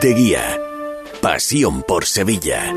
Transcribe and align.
de 0.00 0.14
Guía. 0.14 0.60
Pasión 1.20 1.82
por 1.82 2.04
Sevilla. 2.04 2.72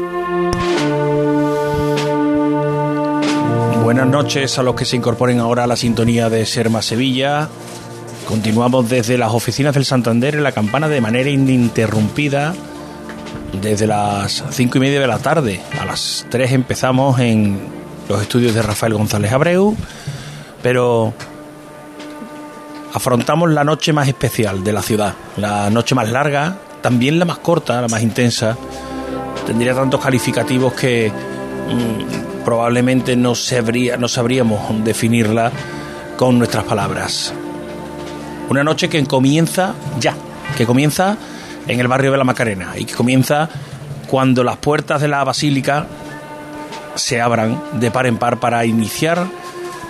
Buenas 3.84 4.08
noches 4.08 4.58
a 4.58 4.64
los 4.64 4.76
que 4.76 4.86
se 4.86 4.96
incorporen 4.96 5.40
ahora 5.40 5.66
a 5.66 5.68
la 5.68 5.76
sintonía 5.76 6.30
de 6.30 6.46
Serma 6.46 6.82
Sevilla. 6.82 7.50
Continuamos 8.28 8.90
desde 8.90 9.18
las 9.18 9.34
oficinas 9.34 9.74
del 9.74 9.86
Santander 9.86 10.36
en 10.36 10.44
la 10.44 10.52
campana 10.52 10.88
de 10.88 11.02
manera 11.02 11.30
ininterrumpida 11.30 12.56
desde 13.62 13.86
las 13.86 14.44
cinco 14.52 14.78
y 14.78 14.82
media 14.82 15.00
de 15.00 15.08
la 15.08 15.20
tarde. 15.20 15.62
A 15.80 15.86
las 15.86 16.26
tres 16.30 16.52
empezamos 16.54 17.20
en 17.20 17.60
los 18.10 18.22
estudios 18.22 18.56
de 18.56 18.62
Rafael 18.62 18.94
González 18.94 19.32
Abreu, 19.32 19.76
pero 20.64 21.14
afrontamos 22.94 23.52
la 23.52 23.64
noche 23.64 23.94
más 23.94 24.08
especial 24.08 24.64
de 24.64 24.74
la 24.74 24.82
ciudad, 24.82 25.14
la 25.38 25.70
noche 25.70 25.94
más 25.94 26.10
larga, 26.10 26.58
también 26.82 27.20
la 27.20 27.26
más 27.26 27.40
corta, 27.40 27.82
la 27.82 27.88
más 27.88 28.02
intensa. 28.02 28.58
Tendría 29.46 29.74
tantos 29.74 30.02
calificativos 30.02 30.74
que 30.74 31.12
mm, 31.12 32.44
probablemente 32.44 33.16
no, 33.16 33.34
no 34.00 34.08
sabríamos 34.08 34.84
definirla 34.84 35.52
con 36.18 36.38
nuestras 36.38 36.64
palabras. 36.64 37.34
Una 38.50 38.64
noche 38.64 38.90
que 38.90 39.04
comienza 39.06 39.74
ya, 40.00 40.16
que 40.58 40.66
comienza 40.66 41.18
en 41.68 41.80
el 41.80 41.88
barrio 41.88 42.12
de 42.12 42.18
la 42.18 42.24
Macarena 42.24 42.74
y 42.78 42.86
que 42.86 42.94
comienza 42.94 43.50
cuando 44.08 44.44
las 44.44 44.58
puertas 44.58 45.02
de 45.02 45.08
la 45.08 45.24
basílica 45.24 45.88
se 46.96 47.22
abran 47.22 47.62
de 47.74 47.92
par 47.92 48.08
en 48.08 48.18
par 48.18 48.40
para 48.40 48.66
iniciar 48.66 49.26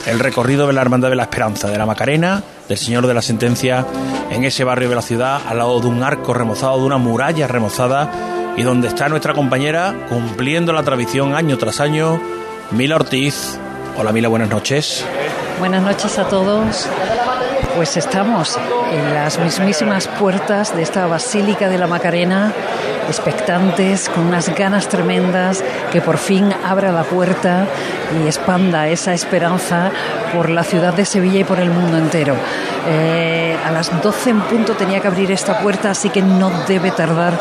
el 0.06 0.20
recorrido 0.20 0.68
de 0.68 0.74
la 0.74 0.82
Hermandad 0.82 1.10
de 1.10 1.16
la 1.16 1.24
Esperanza, 1.24 1.70
de 1.70 1.78
la 1.78 1.86
Macarena, 1.86 2.44
del 2.68 2.78
Señor 2.78 3.08
de 3.08 3.14
la 3.14 3.22
Sentencia, 3.22 3.86
en 4.30 4.44
ese 4.44 4.64
barrio 4.64 4.90
de 4.90 4.96
la 4.96 5.02
ciudad, 5.02 5.42
al 5.48 5.58
lado 5.58 5.80
de 5.80 5.88
un 5.88 6.04
arco 6.04 6.34
remozado, 6.34 6.80
de 6.80 6.86
una 6.86 6.98
muralla 6.98 7.48
remozada, 7.48 8.12
y 8.58 8.64
donde 8.64 8.88
está 8.88 9.10
nuestra 9.10 9.34
compañera 9.34 9.96
cumpliendo 10.10 10.74
la 10.74 10.84
tradición 10.84 11.34
año 11.34 11.58
tras 11.58 11.80
año, 11.80 12.20
Mila 12.72 12.96
Ortiz. 12.96 13.58
Hola 13.98 14.12
Mila, 14.12 14.28
buenas 14.28 14.50
noches. 14.50 15.06
Buenas 15.60 15.84
noches 15.84 16.18
a 16.18 16.28
todos. 16.28 16.88
Pues 17.76 17.96
estamos 17.96 18.58
en 18.92 19.14
las 19.14 19.40
mismísimas 19.40 20.08
puertas 20.08 20.76
de 20.76 20.82
esta 20.82 21.08
Basílica 21.08 21.70
de 21.70 21.78
la 21.78 21.88
Macarena, 21.88 22.52
expectantes, 23.12 24.10
con 24.10 24.26
unas 24.26 24.50
ganas 24.56 24.88
tremendas, 24.88 25.64
que 25.92 26.02
por 26.02 26.18
fin 26.18 26.54
abra 26.64 26.92
la 26.92 27.04
puerta 27.04 27.68
y 28.20 28.28
expanda 28.28 28.88
esa 28.88 29.14
esperanza 29.14 29.92
por 30.34 30.50
la 30.50 30.64
ciudad 30.64 30.94
de 30.94 31.06
Sevilla 31.06 31.40
y 31.40 31.44
por 31.44 31.60
el 31.60 31.70
mundo 31.70 31.98
entero. 31.98 32.36
Eh, 32.88 33.58
a 33.64 33.72
las 33.72 34.02
12 34.02 34.30
en 34.30 34.42
punto 34.42 34.74
tenía 34.76 35.00
que 35.00 35.08
abrir 35.08 35.32
esta 35.32 35.60
puerta, 35.60 35.92
así 35.92 36.10
que 36.10 36.22
no 36.22 36.50
debe 36.68 36.92
tardar 36.92 37.34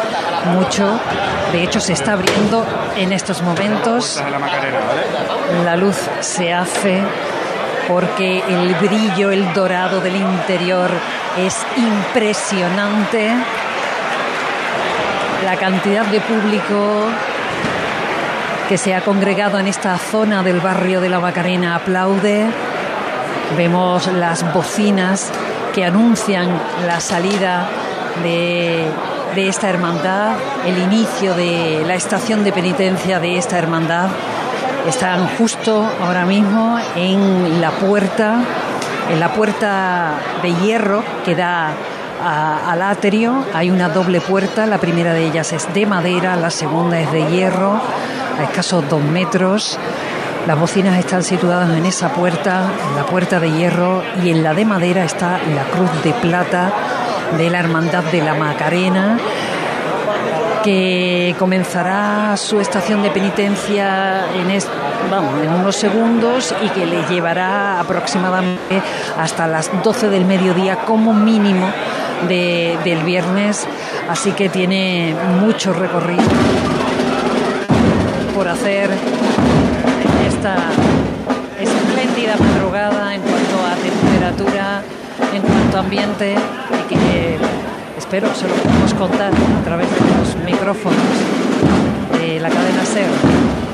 mucho. 0.54 1.00
De 1.52 1.62
hecho, 1.62 1.80
se 1.80 1.92
está 1.92 2.12
abriendo 2.12 2.66
en 2.96 3.12
estos 3.12 3.42
momentos. 3.42 4.22
La 5.64 5.76
luz 5.76 5.96
se 6.20 6.52
hace 6.52 7.02
porque 7.88 8.42
el 8.48 8.74
brillo, 8.76 9.32
el 9.32 9.52
dorado 9.52 10.00
del 10.00 10.16
interior 10.16 10.90
es 11.36 11.56
impresionante. 11.76 13.34
La 15.44 15.56
cantidad 15.56 16.04
de 16.04 16.20
público 16.20 17.06
que 18.68 18.76
se 18.76 18.94
ha 18.94 19.00
congregado 19.00 19.58
en 19.58 19.66
esta 19.66 19.96
zona 19.96 20.42
del 20.42 20.60
barrio 20.60 21.00
de 21.00 21.08
la 21.08 21.18
Macarena 21.18 21.76
aplaude. 21.76 22.46
Vemos 23.56 24.06
las 24.08 24.52
bocinas 24.52 25.32
que 25.74 25.84
anuncian 25.84 26.48
la 26.86 27.00
salida 27.00 27.68
de, 28.22 28.86
de 29.34 29.48
esta 29.48 29.70
hermandad, 29.70 30.34
el 30.66 30.78
inicio 30.78 31.34
de 31.34 31.84
la 31.86 31.94
estación 31.94 32.44
de 32.44 32.52
penitencia 32.52 33.18
de 33.18 33.38
esta 33.38 33.58
hermandad. 33.58 34.08
Están 34.86 35.26
justo 35.38 35.90
ahora 36.02 36.26
mismo 36.26 36.78
en 36.96 37.60
la 37.60 37.70
puerta, 37.70 38.40
en 39.10 39.18
la 39.18 39.32
puerta 39.32 40.12
de 40.42 40.54
hierro 40.54 41.02
que 41.24 41.34
da 41.34 41.72
a- 42.22 42.70
al 42.72 42.82
atrio. 42.82 43.44
Hay 43.54 43.70
una 43.70 43.88
doble 43.88 44.20
puerta, 44.20 44.66
la 44.66 44.78
primera 44.78 45.12
de 45.12 45.26
ellas 45.26 45.52
es 45.52 45.72
de 45.74 45.86
madera, 45.86 46.36
la 46.36 46.50
segunda 46.50 46.98
es 47.00 47.10
de 47.12 47.26
hierro, 47.26 47.80
a 48.38 48.42
escasos 48.44 48.88
dos 48.88 49.02
metros. 49.02 49.78
Las 50.46 50.58
bocinas 50.58 50.98
están 50.98 51.22
situadas 51.22 51.68
en 51.76 51.84
esa 51.84 52.08
puerta, 52.10 52.64
en 52.90 52.96
la 52.96 53.04
puerta 53.04 53.38
de 53.40 53.50
hierro, 53.52 54.02
y 54.24 54.30
en 54.30 54.42
la 54.42 54.54
de 54.54 54.64
madera 54.64 55.04
está 55.04 55.38
la 55.54 55.64
cruz 55.64 55.90
de 56.02 56.12
plata 56.14 56.72
de 57.36 57.50
la 57.50 57.58
Hermandad 57.60 58.04
de 58.04 58.22
la 58.22 58.34
Macarena, 58.34 59.18
que 60.64 61.34
comenzará 61.38 62.36
su 62.36 62.60
estación 62.60 63.02
de 63.02 63.10
penitencia 63.10 64.24
en, 64.34 64.50
es- 64.50 64.68
vamos, 65.10 65.32
en 65.42 65.50
unos 65.52 65.74
segundos 65.76 66.54
y 66.62 66.68
que 66.68 66.84
le 66.86 67.02
llevará 67.08 67.80
aproximadamente 67.80 68.82
hasta 69.18 69.46
las 69.46 69.70
12 69.82 70.08
del 70.10 70.24
mediodía 70.26 70.76
como 70.84 71.14
mínimo 71.14 71.66
de- 72.28 72.76
del 72.84 73.02
viernes, 73.02 73.66
así 74.08 74.32
que 74.32 74.48
tiene 74.48 75.14
mucho 75.40 75.72
recorrido 75.72 76.22
por 78.34 78.48
hacer 78.48 78.90
esta 80.28 80.56
espléndida 81.60 82.36
madrugada 82.38 83.14
en 83.14 83.20
cuanto 83.22 83.56
a 83.66 83.74
temperatura, 83.76 84.82
en 85.34 85.42
cuanto 85.42 85.76
a 85.76 85.80
ambiente 85.80 86.34
y 86.34 86.94
que 86.94 87.36
espero 87.98 88.28
se 88.34 88.48
lo 88.48 88.54
podemos 88.54 88.94
contar 88.94 89.32
a 89.32 89.64
través 89.64 89.88
de 89.90 90.00
los 90.18 90.36
micrófonos 90.44 90.98
de 92.18 92.40
la 92.40 92.48
cadena 92.48 92.84
SER. 92.84 93.69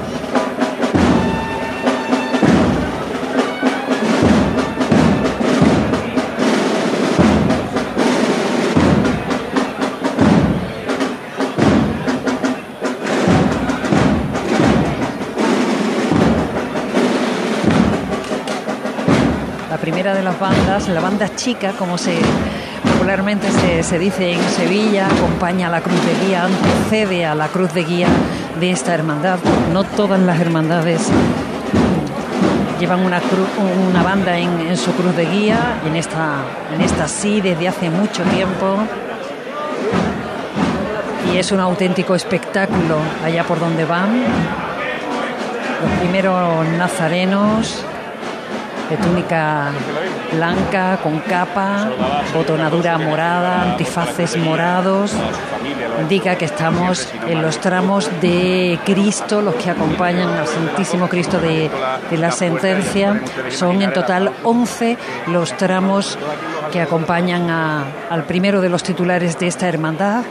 De 20.07 20.23
las 20.23 20.39
bandas, 20.39 20.89
la 20.89 21.01
banda 21.01 21.35
chica, 21.35 21.73
como 21.73 21.99
se 21.99 22.17
popularmente 22.93 23.49
se, 23.83 23.99
dice 23.99 24.33
en 24.33 24.41
Sevilla, 24.51 25.09
acompaña 25.09 25.67
a 25.67 25.71
la 25.71 25.81
cruz 25.81 25.99
de 26.07 26.27
guía, 26.27 26.45
antecede 26.45 27.27
a 27.27 27.35
la 27.35 27.49
cruz 27.49 27.75
de 27.75 27.83
guía 27.83 28.07
de 28.61 28.71
esta 28.71 28.95
hermandad. 28.95 29.39
No 29.73 29.83
todas 29.83 30.21
las 30.21 30.41
hermandades 30.41 31.03
llevan 32.79 33.01
una, 33.05 33.19
cru- 33.19 33.91
una 33.91 34.03
banda 34.05 34.39
en 34.39 34.77
su 34.77 34.93
cruz 34.93 35.15
de 35.17 35.27
guía, 35.27 35.81
en 35.85 35.97
esta, 35.97 36.37
en 36.75 36.81
esta 36.83 37.09
sí 37.09 37.41
desde 37.41 37.67
hace 37.69 37.91
mucho 37.91 38.23
tiempo. 38.23 38.79
Y 41.35 41.37
es 41.39 41.51
un 41.51 41.59
auténtico 41.61 42.15
espectáculo 42.15 42.97
allá 43.25 43.43
por 43.43 43.59
donde 43.59 43.85
van. 43.85 44.23
Los 45.83 45.99
primeros 46.01 46.67
nazarenos 46.79 47.85
de 48.91 48.97
túnica 48.97 49.71
blanca 50.33 50.99
con 51.03 51.19
capa, 51.21 51.89
botonadura 52.35 52.99
morada, 52.99 53.63
antifaces 53.73 54.37
morados. 54.37 55.13
Indica 56.01 56.37
que 56.37 56.45
estamos 56.45 57.09
en 57.27 57.43
los 57.43 57.59
tramos 57.59 58.09
de 58.21 58.79
Cristo, 58.85 59.41
los 59.43 59.55
que 59.57 59.71
acompañan 59.71 60.29
al 60.29 60.47
Santísimo 60.47 61.09
Cristo 61.09 61.39
de, 61.41 61.71
de 62.11 62.17
la 62.19 62.31
sentencia. 62.31 63.21
Son 63.51 63.81
en 63.83 63.93
total 63.93 64.31
11 64.45 64.97
los 65.29 65.57
tramos 65.57 66.19
que 66.73 66.81
acompañan 66.81 67.49
a- 67.51 67.85
al 68.11 68.25
primero 68.25 68.61
de 68.61 68.69
los 68.69 68.83
titulares 68.83 69.39
de 69.39 69.47
esta 69.47 69.69
hermandad 69.69 70.23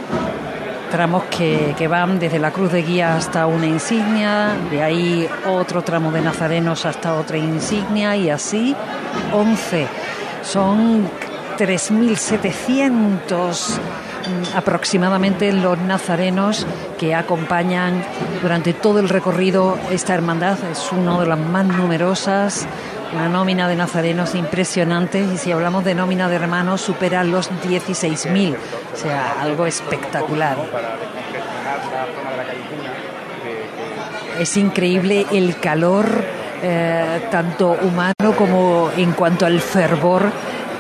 tramos 0.96 1.24
que, 1.26 1.88
van 1.90 2.20
desde 2.20 2.40
la 2.40 2.52
cruz 2.52 2.72
de 2.72 2.82
guía 2.82 3.18
hasta 3.18 3.48
una 3.48 3.66
insignia, 3.66 4.56
de 4.72 4.82
ahí 4.82 5.28
otro 5.46 5.82
tramo 5.82 6.10
de 6.10 6.22
nazarenos 6.22 6.86
hasta 6.86 7.16
otra 7.16 7.38
insignia 7.38 8.16
y 8.16 8.30
así 8.30 8.74
11. 9.34 9.88
Son 10.42 11.04
3.700 11.58 13.10
mm, 13.12 14.58
aproximadamente 14.58 15.52
los 15.52 15.78
nazarenos 15.80 16.66
que 16.98 17.14
acompañan 17.14 18.02
durante 18.42 18.72
todo 18.72 19.02
el 19.02 19.10
recorrido 19.10 19.78
esta 19.92 20.14
hermandad. 20.14 20.58
Es 20.72 20.94
una 20.94 21.20
de 21.20 21.26
las 21.26 21.40
más 21.40 21.66
numerosas, 21.66 22.66
una 23.14 23.30
nómina 23.30 23.68
de 23.68 23.76
nazarenos 23.76 24.36
impresionante 24.36 25.20
y 25.20 25.38
si 25.38 25.52
hablamos 25.52 25.84
de 25.84 25.96
nómina 25.96 26.30
de 26.30 26.36
hermanos 26.36 26.82
supera 26.82 27.24
los 27.24 27.52
16.000, 27.52 28.56
o 28.56 28.98
sea, 28.98 29.36
algo 29.42 29.66
espectacular. 29.66 30.58
Es 34.40 34.58
increíble 34.58 35.26
el 35.32 35.60
calor, 35.60 36.06
eh, 36.62 37.28
tanto 37.32 37.78
humano 37.82 38.36
como 38.38 38.90
en 38.98 39.14
cuanto 39.14 39.46
al 39.46 39.62
fervor 39.62 40.32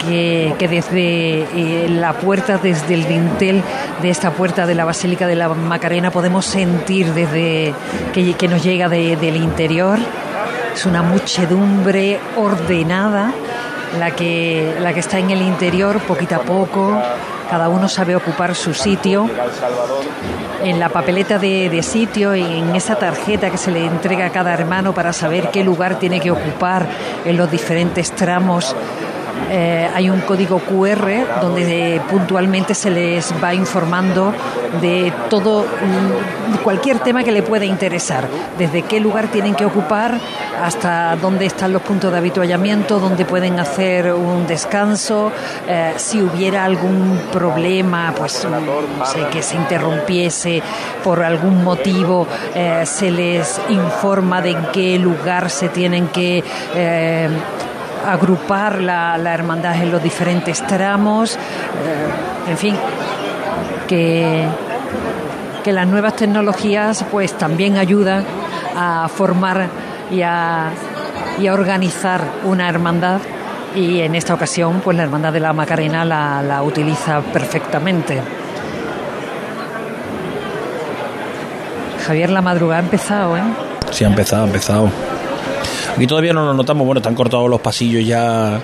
que, 0.06 0.68
desde 0.68 1.44
eh, 1.44 1.88
la 1.89 2.13
puerta, 2.13 2.57
desde 2.57 2.94
el 2.94 3.07
dintel 3.07 3.63
de 4.01 4.10
esta 4.10 4.31
puerta 4.31 4.66
de 4.66 4.75
la 4.75 4.86
Basílica 4.86 5.27
de 5.27 5.36
la 5.36 5.50
Macarena 5.50 6.12
podemos 6.12 6.45
sentir 6.45 7.13
desde 7.13 7.74
que, 8.13 8.48
nos 8.48 8.63
llega 8.63 8.89
del 8.89 9.36
interior. 9.38 10.00
Es 10.75 10.86
una 10.86 11.01
muchedumbre 11.01 12.19
ordenada 12.36 13.33
la 13.98 14.12
que, 14.12 14.75
la 14.81 14.94
que 14.94 15.00
está 15.00 15.19
en 15.19 15.30
el 15.31 15.42
interior, 15.42 16.00
poquito 16.01 16.36
a 16.36 16.39
poco, 16.39 17.01
cada 17.50 17.69
uno 17.69 17.88
sabe 17.88 18.13
ocupar 18.13 18.56
su 18.56 18.74
sitio. 18.74 19.30
En 20.63 20.77
la 20.77 20.89
papeleta 20.89 21.39
de, 21.39 21.69
de, 21.69 21.81
sitio, 21.81 22.33
en 22.33 22.75
esa 22.75 22.95
tarjeta 22.95 23.50
que 23.50 23.57
se 23.57 23.72
le 23.72 23.86
entrega 23.86 24.25
a 24.25 24.30
cada 24.31 24.54
hermano 24.54 24.94
para 24.94 25.13
saber 25.13 25.50
qué 25.50 25.63
lugar 25.63 25.98
tiene 25.98 26.19
que 26.19 26.31
ocupar 26.31 26.86
en 27.24 27.38
los 27.38 27.50
diferentes 27.50 28.12
tramos 28.12 28.75
eh, 29.50 29.88
hay 29.94 30.10
un 30.10 30.22
código 30.22 30.60
QR 30.60 31.40
donde 31.42 32.02
puntualmente 32.10 32.74
se 32.74 32.90
les 32.90 33.34
va 33.44 33.54
informando 33.54 34.34
de 34.82 35.14
todo, 35.30 35.64
mm, 35.64 36.64
cualquier 36.64 37.00
tema 37.00 37.24
que 37.24 37.32
le 37.32 37.44
pueda 37.44 37.66
interesar, 37.66 38.28
desde 38.58 38.82
qué 38.82 39.00
lugar 39.00 39.28
tienen 39.28 39.56
que 39.56 39.66
ocupar 39.66 40.20
hasta 40.62 41.16
dónde 41.18 41.46
están 41.46 41.74
los 41.74 41.82
puntos 41.82 42.12
de 42.12 42.18
habituallamiento, 42.18 43.00
dónde 43.00 43.26
pueden 43.26 43.60
hacer 43.60 44.14
un 44.14 44.48
descanso, 44.48 45.32
eh, 45.68 45.94
si 45.98 46.22
hubiera 46.22 46.66
algún 46.66 47.20
problema, 47.32 48.14
pues 48.18 48.48
no 48.50 49.06
sé, 49.06 49.26
que 49.32 49.44
se 49.44 49.56
interrumpiese 49.56 50.62
por 51.04 51.24
algún 51.24 51.64
motivo, 51.64 52.28
eh, 52.56 52.82
se 52.86 53.12
les 53.12 53.62
informa 53.70 54.42
de 54.42 54.52
en 54.52 54.66
qué 54.72 54.98
lugar 54.98 55.50
se 55.50 55.70
tienen 55.70 56.08
que 56.08 56.44
agrupar 58.12 58.81
la, 58.81 59.16
hermandad 59.34 59.75
en 59.81 59.92
los 59.92 60.02
diferentes 60.02 60.66
tramos, 60.66 61.36
eh, 61.36 62.50
en 62.50 62.57
fin, 62.57 62.75
que, 63.88 64.46
que 65.63 65.74
las 65.74 65.88
nuevas 65.88 66.16
tecnologías 66.16 67.06
pues 67.12 67.38
también 67.38 67.78
ayudan 67.78 68.25
a 68.75 69.07
formar 69.07 69.68
y 70.12 70.22
a, 70.22 70.72
y 71.40 71.48
a 71.48 71.54
organizar 71.54 72.22
una 72.44 72.69
hermandad 72.69 73.19
y 73.75 74.02
en 74.02 74.16
esta 74.16 74.34
ocasión 74.34 74.81
pues 74.84 74.96
la 74.96 75.04
hermandad 75.04 75.34
de 75.34 75.40
la 75.40 75.54
Macarena 75.54 76.06
la, 76.06 76.42
la 76.42 76.63
utiliza 76.63 77.22
perfectamente. 77.22 78.22
Javier, 82.06 82.30
la 82.30 82.42
madrugada 82.42 82.81
ha 82.81 82.84
empezado, 82.84 83.36
¿eh? 83.36 83.42
Sí, 83.90 84.04
ha 84.04 84.08
empezado, 84.08 84.44
ha 84.44 84.48
empezado. 84.48 84.90
Aquí 85.96 86.08
todavía 86.08 86.34
no 86.34 86.46
lo 86.46 86.54
notamos, 86.54 86.86
bueno, 86.86 87.00
están 87.00 87.16
cortados 87.16 87.50
los 87.50 87.62
pasillos 87.62 88.06
ya 88.06 88.60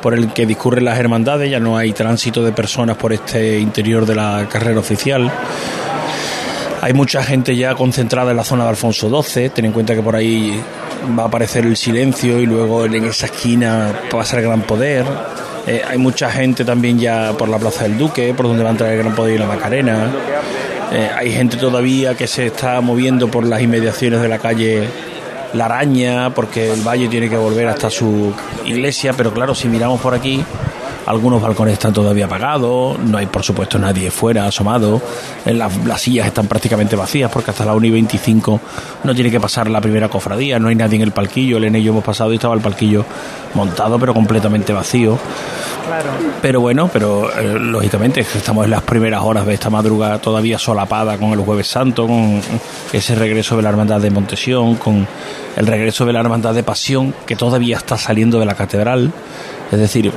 por 0.00 0.14
el 0.14 0.32
que 0.32 0.46
discurren 0.46 0.84
las 0.84 0.98
hermandades, 0.98 1.48
ya 1.48 1.60
no 1.60 1.76
hay 1.76 1.92
tránsito 1.92 2.42
de 2.42 2.50
personas 2.50 2.96
por 2.96 3.12
este 3.12 3.60
interior 3.60 4.04
de 4.04 4.16
la 4.16 4.48
carrera 4.50 4.80
oficial. 4.80 5.30
Hay 6.80 6.92
mucha 6.92 7.22
gente 7.22 7.54
ya 7.54 7.76
concentrada 7.76 8.32
en 8.32 8.36
la 8.36 8.42
zona 8.42 8.64
de 8.64 8.70
Alfonso 8.70 9.22
XII, 9.22 9.50
ten 9.50 9.66
en 9.66 9.72
cuenta 9.72 9.94
que 9.94 10.02
por 10.02 10.16
ahí 10.16 10.60
va 11.16 11.22
a 11.22 11.26
aparecer 11.26 11.64
el 11.66 11.76
silencio 11.76 12.40
y 12.40 12.46
luego 12.46 12.84
en 12.84 13.04
esa 13.04 13.26
esquina 13.26 13.92
pasa 14.10 14.38
el 14.38 14.42
gran 14.42 14.62
poder. 14.62 15.06
Eh, 15.68 15.82
hay 15.88 15.98
mucha 15.98 16.32
gente 16.32 16.64
también 16.64 16.98
ya 16.98 17.32
por 17.38 17.48
la 17.48 17.58
Plaza 17.58 17.84
del 17.84 17.96
Duque, 17.96 18.34
por 18.34 18.48
donde 18.48 18.64
va 18.64 18.70
a 18.70 18.72
entrar 18.72 18.90
el 18.90 18.98
gran 18.98 19.14
poder 19.14 19.36
y 19.36 19.38
la 19.38 19.46
Macarena. 19.46 20.10
Eh, 20.92 21.08
hay 21.16 21.30
gente 21.30 21.56
todavía 21.56 22.16
que 22.16 22.26
se 22.26 22.46
está 22.46 22.80
moviendo 22.80 23.28
por 23.28 23.46
las 23.46 23.62
inmediaciones 23.62 24.20
de 24.20 24.28
la 24.28 24.40
calle 24.40 24.88
la 25.54 25.66
araña, 25.66 26.34
porque 26.34 26.72
el 26.72 26.82
valle 26.82 27.08
tiene 27.08 27.28
que 27.28 27.36
volver 27.36 27.68
hasta 27.68 27.90
su 27.90 28.32
iglesia, 28.64 29.12
pero 29.12 29.32
claro, 29.32 29.54
si 29.54 29.68
miramos 29.68 30.00
por 30.00 30.14
aquí, 30.14 30.44
algunos 31.12 31.42
balcones 31.42 31.74
están 31.74 31.92
todavía 31.92 32.24
apagados, 32.24 32.98
no 32.98 33.18
hay 33.18 33.26
por 33.26 33.42
supuesto 33.42 33.78
nadie 33.78 34.10
fuera 34.10 34.46
asomado, 34.46 35.00
las, 35.44 35.84
las 35.84 36.00
sillas 36.00 36.26
están 36.26 36.46
prácticamente 36.46 36.96
vacías 36.96 37.30
porque 37.30 37.50
hasta 37.50 37.64
la 37.64 37.74
1 37.74 37.86
y 37.86 37.90
25 37.90 38.60
no 39.04 39.14
tiene 39.14 39.30
que 39.30 39.38
pasar 39.38 39.68
la 39.70 39.80
primera 39.80 40.08
cofradía, 40.08 40.58
no 40.58 40.68
hay 40.68 40.74
nadie 40.74 40.96
en 40.96 41.02
el 41.02 41.12
palquillo, 41.12 41.58
el 41.58 41.64
en 41.64 41.76
ello 41.76 41.92
hemos 41.92 42.04
pasado 42.04 42.32
y 42.32 42.36
estaba 42.36 42.54
el 42.54 42.60
palquillo 42.60 43.04
montado 43.54 43.98
pero 43.98 44.14
completamente 44.14 44.72
vacío. 44.72 45.18
Pero 46.40 46.60
bueno, 46.60 46.88
pero 46.92 47.30
eh, 47.38 47.58
lógicamente 47.58 48.20
estamos 48.20 48.64
en 48.64 48.70
las 48.70 48.82
primeras 48.82 49.22
horas 49.22 49.46
de 49.46 49.54
esta 49.54 49.68
madrugada 49.68 50.18
todavía 50.18 50.58
solapada 50.58 51.18
con 51.18 51.32
el 51.32 51.40
Jueves 51.40 51.66
Santo, 51.66 52.06
con 52.06 52.40
ese 52.92 53.14
regreso 53.14 53.56
de 53.56 53.62
la 53.62 53.68
Hermandad 53.68 54.00
de 54.00 54.10
Montesión, 54.10 54.76
con 54.76 55.06
el 55.56 55.66
regreso 55.66 56.06
de 56.06 56.12
la 56.12 56.20
Hermandad 56.20 56.54
de 56.54 56.62
Pasión 56.62 57.14
que 57.26 57.36
todavía 57.36 57.76
está 57.76 57.98
saliendo 57.98 58.38
de 58.38 58.46
la 58.46 58.54
catedral. 58.54 59.12
Es 59.70 59.78
decir, 59.78 60.12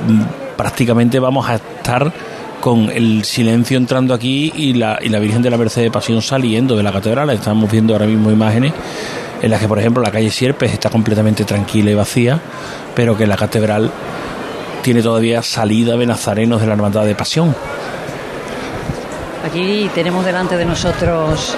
prácticamente 0.56 1.18
vamos 1.18 1.48
a 1.48 1.56
estar 1.56 2.12
con 2.60 2.90
el 2.90 3.24
silencio 3.24 3.76
entrando 3.76 4.14
aquí 4.14 4.52
y 4.56 4.74
la, 4.74 4.98
y 5.00 5.08
la 5.08 5.18
Virgen 5.18 5.42
de 5.42 5.50
la 5.50 5.56
Merced 5.56 5.82
de 5.82 5.90
Pasión 5.90 6.22
saliendo 6.22 6.76
de 6.76 6.82
la 6.82 6.92
catedral. 6.92 7.30
Estamos 7.30 7.70
viendo 7.70 7.92
ahora 7.92 8.06
mismo 8.06 8.30
imágenes 8.30 8.72
en 9.42 9.50
las 9.50 9.60
que, 9.60 9.68
por 9.68 9.78
ejemplo, 9.78 10.02
la 10.02 10.10
calle 10.10 10.30
Sierpes 10.30 10.72
está 10.72 10.90
completamente 10.90 11.44
tranquila 11.44 11.90
y 11.90 11.94
vacía, 11.94 12.40
pero 12.94 13.16
que 13.16 13.26
la 13.26 13.36
catedral 13.36 13.90
tiene 14.82 15.02
todavía 15.02 15.42
salida 15.42 15.96
de 15.96 16.06
nazarenos 16.06 16.60
de 16.60 16.66
la 16.66 16.72
Hermandad 16.74 17.04
de 17.04 17.14
Pasión. 17.14 17.54
Aquí 19.44 19.90
tenemos 19.94 20.24
delante 20.24 20.56
de 20.56 20.64
nosotros 20.64 21.56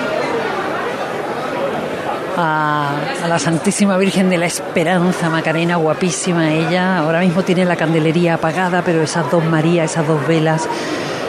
a, 2.40 2.93
la 3.26 3.38
Santísima 3.38 3.96
Virgen 3.96 4.31
de 4.31 4.38
la 4.38 4.46
Esperanza, 4.46 5.29
Macarena, 5.29 5.76
guapísima 5.76 6.52
ella. 6.52 6.99
Ahora 6.99 7.20
mismo 7.20 7.43
tiene 7.43 7.64
la 7.64 7.75
candelería 7.75 8.35
apagada, 8.35 8.82
pero 8.82 9.02
esas 9.02 9.29
dos 9.31 9.44
Marías, 9.44 9.90
esas 9.90 10.06
dos 10.06 10.25
velas, 10.26 10.69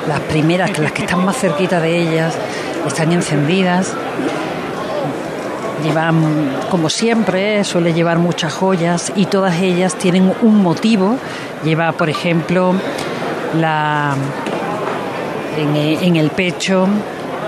las 0.07 0.19
primeras, 0.21 0.77
las 0.77 0.91
que 0.91 1.01
están 1.01 1.25
más 1.25 1.37
cerquita 1.37 1.79
de 1.79 1.97
ellas, 1.97 2.35
están 2.85 3.11
encendidas. 3.11 3.93
Llevan, 5.83 6.57
como 6.69 6.89
siempre, 6.89 7.63
suele 7.63 7.93
llevar 7.93 8.19
muchas 8.19 8.53
joyas 8.53 9.11
y 9.15 9.25
todas 9.25 9.59
ellas 9.59 9.95
tienen 9.95 10.31
un 10.41 10.61
motivo. 10.61 11.17
Lleva, 11.63 11.91
por 11.93 12.09
ejemplo, 12.09 12.75
la 13.55 14.15
en, 15.57 16.15
el 16.15 16.29
pecho, 16.29 16.87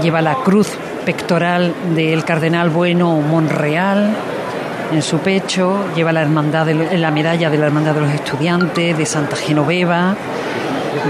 lleva 0.01 0.21
la 0.21 0.35
cruz 0.35 0.69
pectoral 1.05 1.73
del 1.95 2.23
cardenal 2.23 2.69
Bueno 2.69 3.15
Monreal 3.21 4.15
en 4.91 5.01
su 5.01 5.19
pecho, 5.19 5.85
lleva 5.95 6.11
la 6.11 6.21
hermandad 6.21 6.67
la 6.67 7.11
medalla 7.11 7.49
de 7.49 7.57
la 7.57 7.67
hermandad 7.67 7.93
de 7.93 8.01
los 8.01 8.11
estudiantes 8.13 8.97
de 8.97 9.05
Santa 9.05 9.35
Genoveva, 9.35 10.15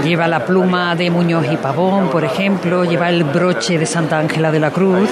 lleva 0.04 0.28
la 0.28 0.46
pluma 0.46 0.94
de 0.94 1.10
Muñoz 1.10 1.46
y 1.50 1.56
Pavón, 1.56 2.08
por 2.08 2.24
ejemplo, 2.24 2.84
lleva 2.84 3.08
el 3.08 3.24
broche 3.24 3.78
de 3.78 3.86
Santa 3.86 4.18
Ángela 4.18 4.52
de 4.52 4.60
la 4.60 4.70
Cruz 4.70 5.10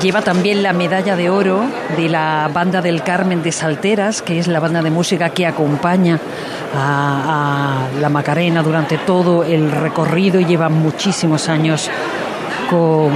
Lleva 0.00 0.22
también 0.22 0.62
la 0.62 0.72
medalla 0.72 1.16
de 1.16 1.28
oro 1.28 1.64
de 1.96 2.08
la 2.08 2.50
banda 2.52 2.80
del 2.80 3.02
Carmen 3.02 3.42
de 3.42 3.52
Salteras, 3.52 4.22
que 4.22 4.38
es 4.38 4.48
la 4.48 4.58
banda 4.58 4.80
de 4.80 4.90
música 4.90 5.28
que 5.30 5.46
acompaña 5.46 6.18
a, 6.74 7.86
la 8.00 8.08
Macarena 8.08 8.62
durante 8.62 8.96
todo 8.98 9.44
el 9.44 9.70
recorrido 9.70 10.40
y 10.40 10.46
lleva 10.46 10.70
muchísimos 10.70 11.48
años 11.48 11.90
con, 12.72 13.10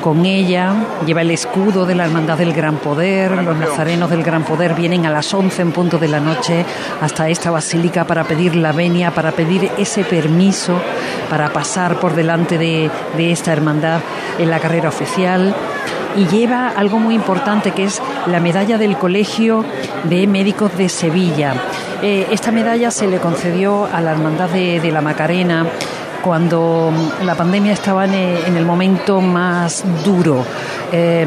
con 0.00 0.24
ella. 0.24 0.74
Lleva 1.04 1.20
el 1.20 1.30
escudo 1.30 1.84
de 1.84 1.94
la 1.94 2.06
Hermandad 2.06 2.38
del 2.38 2.54
Gran 2.54 2.78
Poder. 2.78 3.30
Los 3.42 3.56
nazarenos 3.56 4.08
del 4.08 4.22
Gran 4.22 4.44
Poder 4.44 4.74
vienen 4.74 5.04
a 5.04 5.10
las 5.10 5.32
11 5.32 5.60
en 5.62 5.72
punto 5.72 5.98
de 5.98 6.08
la 6.08 6.20
noche 6.20 6.64
hasta 7.00 7.28
esta 7.28 7.50
basílica 7.50 8.06
para 8.06 8.24
pedir 8.24 8.56
la 8.56 8.72
venia, 8.72 9.10
para 9.10 9.32
pedir 9.32 9.70
ese 9.76 10.04
permiso 10.04 10.80
para 11.28 11.52
pasar 11.52 12.00
por 12.00 12.14
delante 12.14 12.56
de, 12.56 12.90
de 13.16 13.32
esta 13.32 13.52
hermandad 13.52 14.00
en 14.38 14.50
la 14.50 14.58
carrera 14.58 14.88
oficial 14.88 15.54
y 16.16 16.26
lleva 16.26 16.68
algo 16.68 16.98
muy 16.98 17.14
importante 17.14 17.72
que 17.72 17.84
es 17.84 18.02
la 18.26 18.40
medalla 18.40 18.78
del 18.78 18.96
Colegio 18.96 19.64
de 20.04 20.26
Médicos 20.26 20.76
de 20.76 20.88
Sevilla. 20.88 21.54
Eh, 22.02 22.26
esta 22.30 22.50
medalla 22.50 22.90
se 22.90 23.06
le 23.06 23.18
concedió 23.18 23.84
a 23.84 24.00
la 24.00 24.12
Hermandad 24.12 24.48
de, 24.48 24.90
la 24.90 25.02
Macarena 25.02 25.66
cuando 26.22 26.92
la 27.24 27.34
pandemia 27.34 27.72
estaba 27.72 28.04
en 28.04 28.56
el, 28.56 28.64
momento 28.64 29.20
más 29.20 29.84
duro. 30.04 30.44
Eh, 30.92 31.26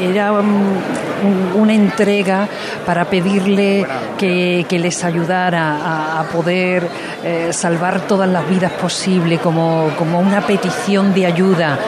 era 0.00 0.32
una 1.54 1.74
entrega 1.74 2.48
para 2.86 3.04
pedirle 3.04 3.86
que, 4.18 4.66
les 4.70 5.04
ayudara 5.04 6.20
a, 6.20 6.24
poder 6.24 6.88
eh, 7.24 7.52
salvar 7.52 8.02
todas 8.02 8.28
las 8.28 8.48
vidas 8.48 8.72
posibles, 8.72 9.40
como, 9.40 9.90
como 9.98 10.20
una 10.20 10.40
petición 10.42 11.12
de 11.12 11.26
ayuda 11.26 11.78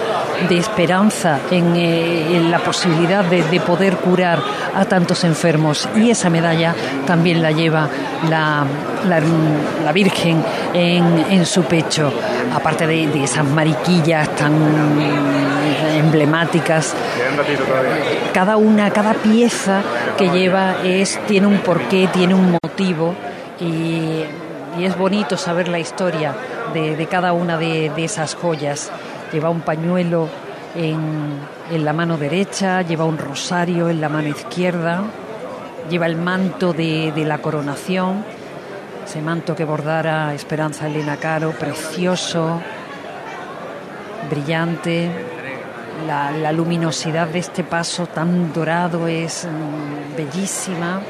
de 0.48 0.58
esperanza 0.58 1.40
eh, 1.50 2.26
en, 2.32 2.50
la 2.50 2.58
posibilidad 2.58 3.24
de, 3.24 3.60
poder 3.60 3.96
curar 3.96 4.40
a 4.74 4.84
tantos 4.84 5.24
enfermos. 5.24 5.88
Y 5.96 6.10
esa 6.10 6.30
medalla 6.30 6.74
también 7.06 7.42
la 7.42 7.52
lleva 7.52 7.88
la, 8.28 8.64
la, 9.08 9.92
Virgen 9.92 10.42
en, 10.72 11.44
su 11.46 11.64
pecho, 11.64 12.12
aparte 12.54 12.86
de, 12.86 13.22
esas 13.22 13.44
mariquillas 13.44 14.34
tan 14.36 14.54
emblemáticas. 15.96 16.94
Cada 18.32 18.56
una, 18.56 18.90
cada 18.90 19.14
pieza 19.14 19.82
que 20.16 20.28
lleva 20.30 20.76
es, 20.82 21.20
tiene 21.26 21.46
un 21.46 21.58
porqué, 21.58 22.08
tiene 22.12 22.34
un 22.34 22.58
motivo 22.62 23.14
y 23.60 24.22
y 24.78 24.84
es 24.84 24.96
bonito 24.96 25.36
saber 25.36 25.68
la 25.68 25.78
historia 25.78 26.34
de, 26.72 27.06
cada 27.10 27.32
una 27.32 27.58
de, 27.58 27.92
esas 27.98 28.34
joyas. 28.34 28.90
Lleva 29.32 29.48
un 29.50 29.62
pañuelo 29.62 30.28
en, 30.74 31.40
la 31.84 31.92
mano 31.92 32.16
derecha, 32.18 32.82
lleva 32.82 33.04
un 33.04 33.18
rosario 33.18 33.88
en 33.88 34.00
la 34.00 34.08
mano 34.08 34.28
izquierda, 34.28 35.02
lleva 35.88 36.06
el 36.06 36.16
manto 36.16 36.72
de, 36.72 37.12
la 37.26 37.38
coronación, 37.38 38.24
ese 39.04 39.22
manto 39.22 39.54
que 39.54 39.64
bordara 39.64 40.34
Esperanza 40.34 40.86
Elena 40.86 41.16
Caro, 41.16 41.52
precioso, 41.52 42.60
brillante. 44.30 45.10
La, 46.06 46.52
luminosidad 46.52 47.28
de 47.28 47.38
este 47.38 47.64
paso 47.64 48.06
tan 48.06 48.52
dorado 48.52 49.06
es 49.06 49.46
mm, 49.46 50.16
bellísima. 50.16 51.00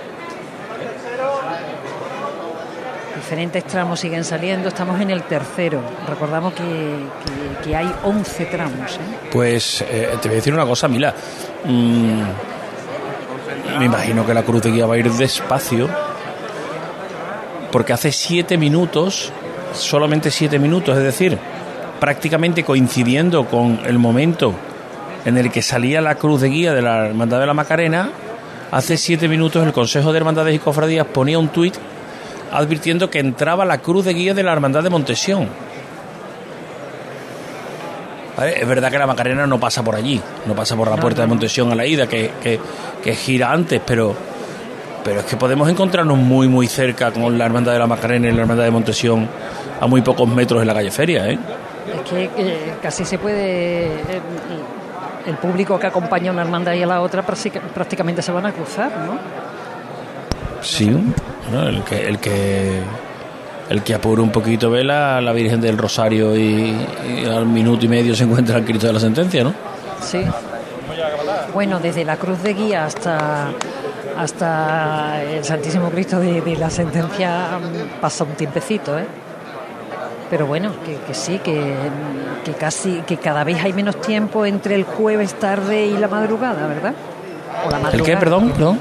Diferentes 3.22 3.64
tramos 3.64 4.00
siguen 4.00 4.24
saliendo, 4.24 4.68
estamos 4.68 5.00
en 5.00 5.12
el 5.12 5.22
tercero. 5.22 5.80
Recordamos 6.08 6.54
que, 6.54 7.76
hay 7.76 7.88
11 8.02 8.44
tramos. 8.46 8.96
¿eh? 8.96 9.28
Pues 9.30 9.80
eh, 9.88 10.08
te 10.20 10.28
voy 10.28 10.34
a 10.34 10.40
decir 10.40 10.52
una 10.52 10.66
cosa, 10.66 10.88
Mila. 10.88 11.14
Mm, 11.64 12.22
me 13.78 13.84
imagino 13.84 14.26
que 14.26 14.34
la 14.34 14.42
cruz 14.42 14.62
de 14.62 14.72
guía 14.72 14.86
va 14.86 14.96
a 14.96 14.98
ir 14.98 15.08
despacio, 15.08 15.88
porque 17.70 17.92
hace 17.92 18.10
siete 18.10 18.58
minutos, 18.58 19.32
solamente 19.72 20.32
siete 20.32 20.58
minutos, 20.58 20.98
es 20.98 21.04
decir, 21.04 21.38
prácticamente 22.00 22.64
coincidiendo 22.64 23.46
con 23.46 23.82
el 23.86 24.00
momento 24.00 24.52
en 25.24 25.38
el 25.38 25.52
que 25.52 25.62
salía 25.62 26.00
la 26.00 26.16
cruz 26.16 26.40
de 26.40 26.48
guía 26.48 26.74
de 26.74 26.82
la 26.82 27.06
Hermandad 27.06 27.38
de 27.38 27.46
la 27.46 27.54
Macarena, 27.54 28.10
hace 28.72 28.96
siete 28.96 29.28
minutos 29.28 29.64
el 29.64 29.72
Consejo 29.72 30.10
de 30.10 30.18
Hermandades 30.18 30.56
y 30.56 30.58
Cofradías 30.58 31.06
ponía 31.06 31.38
un 31.38 31.50
tuit 31.50 31.76
advirtiendo 32.52 33.10
que 33.10 33.18
entraba 33.18 33.64
la 33.64 33.78
cruz 33.78 34.04
de 34.04 34.14
guía 34.14 34.34
de 34.34 34.42
la 34.42 34.52
Hermandad 34.52 34.82
de 34.82 34.90
Montesión. 34.90 35.48
Es 38.42 38.66
verdad 38.66 38.90
que 38.90 38.98
la 38.98 39.06
Macarena 39.06 39.46
no 39.46 39.60
pasa 39.60 39.82
por 39.82 39.94
allí, 39.94 40.20
no 40.46 40.54
pasa 40.54 40.74
por 40.74 40.90
la 40.90 40.96
puerta 40.96 41.20
de 41.22 41.28
Montesión 41.28 41.70
a 41.70 41.74
la 41.74 41.86
ida, 41.86 42.06
que, 42.06 42.30
que, 42.42 43.14
gira 43.14 43.52
antes, 43.52 43.80
pero, 43.84 44.14
pero 45.04 45.20
es 45.20 45.26
que 45.26 45.36
podemos 45.36 45.68
encontrarnos 45.68 46.16
muy, 46.16 46.48
muy 46.48 46.66
cerca 46.66 47.10
con 47.10 47.36
la 47.36 47.44
Hermandad 47.44 47.72
de 47.72 47.78
la 47.78 47.86
Macarena 47.86 48.28
y 48.28 48.32
la 48.32 48.42
Hermandad 48.42 48.64
de 48.64 48.70
Montesión 48.70 49.28
a 49.80 49.86
muy 49.86 50.00
pocos 50.00 50.28
metros 50.28 50.60
en 50.62 50.66
la 50.66 50.74
calle 50.74 50.90
Feria. 50.90 51.28
¿eh? 51.28 51.38
Es 51.94 52.10
que 52.10 52.74
casi 52.80 53.04
se 53.04 53.18
puede. 53.18 53.90
El, 55.26 55.36
público 55.36 55.78
que 55.78 55.86
acompaña 55.86 56.30
a 56.30 56.32
una 56.32 56.42
hermandad 56.42 56.72
y 56.72 56.82
a 56.82 56.86
la 56.86 57.00
otra 57.00 57.22
prácticamente 57.22 58.22
se 58.22 58.32
van 58.32 58.46
a 58.46 58.52
cruzar, 58.52 58.90
¿no? 59.06 59.51
Sí, 60.62 60.88
el 61.52 61.84
que. 61.84 62.08
El 62.08 62.18
que 62.18 62.82
el 63.70 63.82
que 63.82 63.94
apure 63.94 64.20
un 64.20 64.30
poquito 64.30 64.70
ve 64.70 64.84
la, 64.84 65.20
la 65.22 65.32
Virgen 65.32 65.60
del 65.60 65.78
Rosario 65.78 66.36
y, 66.36 66.76
al 67.26 67.46
minuto 67.46 67.86
y 67.86 67.88
medio 67.88 68.14
se 68.14 68.24
encuentra 68.24 68.58
el 68.58 68.64
Cristo 68.64 68.88
de 68.88 68.92
la 68.92 69.00
Sentencia, 69.00 69.44
¿no? 69.44 69.54
Sí. 70.02 70.22
Bueno, 71.54 71.80
desde 71.80 72.04
la 72.04 72.16
cruz 72.16 72.42
de 72.42 72.52
guía 72.52 72.84
hasta 72.84 73.50
hasta 74.18 75.22
el 75.22 75.42
Santísimo 75.42 75.88
Cristo 75.88 76.20
de, 76.20 76.42
de 76.42 76.56
la 76.56 76.68
Sentencia 76.68 77.58
mm, 77.58 78.00
pasa 78.00 78.24
un 78.24 78.32
tiempecito, 78.32 78.98
¿eh? 78.98 79.06
pero 80.32 80.46
bueno, 80.46 80.72
que, 81.06 81.12
sí, 81.12 81.40
que, 81.40 81.74
casi, 82.58 83.02
que 83.06 83.18
cada 83.18 83.44
vez 83.44 83.62
hay 83.62 83.74
menos 83.74 84.00
tiempo 84.00 84.46
entre 84.46 84.76
el 84.76 84.84
jueves 84.84 85.34
tarde 85.34 85.84
y 85.84 85.98
la 85.98 86.08
madrugada, 86.08 86.66
¿verdad? 86.66 86.94
¿El 87.92 88.02
qué, 88.02 88.16
perdón? 88.16 88.50
perdón? 88.50 88.78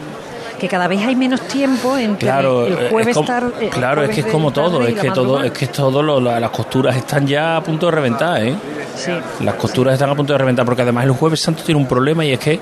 Que 0.61 0.67
cada 0.67 0.87
vez 0.87 1.01
hay 1.03 1.15
menos 1.15 1.41
tiempo 1.41 1.97
entre 1.97 2.29
el 2.29 2.89
jueves 2.91 3.17
tarde 3.25 3.69
claro 3.69 4.03
es 4.03 4.11
que 4.11 4.21
es 4.21 4.27
como 4.27 4.51
todo 4.51 4.85
es 4.85 4.93
que 4.93 5.09
todo 5.09 5.43
es 5.43 5.51
que 5.51 5.67
todo 5.67 6.21
las 6.21 6.49
costuras 6.51 6.95
están 6.95 7.25
ya 7.25 7.57
a 7.57 7.63
punto 7.63 7.87
de 7.87 7.91
reventar 7.93 8.43
¿eh? 8.43 8.55
Sí. 8.95 9.11
Las 9.39 9.55
costuras 9.55 9.93
están 9.93 10.11
a 10.11 10.15
punto 10.15 10.33
de 10.33 10.37
reventar 10.37 10.63
porque 10.63 10.83
además 10.83 11.05
el 11.05 11.11
jueves 11.11 11.39
santo 11.39 11.63
tiene 11.63 11.81
un 11.81 11.87
problema 11.87 12.23
y 12.23 12.33
es 12.33 12.39
que 12.39 12.59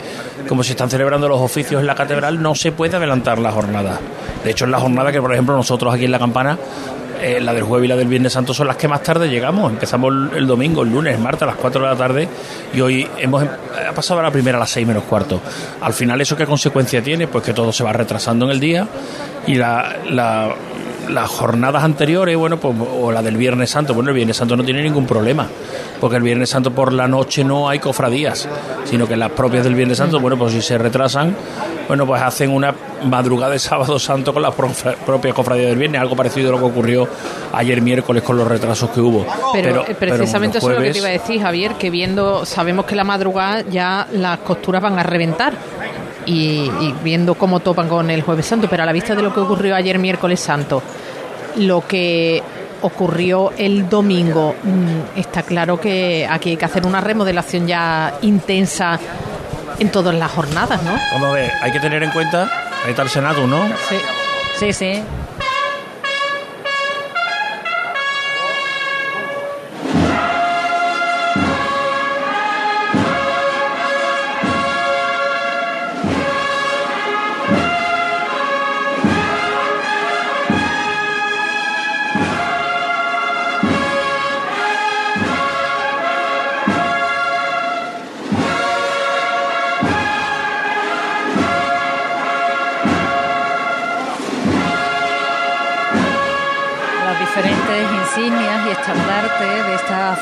como 0.47 0.63
se 0.63 0.71
están 0.71 0.89
celebrando 0.89 1.27
los 1.27 1.41
oficios 1.41 1.81
en 1.81 1.87
la 1.87 1.95
catedral 1.95 2.41
no 2.41 2.55
se 2.55 2.71
puede 2.71 2.95
adelantar 2.95 3.39
la 3.39 3.51
jornada. 3.51 3.99
De 4.43 4.51
hecho 4.51 4.63
es 4.63 4.71
la 4.71 4.79
jornada 4.79 5.11
que 5.11 5.19
por 5.19 5.33
ejemplo 5.33 5.57
nosotros 5.57 5.93
aquí 5.93 6.05
en 6.05 6.11
la 6.11 6.19
campana 6.19 6.57
eh, 7.21 7.39
la 7.41 7.53
del 7.53 7.63
jueves 7.63 7.85
y 7.85 7.89
la 7.89 7.95
del 7.95 8.07
viernes 8.07 8.33
santo 8.33 8.53
son 8.53 8.67
las 8.67 8.77
que 8.77 8.87
más 8.87 9.03
tarde 9.03 9.27
llegamos. 9.27 9.71
Empezamos 9.71 10.13
el 10.35 10.47
domingo, 10.47 10.83
el 10.83 10.91
lunes, 10.91 11.15
el 11.15 11.21
martes 11.21 11.43
a 11.43 11.47
las 11.47 11.55
4 11.55 11.81
de 11.81 11.87
la 11.87 11.95
tarde 11.95 12.27
y 12.73 12.81
hoy 12.81 13.07
hemos 13.17 13.43
em, 13.43 13.49
ha 13.89 13.93
pasado 13.93 14.19
a 14.19 14.23
la 14.23 14.31
primera 14.31 14.57
a 14.57 14.59
las 14.59 14.69
6 14.69 14.87
menos 14.87 15.03
cuarto. 15.03 15.41
Al 15.81 15.93
final, 15.93 16.19
¿eso 16.21 16.35
qué 16.35 16.45
consecuencia 16.45 17.01
tiene? 17.01 17.27
Pues 17.27 17.43
que 17.43 17.53
todo 17.53 17.71
se 17.71 17.83
va 17.83 17.93
retrasando 17.93 18.45
en 18.45 18.51
el 18.51 18.59
día 18.59 18.87
y 19.47 19.55
la, 19.55 20.55
las 21.09 21.29
jornadas 21.29 21.83
anteriores, 21.83 22.37
bueno, 22.37 22.57
pues, 22.57 22.75
o 23.01 23.11
la 23.11 23.21
del 23.21 23.37
Viernes 23.37 23.69
Santo, 23.69 23.93
bueno, 23.93 24.09
el 24.09 24.15
Viernes 24.15 24.37
Santo 24.37 24.55
no 24.55 24.63
tiene 24.63 24.81
ningún 24.81 25.05
problema, 25.05 25.47
porque 25.99 26.17
el 26.17 26.23
Viernes 26.23 26.49
Santo 26.49 26.71
por 26.71 26.93
la 26.93 27.07
noche 27.07 27.43
no 27.43 27.67
hay 27.67 27.79
cofradías, 27.79 28.47
sino 28.85 29.07
que 29.07 29.17
las 29.17 29.31
propias 29.31 29.63
del 29.63 29.75
Viernes 29.75 29.97
Santo, 29.97 30.19
bueno, 30.19 30.37
pues 30.37 30.53
si 30.53 30.61
se 30.61 30.77
retrasan, 30.77 31.35
bueno, 31.87 32.05
pues 32.05 32.21
hacen 32.21 32.51
una 32.51 32.73
madrugada 33.03 33.53
de 33.53 33.59
sábado 33.59 33.97
santo 33.97 34.33
con 34.33 34.43
las 34.43 34.53
propias 34.53 35.33
cofradías 35.33 35.69
del 35.69 35.77
viernes, 35.79 35.99
algo 35.99 36.15
parecido 36.15 36.49
a 36.49 36.51
lo 36.51 36.59
que 36.59 36.65
ocurrió 36.65 37.07
ayer 37.53 37.81
miércoles 37.81 38.21
con 38.21 38.37
los 38.37 38.47
retrasos 38.47 38.91
que 38.91 39.01
hubo. 39.01 39.25
Pero, 39.53 39.85
eh, 39.87 39.95
precisamente 39.97 40.59
eso 40.59 40.69
es 40.69 40.77
lo 40.77 40.83
que 40.83 40.91
te 40.91 40.97
iba 40.99 41.07
a 41.07 41.11
decir, 41.11 41.41
Javier, 41.41 41.73
que 41.73 41.89
viendo, 41.89 42.45
sabemos 42.45 42.85
que 42.85 42.95
la 42.95 43.03
madrugada 43.03 43.61
ya 43.61 44.07
las 44.11 44.39
costuras 44.39 44.83
van 44.83 44.99
a 44.99 45.03
reventar. 45.03 45.53
Y, 46.31 46.69
y, 46.79 46.95
viendo 47.03 47.33
cómo 47.33 47.59
topan 47.59 47.89
con 47.89 48.11
el 48.11 48.21
jueves 48.21 48.45
santo, 48.45 48.67
pero 48.69 48.83
a 48.83 48.85
la 48.85 48.91
vista 48.91 49.15
de 49.15 49.23
lo 49.23 49.33
que 49.33 49.39
ocurrió 49.39 49.75
ayer 49.75 49.97
miércoles 49.97 50.39
santo, 50.39 50.83
lo 51.55 51.87
que 51.87 52.43
ocurrió 52.81 53.51
el 53.57 53.89
domingo, 53.89 54.55
mm, 54.61 55.17
está 55.19 55.43
claro 55.43 55.79
que 55.79 56.27
aquí 56.29 56.51
hay 56.51 56.57
que 56.57 56.65
hacer 56.65 56.85
una 56.85 57.01
remodelación 57.01 57.67
ya 57.67 58.13
intensa 58.21 58.99
en 59.79 59.89
todas 59.91 60.13
las 60.13 60.31
jornadas, 60.31 60.83
¿no? 60.83 60.91
Vamos 61.13 61.29
a 61.29 61.31
ver, 61.31 61.51
hay 61.61 61.71
que 61.71 61.79
tener 61.79 62.03
en 62.03 62.11
cuenta, 62.11 62.43
ahí 62.83 62.91
está 62.91 63.01
el 63.01 63.09
Senado, 63.09 63.47
¿no? 63.47 63.67
Sí, 63.89 63.95
sí, 64.59 64.73
sí. 64.73 65.03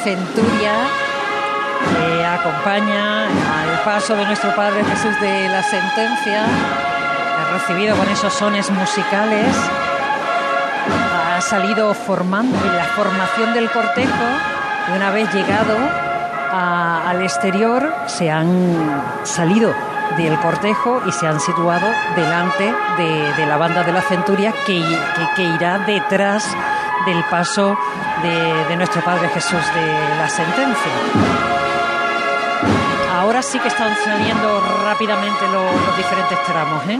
Centuria 0.08 0.72
que 1.84 2.26
acompaña 2.26 3.26
al 3.26 3.82
paso 3.84 4.16
de 4.16 4.26
nuestro 4.26 4.56
Padre 4.56 4.82
Jesús 4.86 5.20
de 5.20 5.50
la 5.50 5.62
sentencia, 5.62 6.46
recibido 7.52 7.94
con 7.98 8.08
esos 8.08 8.32
sones 8.32 8.72
musicales, 8.72 9.54
ha 11.14 11.42
salido 11.42 11.94
formando 11.94 12.58
la 12.74 12.86
formación 12.86 13.54
del 13.54 13.70
cortejo 13.70 14.28
y 14.88 14.96
una 14.96 15.12
vez 15.12 15.30
llegado 15.34 15.76
al 16.54 17.22
exterior 17.22 17.94
se 18.06 18.32
han 18.32 19.04
salido 19.24 19.76
del 20.16 20.40
cortejo 20.40 21.02
y 21.06 21.12
se 21.12 21.28
han 21.28 21.42
situado 21.42 21.86
delante 22.16 22.74
de, 22.98 23.46
la 23.46 23.58
banda 23.58 23.84
de 23.84 23.92
la 23.92 24.02
centuria 24.02 24.54
que 24.66 25.44
irá 25.44 25.80
detrás 25.80 26.56
del 27.06 27.22
paso 27.26 27.78
de, 28.22 28.76
nuestro 28.76 29.02
Padre 29.02 29.30
Jesús 29.30 29.62
de 29.74 30.18
la 30.18 30.30
sentencia. 30.30 30.92
Ahora 33.14 33.42
sí 33.42 33.60
que 33.60 33.68
están 33.68 33.96
saliendo 34.04 34.62
rápidamente 34.84 35.48
los, 35.52 35.98
diferentes 35.98 36.44
tramos, 36.44 36.88
¿eh? 36.88 37.00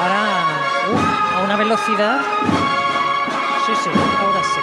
Ahora 0.00 1.36
a 1.36 1.44
una 1.44 1.56
velocidad. 1.56 2.20
Sí, 3.66 3.72
sí, 3.84 3.90
ahora 3.90 4.42
sí. 4.42 4.60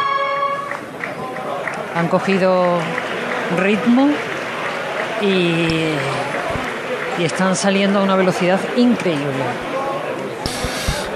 Han 1.96 2.08
cogido 2.08 2.80
ritmo 3.58 4.10
y, 5.22 5.94
y 7.20 7.24
están 7.24 7.56
saliendo 7.56 8.00
a 8.00 8.04
una 8.04 8.16
velocidad 8.16 8.60
increíble. 8.76 9.77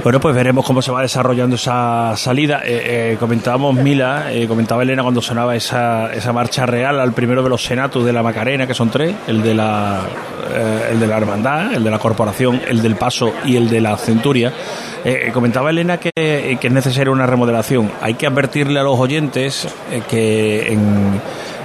Bueno, 0.03 0.19
pues 0.19 0.33
veremos 0.33 0.65
cómo 0.65 0.81
se 0.81 0.91
va 0.91 1.03
desarrollando 1.03 1.57
esa 1.57 2.17
salida. 2.17 2.61
Eh, 2.65 3.11
eh, 3.13 3.17
comentábamos 3.19 3.75
Mila, 3.75 4.33
eh, 4.33 4.47
comentaba 4.47 4.81
Elena 4.81 5.03
cuando 5.03 5.21
sonaba 5.21 5.55
esa, 5.55 6.11
esa 6.11 6.33
marcha 6.33 6.65
real 6.65 6.99
al 6.99 7.13
primero 7.13 7.43
de 7.43 7.49
los 7.49 7.63
senatos 7.63 8.03
de 8.03 8.11
la 8.11 8.23
Macarena, 8.23 8.65
que 8.65 8.73
son 8.73 8.89
tres, 8.89 9.13
el 9.27 9.43
de 9.43 9.53
la, 9.53 10.01
el 10.89 10.99
de 10.99 11.05
la 11.05 11.17
Hermandad, 11.17 11.75
el 11.75 11.83
de 11.83 11.91
la 11.91 11.99
Corporación, 11.99 12.59
el 12.67 12.81
del 12.81 12.95
Paso 12.95 13.31
y 13.45 13.57
el 13.57 13.69
de 13.69 13.79
la 13.79 13.95
Centuria. 13.95 14.51
comentaba 15.33 15.69
Elena 15.69 15.99
que, 15.99 16.11
que, 16.59 16.67
es 16.67 16.73
necesaria 16.73 17.11
una 17.11 17.27
remodelación. 17.27 17.91
Hay 18.01 18.15
que 18.15 18.25
advertirle 18.25 18.79
a 18.79 18.83
los 18.83 18.97
oyentes 18.97 19.67
que 20.09 20.73
en 20.73 21.21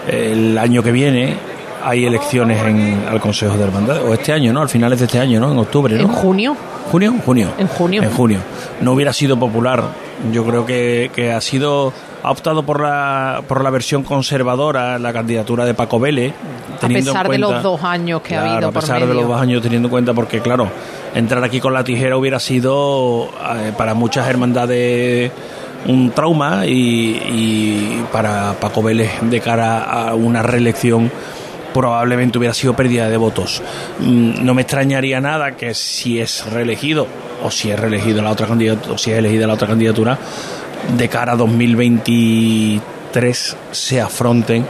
el 0.09 0.59
año 0.59 0.83
que 0.83 0.93
viene 0.93 1.56
hay 1.87 2.05
elecciones 2.05 2.61
en, 2.65 3.05
al 3.09 3.21
Consejo 3.21 3.57
de 3.57 3.63
Hermandad, 3.63 4.05
o 4.05 4.13
este 4.13 4.33
año, 4.33 4.53
¿no? 4.53 4.61
Al 4.61 4.69
finales 4.69 4.99
de 4.99 5.05
este 5.05 5.21
año, 5.21 5.39
¿no? 5.39 5.53
En 5.53 5.59
octubre, 5.59 5.95
¿no? 5.95 6.03
En 6.03 6.09
junio. 6.09 6.57
¿Junio? 6.91 7.15
Junio. 7.25 7.53
En 7.59 7.69
junio. 7.69 8.03
En 8.03 8.11
junio. 8.11 8.41
No 8.81 8.93
hubiera 8.93 9.13
sido 9.13 9.39
popular. 9.39 9.85
Yo 10.33 10.45
creo 10.45 10.67
que, 10.67 11.13
que 11.15 11.33
ha 11.33 11.41
sido 11.41 11.93
ha 12.25 12.33
optado 12.33 12.65
por 12.65 12.81
la, 12.81 13.41
por 13.47 13.63
la 13.63 13.71
versión 13.71 14.03
conservadora, 14.03 14.99
la 14.99 15.13
candidatura 15.13 15.65
de 15.65 15.75
Paco 15.75 16.01
Vélez. 16.01 16.35
A 16.83 16.89
pesar 16.89 17.29
de 17.29 17.39
los 17.39 17.63
dos 17.63 17.81
años 17.85 18.21
que 18.21 18.35
ha 18.35 18.55
habido. 18.55 18.69
A 18.69 18.73
pesar 18.73 19.07
de 19.07 19.15
los 19.15 19.29
dos 19.29 19.41
años, 19.41 19.63
teniendo 19.63 19.87
en 19.87 19.91
cuenta, 19.91 20.13
porque 20.13 20.41
claro, 20.41 20.69
entrar 21.15 21.45
aquí 21.45 21.61
con 21.61 21.73
la 21.73 21.85
tijera 21.85 22.17
hubiera 22.17 22.41
sido 22.41 23.29
eh, 23.29 23.73
para 23.79 23.95
muchas 23.95 24.29
hermandades 24.29 25.31
un 25.87 26.11
trauma 26.11 26.67
y, 26.67 26.73
y, 26.73 28.05
para 28.11 28.55
Paco 28.55 28.83
Vélez 28.83 29.21
de 29.23 29.41
cara 29.41 29.85
a 29.85 30.15
una 30.17 30.43
reelección 30.43 31.13
probablemente 31.77 32.39
hubiera 32.39 32.55
sido 32.55 32.75
pérdida 32.75 33.11
de 33.11 33.19
votos. 33.19 33.61
Mm, 34.01 34.43
no 34.43 34.55
me 34.55 34.63
extrañaría 34.63 35.21
nada 35.21 35.57
que 35.57 35.75
si 35.75 36.19
es 36.19 36.51
reelegido 36.51 37.07
o 37.43 37.51
si 37.51 37.71
es 37.71 37.79
reelegido 37.79 38.23
la 38.23 38.31
otra 38.31 38.47
candidatura, 38.47 38.95
o 38.95 38.99
si 38.99 39.13
es 39.13 39.19
elegida 39.19 39.47
la 39.47 39.53
otra 39.53 39.69
candidatura 39.69 40.19
de 40.97 41.09
cara 41.11 41.35
a 41.35 41.37
2023 41.37 43.57
se 43.73 44.01
afronten 44.01 44.65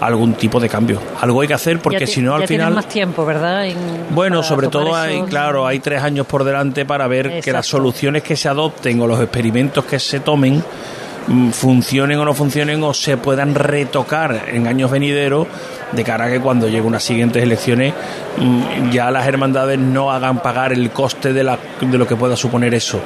algún 0.00 0.34
tipo 0.34 0.60
de 0.60 0.68
cambio. 0.68 1.00
Algo 1.20 1.40
hay 1.40 1.48
que 1.48 1.54
hacer 1.54 1.80
porque 1.80 2.06
si 2.06 2.22
no 2.22 2.36
al 2.36 2.46
final 2.46 2.72
más 2.72 2.86
tiempo, 2.86 3.26
¿verdad? 3.26 3.66
bueno, 4.10 4.44
sobre 4.44 4.68
todo 4.68 4.94
hay 4.94 5.22
claro, 5.22 5.66
hay 5.66 5.80
tres 5.80 6.04
años 6.04 6.24
por 6.24 6.44
delante 6.44 6.84
para 6.84 7.08
ver 7.08 7.40
que 7.40 7.50
las 7.50 7.66
soluciones 7.66 8.22
que 8.22 8.36
se 8.36 8.48
adopten 8.48 9.00
o 9.00 9.08
los 9.08 9.20
experimentos 9.20 9.84
que 9.86 9.98
se 9.98 10.20
tomen 10.20 10.62
mm, 11.26 11.50
funcionen 11.50 12.20
o 12.20 12.24
no 12.24 12.32
funcionen 12.32 12.80
o 12.84 12.94
se 12.94 13.16
puedan 13.16 13.56
retocar 13.56 14.44
en 14.52 14.68
años 14.68 14.92
venideros 14.92 15.48
de 15.94 16.04
cara 16.04 16.26
a 16.26 16.30
que 16.30 16.40
cuando 16.40 16.66
lleguen 16.66 16.86
unas 16.86 17.02
siguientes 17.02 17.42
elecciones 17.42 17.92
mm, 18.38 18.90
ya 18.90 19.10
las 19.10 19.26
hermandades 19.26 19.78
no 19.78 20.10
hagan 20.10 20.40
pagar 20.40 20.72
el 20.72 20.90
coste 20.90 21.32
de, 21.32 21.44
la, 21.44 21.58
de 21.80 21.98
lo 21.98 22.06
que 22.06 22.16
pueda 22.16 22.36
suponer 22.36 22.74
eso. 22.74 23.00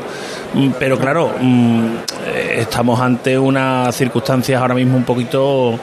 Mm, 0.54 0.70
pero 0.78 0.98
claro, 0.98 1.34
mm, 1.40 1.86
eh, 2.26 2.56
estamos 2.60 3.00
ante 3.00 3.38
unas 3.38 3.94
circunstancias 3.94 4.60
ahora 4.60 4.74
mismo 4.74 4.96
un 4.96 5.04
poquito 5.04 5.78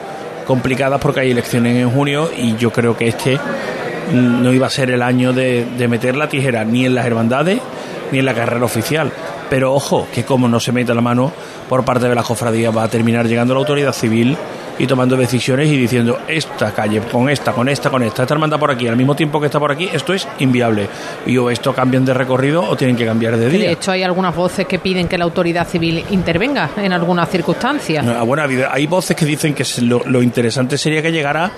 complicadas 0.46 1.00
porque 1.00 1.20
hay 1.20 1.30
elecciones 1.30 1.76
en 1.76 1.90
junio 1.90 2.30
y 2.36 2.56
yo 2.56 2.72
creo 2.72 2.96
que 2.96 3.08
este 3.08 3.38
no 4.12 4.52
iba 4.52 4.68
a 4.68 4.70
ser 4.70 4.90
el 4.90 5.02
año 5.02 5.32
de, 5.32 5.66
de 5.76 5.88
meter 5.88 6.16
la 6.16 6.28
tijera 6.28 6.64
ni 6.64 6.86
en 6.86 6.94
las 6.94 7.06
hermandades 7.06 7.60
ni 8.12 8.20
en 8.20 8.24
la 8.24 8.34
carrera 8.34 8.64
oficial. 8.64 9.10
Pero 9.50 9.74
ojo, 9.74 10.06
que 10.12 10.24
como 10.24 10.48
no 10.48 10.60
se 10.60 10.72
meta 10.72 10.94
la 10.94 11.00
mano 11.00 11.32
por 11.68 11.84
parte 11.84 12.08
de 12.08 12.14
la 12.14 12.22
cofradía 12.22 12.70
va 12.70 12.84
a 12.84 12.88
terminar 12.88 13.26
llegando 13.26 13.54
la 13.54 13.60
autoridad 13.60 13.92
civil 13.92 14.36
y 14.78 14.86
tomando 14.86 15.16
decisiones 15.16 15.68
y 15.68 15.76
diciendo 15.76 16.18
esta 16.28 16.72
calle 16.72 17.00
con 17.00 17.28
esta, 17.28 17.52
con 17.52 17.68
esta, 17.68 17.90
con 17.90 18.02
esta, 18.02 18.22
esta 18.22 18.34
hermandad 18.34 18.58
por 18.58 18.70
aquí, 18.70 18.88
al 18.88 18.96
mismo 18.96 19.14
tiempo 19.14 19.40
que 19.40 19.46
está 19.46 19.58
por 19.58 19.72
aquí, 19.72 19.88
esto 19.92 20.12
es 20.12 20.26
inviable. 20.38 20.88
Y 21.26 21.36
o 21.38 21.50
esto 21.50 21.74
cambian 21.74 22.04
de 22.04 22.14
recorrido 22.14 22.62
o 22.62 22.76
tienen 22.76 22.96
que 22.96 23.06
cambiar 23.06 23.36
de 23.36 23.48
día. 23.48 23.66
De 23.66 23.72
hecho, 23.72 23.92
hay 23.92 24.02
algunas 24.02 24.34
voces 24.34 24.66
que 24.66 24.78
piden 24.78 25.08
que 25.08 25.18
la 25.18 25.24
autoridad 25.24 25.66
civil 25.66 26.04
intervenga 26.10 26.70
en 26.76 26.92
algunas 26.92 27.28
circunstancias. 27.28 28.06
Ah, 28.06 28.22
bueno, 28.22 28.42
hay 28.70 28.86
voces 28.86 29.16
que 29.16 29.24
dicen 29.24 29.54
que 29.54 29.64
lo, 29.82 30.02
lo 30.04 30.22
interesante 30.22 30.78
sería 30.78 31.02
que 31.02 31.12
llegara 31.12 31.50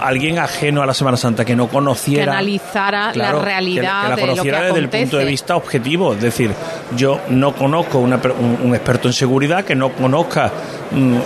alguien 0.00 0.38
ajeno 0.38 0.82
a 0.82 0.86
la 0.86 0.94
Semana 0.94 1.16
Santa 1.16 1.44
que 1.44 1.56
no 1.56 1.68
conociera 1.68 2.24
que 2.24 2.30
analizara 2.30 3.12
la 3.14 3.32
realidad 3.32 4.02
que, 4.02 4.08
la 4.08 4.16
conociera 4.16 4.62
desde 4.62 4.78
el 4.78 4.88
punto 4.88 5.16
de 5.18 5.24
vista 5.24 5.56
objetivo 5.56 6.14
es 6.14 6.20
decir 6.20 6.50
yo 6.96 7.20
no 7.28 7.54
conozco 7.54 7.98
un, 7.98 8.12
experto 8.12 9.08
en 9.08 9.14
seguridad 9.14 9.64
que 9.64 9.74
no 9.74 9.92
conozca 9.92 10.52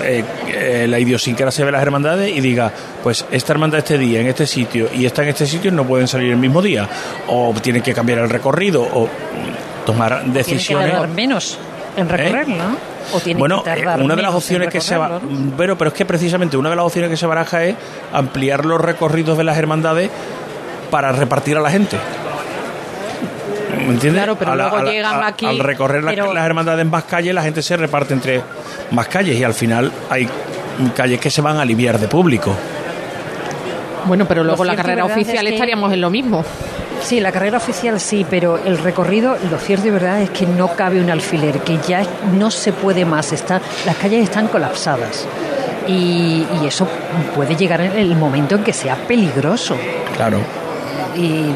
eh, 0.02 0.24
eh, 0.48 0.86
la 0.88 0.98
idiosincrasia 0.98 1.64
de 1.66 1.72
las 1.72 1.82
hermandades 1.82 2.34
y 2.34 2.40
diga 2.40 2.72
pues 3.02 3.24
esta 3.30 3.52
hermandad 3.52 3.78
este 3.78 3.98
día 3.98 4.20
en 4.20 4.26
este 4.26 4.46
sitio 4.46 4.88
y 4.92 5.04
esta 5.04 5.22
en 5.22 5.28
este 5.28 5.46
sitio 5.46 5.70
no 5.70 5.86
pueden 5.86 6.08
salir 6.08 6.30
el 6.30 6.38
mismo 6.38 6.62
día 6.62 6.88
o 7.28 7.54
tienen 7.62 7.82
que 7.82 7.92
cambiar 7.92 8.20
el 8.20 8.30
recorrido 8.30 8.82
o 8.82 9.08
tomar 9.84 10.24
decisiones 10.24 10.98
que 10.98 11.06
menos 11.08 11.58
en 11.96 12.08
recorrer, 12.08 12.48
¿Eh? 12.48 12.56
¿no? 12.56 13.38
bueno, 13.38 13.64
eh, 13.66 13.84
una 14.00 14.14
de 14.14 14.22
las 14.22 14.34
opciones 14.34 14.68
que 14.68 14.80
se 14.80 14.96
va, 14.96 15.20
pero, 15.56 15.76
pero 15.76 15.88
es 15.88 15.94
que 15.94 16.04
precisamente 16.04 16.56
una 16.56 16.70
de 16.70 16.76
las 16.76 16.84
opciones 16.84 17.10
que 17.10 17.16
se 17.16 17.26
baraja 17.26 17.64
es 17.64 17.76
ampliar 18.12 18.64
los 18.64 18.80
recorridos 18.80 19.36
de 19.36 19.44
las 19.44 19.58
hermandades 19.58 20.10
para 20.90 21.12
repartir 21.12 21.56
a 21.56 21.60
la 21.60 21.70
gente. 21.70 21.96
¿Me 23.76 23.94
entiendes? 23.94 24.22
Claro, 24.22 24.36
pero 24.36 24.54
luego 24.54 24.82
llegan 24.84 25.22
aquí. 25.22 25.46
Al 25.46 25.58
recorrer 25.58 26.02
las 26.04 26.46
hermandades 26.46 26.82
en 26.82 26.90
más 26.90 27.04
calles, 27.04 27.34
la 27.34 27.42
gente 27.42 27.62
se 27.62 27.76
reparte 27.76 28.14
entre 28.14 28.42
más 28.90 29.08
calles 29.08 29.38
y 29.38 29.44
al 29.44 29.54
final 29.54 29.90
hay 30.08 30.28
calles 30.94 31.20
que 31.20 31.30
se 31.30 31.40
van 31.40 31.56
a 31.56 31.62
aliviar 31.62 31.98
de 31.98 32.08
público. 32.08 32.56
Bueno, 34.06 34.26
pero 34.26 34.42
luego 34.44 34.64
la 34.64 34.76
carrera 34.76 35.04
oficial 35.04 35.46
estaríamos 35.46 35.92
en 35.92 36.00
lo 36.00 36.10
mismo. 36.10 36.44
Sí, 37.02 37.18
la 37.18 37.32
carrera 37.32 37.56
oficial 37.56 37.98
sí, 37.98 38.26
pero 38.28 38.58
el 38.58 38.78
recorrido, 38.78 39.36
lo 39.50 39.58
cierto 39.58 39.88
y 39.88 39.90
verdad 39.90 40.20
es 40.20 40.30
que 40.30 40.46
no 40.46 40.68
cabe 40.74 41.00
un 41.00 41.10
alfiler, 41.10 41.60
que 41.60 41.78
ya 41.88 42.02
no 42.34 42.50
se 42.50 42.72
puede 42.72 43.04
más. 43.04 43.32
Está, 43.32 43.60
las 43.86 43.96
calles 43.96 44.24
están 44.24 44.48
colapsadas. 44.48 45.26
Y, 45.88 46.46
eso 46.66 46.86
puede 47.34 47.56
llegar 47.56 47.80
en 47.80 47.92
el 47.92 48.14
momento 48.14 48.54
en 48.54 48.62
que 48.62 48.72
sea 48.72 48.96
peligroso. 48.96 49.76
Claro. 50.14 50.38
Y 51.16 51.46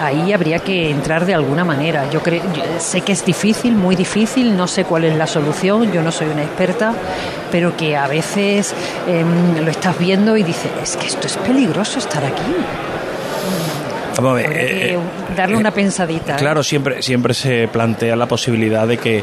ahí 0.00 0.32
habría 0.32 0.58
que 0.58 0.90
entrar 0.90 1.26
de 1.26 1.34
alguna 1.34 1.64
manera. 1.64 2.08
Yo, 2.10 2.22
creo, 2.22 2.42
sé 2.78 3.00
que 3.00 3.12
es 3.12 3.24
difícil, 3.24 3.74
muy 3.74 3.96
difícil, 3.96 4.56
no 4.56 4.66
sé 4.66 4.84
cuál 4.84 5.04
es 5.04 5.16
la 5.16 5.26
solución, 5.26 5.92
yo 5.92 6.02
no 6.02 6.12
soy 6.12 6.28
una 6.28 6.42
experta, 6.42 6.92
pero 7.50 7.76
que 7.76 7.96
a 7.96 8.06
veces 8.06 8.74
em, 9.06 9.64
lo 9.64 9.70
estás 9.70 9.98
viendo 9.98 10.36
y 10.36 10.42
dices, 10.42 10.70
es 10.82 10.96
que 10.96 11.06
esto 11.06 11.26
es 11.26 11.36
peligroso 11.38 11.98
estar 11.98 12.24
aquí. 12.24 12.54
Eh, 14.18 14.94
eh, 14.94 14.98
darle 15.36 15.56
una 15.56 15.70
pensadita. 15.70 16.34
¿eh? 16.34 16.38
Claro, 16.38 16.62
siempre, 16.62 17.02
siempre 17.02 17.34
se 17.34 17.68
plantea 17.68 18.16
la 18.16 18.26
posibilidad 18.26 18.86
de 18.86 18.96
que, 18.96 19.22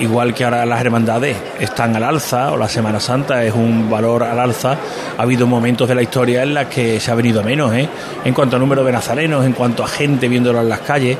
igual 0.00 0.32
que 0.32 0.44
ahora 0.44 0.64
las 0.64 0.80
hermandades 0.80 1.36
están 1.60 1.94
al 1.96 2.04
alza, 2.04 2.52
o 2.52 2.56
la 2.56 2.68
Semana 2.68 3.00
Santa 3.00 3.44
es 3.44 3.52
un 3.52 3.90
valor 3.90 4.22
al 4.22 4.38
alza, 4.38 4.78
ha 5.18 5.22
habido 5.22 5.46
momentos 5.46 5.88
de 5.88 5.94
la 5.94 6.02
historia 6.02 6.42
en 6.42 6.54
las 6.54 6.66
que 6.66 7.00
se 7.00 7.10
ha 7.10 7.14
venido 7.14 7.42
menos, 7.42 7.74
¿eh? 7.74 7.88
en 8.24 8.34
cuanto 8.34 8.56
a 8.56 8.58
número 8.58 8.82
de 8.84 8.92
nazarenos, 8.92 9.44
en 9.44 9.52
cuanto 9.52 9.84
a 9.84 9.88
gente 9.88 10.28
viéndolo 10.28 10.60
en 10.60 10.68
las 10.68 10.80
calles. 10.80 11.18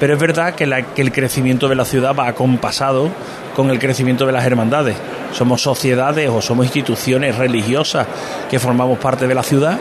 Pero 0.00 0.14
es 0.14 0.20
verdad 0.20 0.54
que, 0.54 0.84
que 0.94 1.02
el 1.02 1.10
crecimiento 1.10 1.68
de 1.68 1.74
la 1.74 1.84
ciudad 1.84 2.14
va 2.14 2.28
acompasado 2.28 3.10
con 3.54 3.70
el 3.70 3.78
crecimiento 3.78 4.26
de 4.26 4.32
las 4.32 4.44
hermandades. 4.44 4.96
Somos 5.32 5.62
sociedades 5.62 6.28
o 6.28 6.42
somos 6.42 6.66
instituciones 6.66 7.36
religiosas 7.36 8.06
que 8.50 8.58
formamos 8.58 8.98
parte 8.98 9.26
de 9.26 9.34
la 9.34 9.42
ciudad 9.42 9.78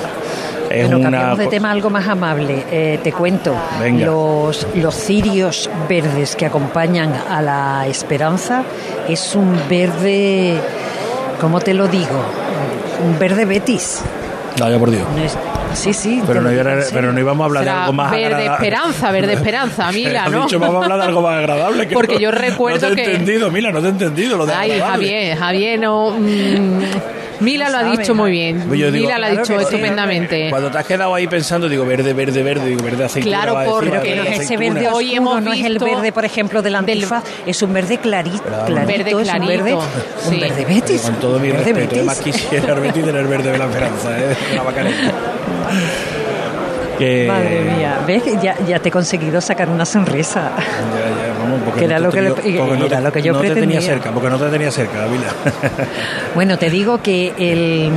Bueno, 0.72 1.00
cambiamos 1.00 1.38
de 1.38 1.46
tema 1.48 1.70
algo 1.70 1.90
más 1.90 2.08
amable. 2.08 2.64
Eh, 2.70 2.98
te 3.02 3.12
cuento, 3.12 3.54
los, 3.98 4.66
los 4.74 4.94
cirios 4.94 5.70
verdes 5.88 6.36
que 6.36 6.46
acompañan 6.46 7.12
a 7.28 7.42
la 7.42 7.86
esperanza 7.86 8.64
es 9.08 9.34
un 9.34 9.58
verde, 9.68 10.56
¿cómo 11.40 11.60
te 11.60 11.74
lo 11.74 11.88
digo? 11.88 12.24
Un 13.04 13.18
verde 13.18 13.44
betis. 13.44 14.02
Vaya 14.58 14.78
por 14.78 14.90
Dios. 14.90 15.06
Sí, 15.74 15.94
sí. 15.94 16.22
Pero 16.26 16.42
no, 16.42 16.50
pero 16.92 17.12
no, 17.12 17.18
íbamos 17.18 17.44
a 17.44 17.46
hablar 17.46 17.64
de 17.64 17.70
algo 17.70 17.92
más 17.92 18.10
verde 18.10 18.46
esperanza, 18.46 19.10
verde 19.10 19.32
esperanza, 19.34 19.92
Mila, 19.92 20.28
¿no? 20.28 20.42
dicho, 20.42 20.58
vamos 20.58 20.82
a 20.82 20.84
hablar 20.84 20.98
de 20.98 21.04
algo 21.04 21.22
más 21.22 21.38
agradable. 21.38 21.86
Porque 21.86 22.18
yo 22.18 22.30
recuerdo 22.30 22.90
no 22.90 22.94
te 22.94 23.02
he 23.02 23.04
entendido, 23.14 23.50
Mila, 23.50 23.72
no 23.72 23.80
te 23.80 23.86
he 23.86 23.90
entendido 23.90 24.36
lo 24.36 24.46
de 24.46 24.52
Ay, 24.52 24.78
Javier, 24.78 25.36
Javier, 25.36 25.80
no... 25.80 26.10
Mm, 26.10 26.80
Mila 27.42 27.68
lo 27.68 27.78
ha 27.78 27.84
dicho 27.84 28.14
muy 28.14 28.30
bien. 28.30 28.68
Mila 28.68 29.18
lo 29.18 29.26
ha 29.26 29.30
dicho 29.30 29.58
estupendamente. 29.60 30.50
Cuando 30.50 30.70
te 30.70 30.78
has 30.78 30.86
quedado 30.86 31.14
ahí 31.14 31.26
pensando, 31.26 31.68
digo 31.68 31.84
verde, 31.84 32.12
verde, 32.12 32.42
verde, 32.42 32.66
digo 32.66 32.82
verde 32.82 33.04
aceituna. 33.04 33.42
Claro, 33.42 33.70
porque 33.70 34.16
no 34.16 34.22
es 34.22 34.40
ese 34.40 34.56
verde 34.56 34.88
hoy 34.88 35.14
hemos 35.14 35.42
no 35.42 35.52
es 35.52 35.64
el 35.64 35.78
verde, 35.78 36.12
por 36.12 36.24
ejemplo, 36.24 36.62
del 36.62 36.74
antifaz, 36.74 37.24
es 37.46 37.62
un 37.62 37.72
verde 37.72 37.98
clarito, 37.98 38.42
clarito, 38.42 38.74
verde 38.74 39.10
clarito, 39.10 39.20
es 39.20 39.34
un 39.34 39.46
verde, 39.46 39.74
un 40.28 40.40
verde 40.40 40.64
betis. 40.64 41.02
Con 41.02 41.14
todo 41.16 41.38
mi 41.38 41.50
respeto, 41.50 41.96
además 41.96 42.20
quisiera 42.20 42.74
el 42.74 42.80
betis 42.80 43.04
tener 43.04 43.26
verde 43.26 43.52
de 43.52 43.58
la 43.58 43.64
esperanza, 43.66 44.18
¿eh? 44.18 44.36
Una 44.52 44.62
bacaneta. 44.62 45.12
Madre 47.02 47.60
mía, 47.76 47.98
¿ves? 48.06 48.22
Ya, 48.40 48.56
ya 48.64 48.78
te 48.78 48.88
he 48.88 48.92
conseguido 48.92 49.40
sacar 49.40 49.68
una 49.68 49.84
sonrisa. 49.84 50.52
Ya, 50.56 51.08
ya, 51.08 51.21
porque 51.72 51.86
que 51.86 51.90
era, 51.90 51.98
lo, 51.98 52.10
que 52.10 52.22
lo 52.22 52.34
que 52.34 53.22
yo 53.22 53.32
no 53.32 53.38
pretendía. 53.38 53.54
te 53.54 53.60
tenía 53.60 53.80
cerca, 53.80 54.10
porque 54.12 54.28
no 54.28 54.38
te 54.38 54.50
tenía 54.50 54.70
cerca, 54.70 54.98
Davila. 54.98 55.26
bueno, 56.34 56.58
te 56.58 56.68
digo 56.68 57.02
que 57.02 57.32
el, 57.38 57.90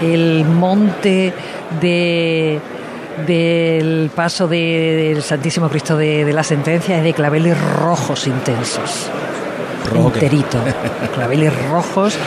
el 0.00 0.44
monte 0.44 1.32
de 1.80 2.60
del 3.26 4.10
paso 4.14 4.46
del 4.46 5.22
Santísimo 5.22 5.68
Cristo 5.68 5.96
de, 5.96 6.24
de 6.24 6.32
la 6.32 6.44
Sentencia 6.44 6.98
es 6.98 7.02
de 7.02 7.12
claveles 7.12 7.60
rojos 7.60 8.28
intensos. 8.28 9.10
Rojo 9.88 10.12
enterito. 10.14 10.58
Claveles 11.14 11.68
rojos 11.68 12.18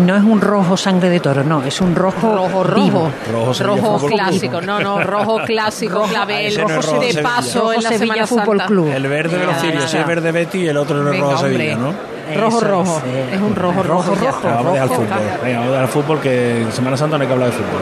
no 0.00 0.16
es 0.16 0.24
un 0.24 0.40
rojo 0.40 0.76
sangre 0.76 1.08
de 1.08 1.20
toro, 1.20 1.44
no, 1.44 1.62
es 1.62 1.80
un 1.80 1.94
rojo, 1.94 2.34
rojo 2.34 2.64
vivo. 2.74 3.10
Rojo, 3.30 3.62
rojo 3.62 4.06
clásico, 4.06 4.60
no, 4.60 4.80
no, 4.80 5.02
rojo 5.02 5.38
clásico, 5.46 6.02
clavel, 6.02 6.56
rojo 6.56 6.98
de 6.98 7.22
paso 7.22 7.72
en 7.72 7.82
la 7.82 7.90
Sevilla 7.90 8.26
Semana 8.26 8.26
Fútbol 8.26 8.62
Club. 8.66 8.88
El 8.88 9.06
verde 9.06 9.38
de 9.38 9.46
los 9.46 9.56
cirios, 9.58 9.94
es 9.94 10.06
verde 10.06 10.32
Betty 10.32 10.58
y 10.58 10.66
el 10.68 10.76
otro 10.76 11.02
no 11.02 11.12
es 11.12 11.20
rojo 11.20 11.38
Sevilla, 11.38 11.76
¿no? 11.76 12.18
Rojo, 12.34 12.60
rojo. 12.60 13.02
Es, 13.32 13.40
un 13.40 13.54
rojo, 13.54 13.82
rojo, 13.82 14.14
rojo. 14.14 14.40
Vamos 14.48 14.66
a 14.66 14.72
dejar 14.72 14.88
fútbol. 14.88 15.08
Venga, 15.42 15.58
vamos 15.60 15.68
a 15.68 15.72
dejar 15.72 15.88
fútbol 15.88 16.20
que 16.20 16.62
en 16.62 16.72
Semana 16.72 16.96
Santa 16.96 17.16
no 17.16 17.22
hay 17.22 17.28
que 17.28 17.32
hablar 17.32 17.50
de 17.50 17.56
fútbol. 17.56 17.80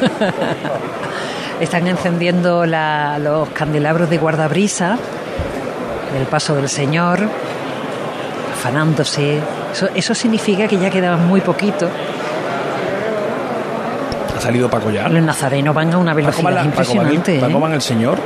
Están 1.60 1.86
encendiendo 1.86 2.66
la, 2.66 3.18
los 3.18 3.48
candelabros 3.50 4.10
de 4.10 4.18
guardabrisa 4.18 4.98
del 6.12 6.26
paso 6.26 6.54
del 6.56 6.68
Señor, 6.68 7.20
afanándose 8.60 9.40
eso, 9.94 10.14
significa 10.14 10.68
que 10.68 10.76
ya 10.76 10.90
quedaba 10.90 11.16
muy 11.16 11.40
poquito. 11.40 11.88
¿Ha 14.36 14.40
salido 14.40 14.68
Paco 14.68 14.90
ya? 14.90 15.08
Los 15.08 15.22
nazarenos 15.22 15.74
van 15.74 15.92
a 15.94 15.98
una 15.98 16.12
velocidad 16.12 16.64
impresionante. 16.64 17.36
Paco, 17.36 17.46
Paco 17.46 17.60
va 17.60 17.68
en 17.68 17.74
el 17.74 17.82
Señor. 17.82 18.18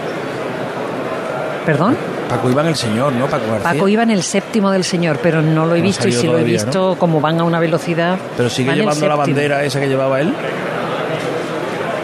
¿Perdón? 1.64 1.96
Paco 2.28 2.50
iba 2.50 2.62
en 2.62 2.68
el 2.68 2.76
Señor, 2.76 3.12
¿no? 3.12 3.26
Paco 3.26 3.46
García. 3.50 3.72
Paco 3.72 3.88
iba 3.88 4.02
en 4.02 4.10
el 4.10 4.22
séptimo 4.22 4.70
del 4.70 4.82
Señor, 4.82 5.20
pero 5.22 5.40
no 5.40 5.66
lo 5.66 5.76
he 5.76 5.80
visto 5.80 6.08
y 6.08 6.12
si 6.12 6.26
lo 6.26 6.36
he 6.38 6.42
visto 6.42 6.96
como 6.98 7.20
van 7.20 7.40
a 7.40 7.44
una 7.44 7.60
velocidad. 7.60 8.18
Pero 8.36 8.50
sigue 8.50 8.74
llevando 8.74 9.08
la 9.08 9.14
bandera 9.14 9.62
esa 9.62 9.78
que 9.78 9.88
llevaba 9.88 10.20
él. 10.20 10.34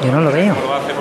Yo 0.05 0.12
no 0.12 0.21
lo 0.21 0.31
veo. 0.31 0.55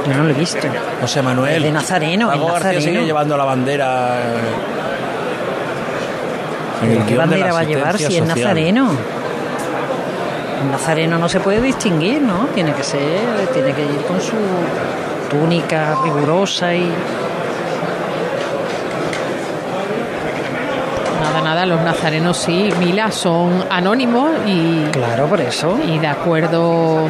Yo 0.08 0.18
no 0.18 0.24
lo 0.24 0.30
he 0.32 0.34
visto. 0.34 0.68
José 1.00 1.22
Manuel. 1.22 1.62
de 1.62 1.72
Nazareno. 1.72 2.30
Paco 2.30 2.48
García 2.54 2.82
sigue 2.82 3.06
llevando 3.06 3.38
la 3.38 3.44
bandera. 3.46 4.18
¿Qué 7.08 7.18
bandera 7.18 7.54
va 7.54 7.60
a 7.60 7.63
llevar 7.63 7.98
si 7.98 8.18
es 8.18 8.26
nazareno? 8.26 8.92
El 10.62 10.72
nazareno 10.72 11.18
no 11.18 11.30
se 11.30 11.39
puede 11.39 11.62
distinguir, 11.62 12.22
¿no? 12.22 12.48
Tiene 12.54 12.74
que 12.74 12.84
ser, 12.84 13.48
tiene 13.54 13.74
que 13.74 13.82
ir 13.82 14.02
con 14.08 14.20
su 14.20 14.36
túnica 15.30 15.96
rigurosa 16.04 16.74
y 16.74 16.92
Nada, 21.22 21.42
nada, 21.42 21.65
los 21.65 21.82
nazarenos 21.82 22.38
sí, 22.38 22.70
Mila, 22.80 23.12
son 23.12 23.63
anónimos 23.70 24.32
y. 24.48 24.86
Claro, 24.92 25.28
por 25.28 25.39
eso. 25.42 25.78
Y 25.86 26.00
de 26.00 26.08
acuerdo 26.08 27.08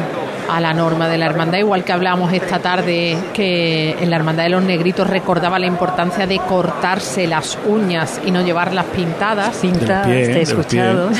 a 0.50 0.60
la 0.60 0.74
norma 0.74 1.08
de 1.08 1.16
la 1.16 1.26
hermandad, 1.26 1.58
igual 1.58 1.84
que 1.84 1.92
hablamos 1.92 2.32
esta 2.32 2.58
tarde 2.58 3.16
que 3.32 3.96
en 4.00 4.10
la 4.10 4.16
hermandad 4.16 4.44
de 4.44 4.50
los 4.50 4.64
negritos 4.64 5.08
recordaba 5.08 5.58
la 5.58 5.66
importancia 5.66 6.26
de 6.26 6.38
cortarse 6.38 7.26
las 7.26 7.56
uñas 7.66 8.20
y 8.24 8.30
no 8.30 8.42
llevarlas 8.42 8.86
pintadas. 8.86 9.56
Pintadas, 9.58 10.06
te 10.06 10.38
he 10.38 10.42
escuchado. 10.42 11.10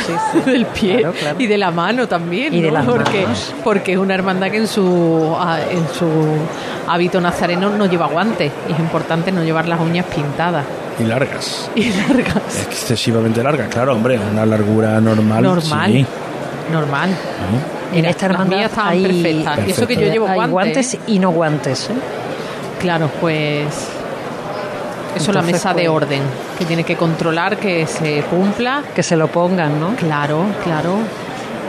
del 0.44 0.66
pie 0.66 1.06
y 1.38 1.46
de 1.46 1.58
la 1.58 1.70
mano 1.70 2.08
también, 2.08 2.52
y 2.54 2.60
de 2.60 2.70
las 2.70 2.84
porque, 2.84 3.26
porque 3.62 3.92
es 3.92 3.98
una 3.98 4.14
hermandad 4.14 4.50
que 4.50 4.56
en 4.56 4.66
su, 4.66 5.36
en 5.70 5.88
su 5.94 6.08
hábito 6.88 7.20
nazareno 7.20 7.70
no 7.70 7.86
lleva 7.86 8.06
guantes 8.06 8.50
y 8.68 8.72
es 8.72 8.78
importante 8.78 9.30
no 9.30 9.44
llevar 9.44 9.68
las 9.68 9.80
uñas 9.80 10.06
pintadas. 10.06 10.64
Y 10.98 11.04
largas. 11.04 11.70
Y 11.76 11.90
largas. 11.90 12.66
Excesivamente 12.66 13.42
largas, 13.42 13.68
claro, 13.68 13.94
hombre, 13.94 14.18
una 14.18 14.44
largura 14.44 15.00
normal. 15.00 15.42
Normal. 15.42 16.06
Normal. 16.70 17.10
En 17.92 18.04
esta 18.04 18.26
hermandad 18.26 18.64
estaban 18.64 18.92
hay, 18.92 19.02
perfectas. 19.02 19.58
Y 19.66 19.70
eso 19.70 19.86
que 19.86 19.96
yo 19.96 20.02
llevo 20.02 20.26
guantes. 20.26 20.50
guantes 20.50 20.98
y 21.06 21.18
no 21.18 21.30
guantes. 21.30 21.90
¿eh? 21.90 21.94
Claro, 22.80 23.10
pues 23.20 23.66
eso 25.16 25.30
es 25.30 25.34
la 25.34 25.42
mesa 25.42 25.74
de 25.74 25.86
pues, 25.86 25.88
orden, 25.88 26.22
que 26.58 26.64
tiene 26.64 26.84
que 26.84 26.96
controlar 26.96 27.56
que 27.56 27.86
se 27.86 28.22
cumpla. 28.22 28.82
Que 28.94 29.02
se 29.02 29.16
lo 29.16 29.28
pongan, 29.28 29.80
¿no? 29.80 29.94
Claro, 29.96 30.44
claro. 30.62 30.98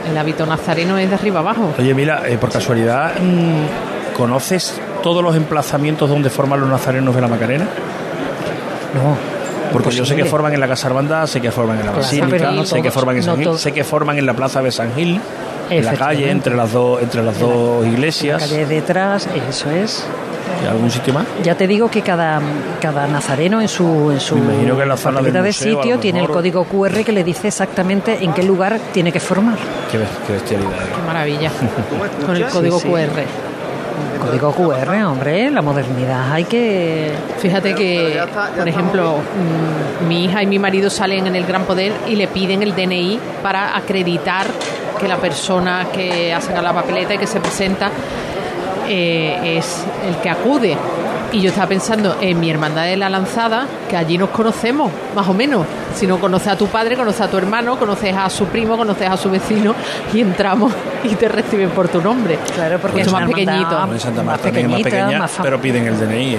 El 0.08 0.16
hábito 0.16 0.46
nazareno 0.46 0.98
es 0.98 1.08
de 1.08 1.14
arriba 1.14 1.40
abajo. 1.40 1.74
Oye, 1.78 1.94
mira, 1.94 2.22
eh, 2.28 2.38
por 2.38 2.50
casualidad, 2.50 3.12
mm, 3.20 4.14
¿conoces 4.16 4.80
todos 5.02 5.22
los 5.22 5.36
emplazamientos 5.36 6.08
donde 6.08 6.30
forman 6.30 6.60
los 6.60 6.68
nazarenos 6.68 7.14
de 7.14 7.20
la 7.20 7.28
Macarena? 7.28 7.66
No. 8.94 9.16
Porque 9.72 9.90
yo 9.90 10.04
sé 10.04 10.14
que 10.14 10.24
forman 10.24 10.52
en 10.52 10.60
la 10.60 10.68
Casa 10.68 10.88
Armanda, 10.88 11.26
sé 11.26 11.40
que 11.40 11.50
forman 11.50 11.80
en 11.80 11.86
la 11.86 11.92
Basílica, 11.92 12.64
sé 12.64 12.82
que 12.82 12.90
forman 12.90 13.16
en 13.16 13.22
San 13.22 13.38
Gil, 13.38 13.58
sé 13.58 13.72
que 13.72 13.84
forman 13.84 14.18
en 14.18 14.26
la 14.26 14.34
Plaza 14.34 14.60
de 14.62 14.70
San 14.70 14.94
Gil, 14.94 15.20
en 15.78 15.84
la 15.84 15.94
calle, 15.94 16.30
entre 16.30 16.54
las 16.54 16.72
dos, 16.72 17.02
entre 17.02 17.22
las 17.22 17.38
dos 17.38 17.86
iglesias. 17.86 18.40
La 18.40 18.48
calle 18.48 18.66
detrás, 18.66 19.28
eso 19.48 19.70
es. 19.70 20.06
¿Y 20.62 20.66
algún 20.66 20.90
sitio 20.90 21.14
más? 21.14 21.26
Ya 21.42 21.54
te 21.54 21.66
digo 21.66 21.90
que 21.90 22.02
cada, 22.02 22.40
cada 22.80 23.06
nazareno 23.06 23.60
en 23.60 23.68
su, 23.68 24.10
en 24.10 24.20
su 24.20 24.36
de 24.36 25.52
sitio 25.52 25.98
tiene 25.98 26.20
el 26.20 26.28
código 26.28 26.64
QR 26.64 27.04
que 27.04 27.12
le 27.12 27.24
dice 27.24 27.48
exactamente 27.48 28.22
en 28.22 28.32
qué 28.32 28.42
lugar 28.42 28.78
tiene 28.92 29.12
que 29.12 29.20
formar. 29.20 29.56
Qué, 29.90 29.98
bestialidad. 30.32 30.70
¿eh? 30.70 30.92
Qué 30.94 31.02
maravilla. 31.06 31.50
Con 32.26 32.36
el 32.36 32.46
código 32.46 32.80
QR. 32.80 33.24
Código 34.20 34.52
QR, 34.52 35.04
hombre, 35.04 35.50
la 35.50 35.62
modernidad 35.62 36.32
hay 36.32 36.44
que... 36.44 37.12
Fíjate 37.38 37.74
que, 37.74 38.22
por 38.56 38.68
ejemplo, 38.68 39.16
mm, 39.16 40.06
mi 40.06 40.24
hija 40.24 40.42
y 40.44 40.46
mi 40.46 40.60
marido 40.60 40.90
salen 40.90 41.26
en 41.26 41.34
el 41.34 41.44
Gran 41.44 41.64
Poder 41.64 41.92
y 42.06 42.14
le 42.14 42.28
piden 42.28 42.62
el 42.62 42.72
DNI 42.74 43.18
para 43.42 43.76
acreditar 43.76 44.46
que 45.02 45.08
la 45.08 45.18
persona 45.18 45.86
que 45.92 46.32
hace 46.32 46.52
la 46.60 46.72
papeleta 46.72 47.14
y 47.14 47.18
que 47.18 47.26
se 47.26 47.40
presenta 47.40 47.90
eh, 48.88 49.58
es 49.58 49.84
el 50.06 50.16
que 50.16 50.28
acude 50.28 50.76
Y 51.32 51.40
yo 51.40 51.48
estaba 51.48 51.66
pensando 51.66 52.16
en 52.20 52.38
mi 52.38 52.50
hermandad 52.50 52.84
de 52.84 52.96
la 52.96 53.08
lanzada, 53.08 53.66
que 53.88 53.96
allí 53.96 54.18
nos 54.18 54.30
conocemos, 54.30 54.90
más 55.14 55.26
o 55.28 55.34
menos. 55.34 55.66
Si 55.94 56.06
no 56.06 56.18
conoces 56.18 56.48
a 56.48 56.56
tu 56.56 56.66
padre, 56.66 56.96
conoces 56.96 57.22
a 57.22 57.28
tu 57.28 57.38
hermano, 57.38 57.78
conoces 57.78 58.14
a 58.14 58.28
su 58.30 58.46
primo, 58.46 58.76
conoces 58.76 59.08
a 59.08 59.16
su 59.16 59.30
vecino 59.30 59.74
y 60.12 60.20
entramos 60.20 60.72
y 61.04 61.14
te 61.14 61.28
reciben 61.28 61.70
por 61.70 61.88
tu 61.88 62.00
nombre. 62.00 62.38
Claro, 62.54 62.78
porque 62.78 63.00
es 63.00 63.10
más 63.10 63.26
pequeñito. 63.26 63.88
En 63.90 64.00
Santa 64.00 64.22
Marta 64.22 64.48
es 64.48 64.68
más 64.68 64.82
pequeña, 64.82 65.26
pero 65.42 65.60
piden 65.60 65.86
el 65.86 65.98
DNI, 65.98 66.34
¿eh? 66.34 66.38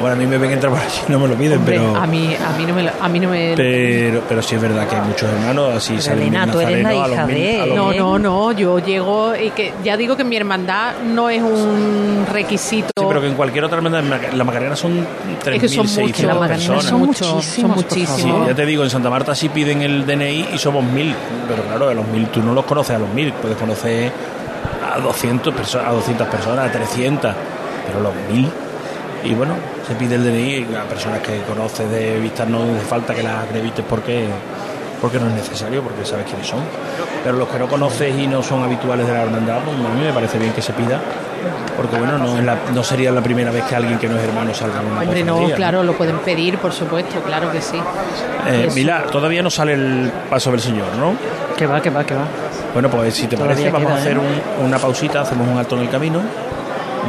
Bueno, 0.00 0.14
a 0.14 0.18
mí 0.18 0.26
me 0.26 0.38
ven 0.38 0.52
entrar 0.52 0.72
por 0.72 0.80
allí, 0.80 1.00
no 1.08 1.18
me 1.18 1.28
lo 1.28 1.34
piden, 1.34 1.60
pero... 1.60 1.94
A 1.94 2.06
mí, 2.06 2.34
a 2.34 2.56
mí 2.56 2.64
no 2.66 2.74
me 2.74 2.88
a 2.88 3.08
mí 3.08 3.20
no 3.20 3.28
me 3.28 3.52
pero, 3.54 4.22
pero 4.26 4.42
sí 4.42 4.54
es 4.54 4.62
verdad 4.62 4.88
que 4.88 4.96
hay 4.96 5.02
muchos 5.02 5.30
hermanos, 5.30 5.74
así 5.76 5.96
pero 6.02 6.14
Elena, 6.16 6.50
tú 6.50 6.60
eres 6.60 6.82
la 6.82 6.94
hija 6.94 7.26
de... 7.26 7.72
No, 7.74 7.92
no, 7.92 8.18
no, 8.18 8.52
yo 8.52 8.78
llego 8.78 9.36
y 9.36 9.50
que 9.50 9.74
ya 9.84 9.98
digo 9.98 10.16
que 10.16 10.24
mi 10.24 10.36
hermandad 10.36 10.94
no 11.04 11.28
es 11.28 11.42
un 11.42 12.24
requisito... 12.32 12.88
Sí, 12.96 13.04
pero 13.06 13.20
que 13.20 13.26
en 13.26 13.34
cualquier 13.34 13.64
otra 13.64 13.76
hermandad, 13.76 14.02
la 14.32 14.44
Macarena 14.44 14.74
son 14.74 15.06
3.600 15.44 16.48
personas. 16.48 16.84
Son 16.84 17.00
muchísimos, 17.00 17.44
son 17.44 17.70
muchísimos. 17.72 18.20
Sí, 18.20 18.48
ya 18.48 18.54
te 18.54 18.64
digo, 18.64 18.82
en 18.82 18.90
Santa 18.90 19.10
Marta 19.10 19.34
sí 19.34 19.50
piden 19.50 19.82
el 19.82 20.06
DNI 20.06 20.48
y 20.54 20.58
somos 20.58 20.82
1.000, 20.82 21.14
pero 21.46 21.62
claro, 21.64 21.90
a 21.90 21.94
los 21.94 22.06
1.000 22.06 22.30
tú 22.30 22.42
no 22.42 22.54
los 22.54 22.64
conoces 22.64 22.96
a 22.96 22.98
los 22.98 23.08
1.000, 23.10 23.34
puedes 23.34 23.58
conocer 23.58 24.10
a 24.94 24.98
200, 24.98 25.54
personas, 25.54 25.88
a 25.88 25.92
200 25.92 26.26
personas, 26.28 26.68
a 26.68 26.72
300, 26.72 27.34
pero 27.86 28.00
los 28.00 28.14
1.000 28.32 28.48
y 29.24 29.34
bueno, 29.34 29.54
se 29.86 29.94
pide 29.94 30.14
el 30.14 30.24
DNI 30.24 30.74
a 30.76 30.84
personas 30.84 31.20
que 31.20 31.40
conoces 31.42 31.90
de 31.90 32.18
vista 32.18 32.44
no 32.44 32.62
hace 32.62 32.86
falta 32.86 33.14
que 33.14 33.22
las 33.22 33.44
acredites 33.44 33.84
porque 33.88 34.28
porque 35.00 35.18
no 35.18 35.28
es 35.28 35.32
necesario, 35.32 35.82
porque 35.82 36.04
sabes 36.04 36.26
quiénes 36.26 36.46
son. 36.46 36.60
Pero 37.24 37.36
los 37.38 37.48
que 37.48 37.58
no 37.58 37.66
conoces 37.68 38.14
y 38.18 38.26
no 38.26 38.42
son 38.42 38.62
habituales 38.62 39.06
de 39.06 39.12
la 39.12 39.22
hermandad, 39.22 39.60
pues 39.64 39.76
a 39.76 39.94
mí 39.94 40.02
me 40.02 40.12
parece 40.12 40.38
bien 40.38 40.52
que 40.52 40.60
se 40.62 40.72
pida, 40.74 41.00
porque 41.76 41.96
bueno, 41.96 42.18
no, 42.18 42.36
no 42.74 42.84
sería 42.84 43.10
la 43.10 43.22
primera 43.22 43.50
vez 43.50 43.64
que 43.64 43.76
alguien 43.76 43.98
que 43.98 44.08
no 44.08 44.16
es 44.18 44.24
hermano 44.24 44.54
salga 44.54 44.80
una 44.80 45.00
Hombre, 45.00 45.24
no, 45.24 45.48
claro, 45.54 45.82
lo 45.82 45.94
pueden 45.94 46.18
pedir, 46.18 46.58
por 46.58 46.72
supuesto, 46.72 47.20
claro 47.22 47.50
que 47.50 47.60
sí. 47.62 47.78
Eh, 48.46 48.68
Mila, 48.74 49.04
todavía 49.10 49.42
no 49.42 49.50
sale 49.50 49.72
el 49.72 50.12
paso 50.28 50.50
del 50.50 50.60
Señor, 50.60 50.88
¿no? 50.98 51.14
Que 51.56 51.66
va, 51.66 51.80
que 51.80 51.90
va, 51.90 52.04
que 52.04 52.14
va. 52.14 52.24
Bueno, 52.72 52.90
pues 52.90 53.14
si 53.14 53.26
te 53.26 53.36
parece, 53.36 53.70
vamos 53.70 53.90
a 53.90 53.96
hacer 53.96 54.16
¿eh? 54.16 54.20
una 54.62 54.78
pausita, 54.78 55.22
hacemos 55.22 55.48
un 55.48 55.58
alto 55.58 55.76
en 55.76 55.82
el 55.82 55.90
camino 55.90 56.20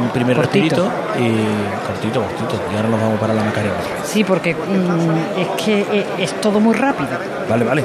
un 0.02 0.10
primer 0.10 0.36
cortito. 0.36 0.90
y 1.18 1.86
cortito, 1.86 2.22
cortito. 2.22 2.60
Y 2.72 2.76
ahora 2.76 2.88
nos 2.88 3.00
vamos 3.00 3.20
para 3.20 3.34
la 3.34 3.44
Macarena. 3.44 3.74
Sí, 4.04 4.24
porque 4.24 4.54
mm, 4.54 5.40
es 5.40 5.64
que 5.64 5.80
eh, 5.80 6.06
es, 6.18 6.40
todo 6.40 6.60
muy 6.60 6.74
rápido. 6.74 7.10
Vale, 7.48 7.64
vale. 7.64 7.84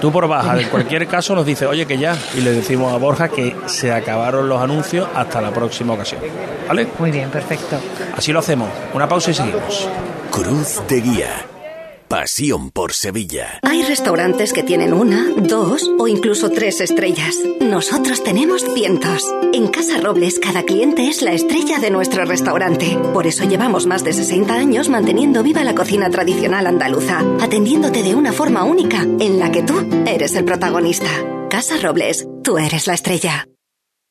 Tú 0.00 0.12
por 0.12 0.28
baja, 0.28 0.60
en 0.60 0.68
cualquier 0.68 1.08
caso 1.08 1.34
nos 1.34 1.44
dice, 1.44 1.66
oye 1.66 1.84
que 1.84 1.98
ya, 1.98 2.16
y 2.36 2.40
le 2.40 2.52
decimos 2.52 2.92
a 2.92 2.98
Borja 2.98 3.28
que 3.28 3.56
se 3.66 3.92
acabaron 3.92 4.48
los 4.48 4.62
anuncios 4.62 5.08
hasta 5.12 5.40
la 5.40 5.50
próxima 5.50 5.94
ocasión. 5.94 6.20
¿Vale? 6.68 6.86
Muy 6.98 7.10
bien, 7.10 7.30
perfecto. 7.30 7.78
Así 8.16 8.32
lo 8.32 8.38
hacemos. 8.38 8.68
Una 8.94 9.08
pausa 9.08 9.32
y 9.32 9.34
seguimos. 9.34 9.88
Cruz 10.30 10.82
de 10.88 11.00
Guía. 11.00 11.57
Pasión 12.08 12.70
por 12.70 12.94
Sevilla. 12.94 13.60
Hay 13.62 13.82
restaurantes 13.82 14.54
que 14.54 14.62
tienen 14.62 14.94
una, 14.94 15.28
dos 15.36 15.90
o 15.98 16.08
incluso 16.08 16.48
tres 16.48 16.80
estrellas. 16.80 17.36
Nosotros 17.60 18.24
tenemos 18.24 18.64
cientos. 18.64 19.30
En 19.52 19.68
Casa 19.68 19.98
Robles 20.00 20.38
cada 20.38 20.62
cliente 20.62 21.08
es 21.08 21.20
la 21.20 21.32
estrella 21.32 21.78
de 21.78 21.90
nuestro 21.90 22.24
restaurante. 22.24 22.96
Por 23.12 23.26
eso 23.26 23.44
llevamos 23.44 23.86
más 23.86 24.04
de 24.04 24.14
60 24.14 24.54
años 24.54 24.88
manteniendo 24.88 25.42
viva 25.42 25.62
la 25.64 25.74
cocina 25.74 26.08
tradicional 26.08 26.66
andaluza, 26.66 27.20
atendiéndote 27.42 28.02
de 28.02 28.14
una 28.14 28.32
forma 28.32 28.64
única 28.64 29.02
en 29.02 29.38
la 29.38 29.52
que 29.52 29.62
tú 29.62 29.74
eres 30.06 30.34
el 30.34 30.46
protagonista. 30.46 31.10
Casa 31.50 31.76
Robles, 31.76 32.26
tú 32.42 32.56
eres 32.56 32.86
la 32.86 32.94
estrella. 32.94 33.46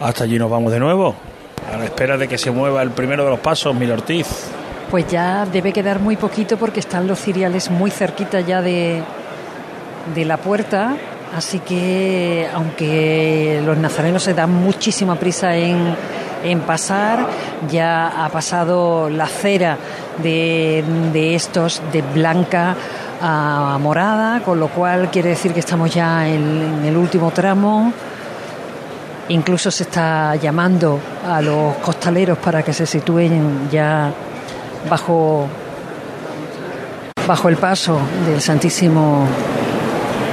Hasta 0.00 0.24
allí 0.24 0.38
nos 0.38 0.50
vamos 0.50 0.72
de 0.72 0.80
nuevo. 0.80 1.14
A 1.72 1.76
la 1.76 1.84
espera 1.84 2.16
de 2.16 2.28
que 2.28 2.38
se 2.38 2.50
mueva 2.50 2.82
el 2.82 2.90
primero 2.90 3.24
de 3.24 3.30
los 3.30 3.40
pasos, 3.40 3.74
Mil 3.74 3.90
Ortiz. 3.90 4.26
Pues 4.90 5.06
ya 5.08 5.46
debe 5.46 5.72
quedar 5.72 5.98
muy 5.98 6.16
poquito 6.16 6.56
porque 6.56 6.80
están 6.80 7.06
los 7.06 7.18
ciriales 7.18 7.70
muy 7.70 7.90
cerquita 7.90 8.40
ya 8.40 8.62
de, 8.62 9.02
de 10.14 10.24
la 10.24 10.36
puerta. 10.36 10.96
Así 11.34 11.58
que, 11.58 12.46
aunque 12.54 13.60
los 13.64 13.76
nazarenos 13.78 14.22
se 14.22 14.32
dan 14.32 14.52
muchísima 14.52 15.16
prisa 15.16 15.56
en, 15.56 15.94
en 16.44 16.60
pasar, 16.60 17.26
ya 17.68 18.24
ha 18.24 18.28
pasado 18.28 19.10
la 19.10 19.26
cera 19.26 19.76
de, 20.22 20.84
de 21.12 21.34
estos 21.34 21.82
de 21.92 22.02
blanca 22.02 22.76
a 23.20 23.78
morada, 23.80 24.40
con 24.40 24.60
lo 24.60 24.68
cual 24.68 25.10
quiere 25.10 25.30
decir 25.30 25.52
que 25.52 25.60
estamos 25.60 25.92
ya 25.92 26.28
en, 26.28 26.84
el 26.84 26.96
último 26.96 27.30
tramo. 27.30 27.92
Incluso 29.28 29.70
se 29.70 29.84
está 29.84 30.36
llamando 30.36 31.00
a 31.28 31.42
los 31.42 31.74
costaleros 31.76 32.38
para 32.38 32.62
que 32.62 32.72
se 32.72 32.86
sitúen 32.86 33.68
ya 33.70 34.12
bajo, 34.88 35.48
bajo 37.26 37.48
el 37.48 37.56
paso 37.56 37.98
del 38.24 38.40
Santísimo 38.40 39.26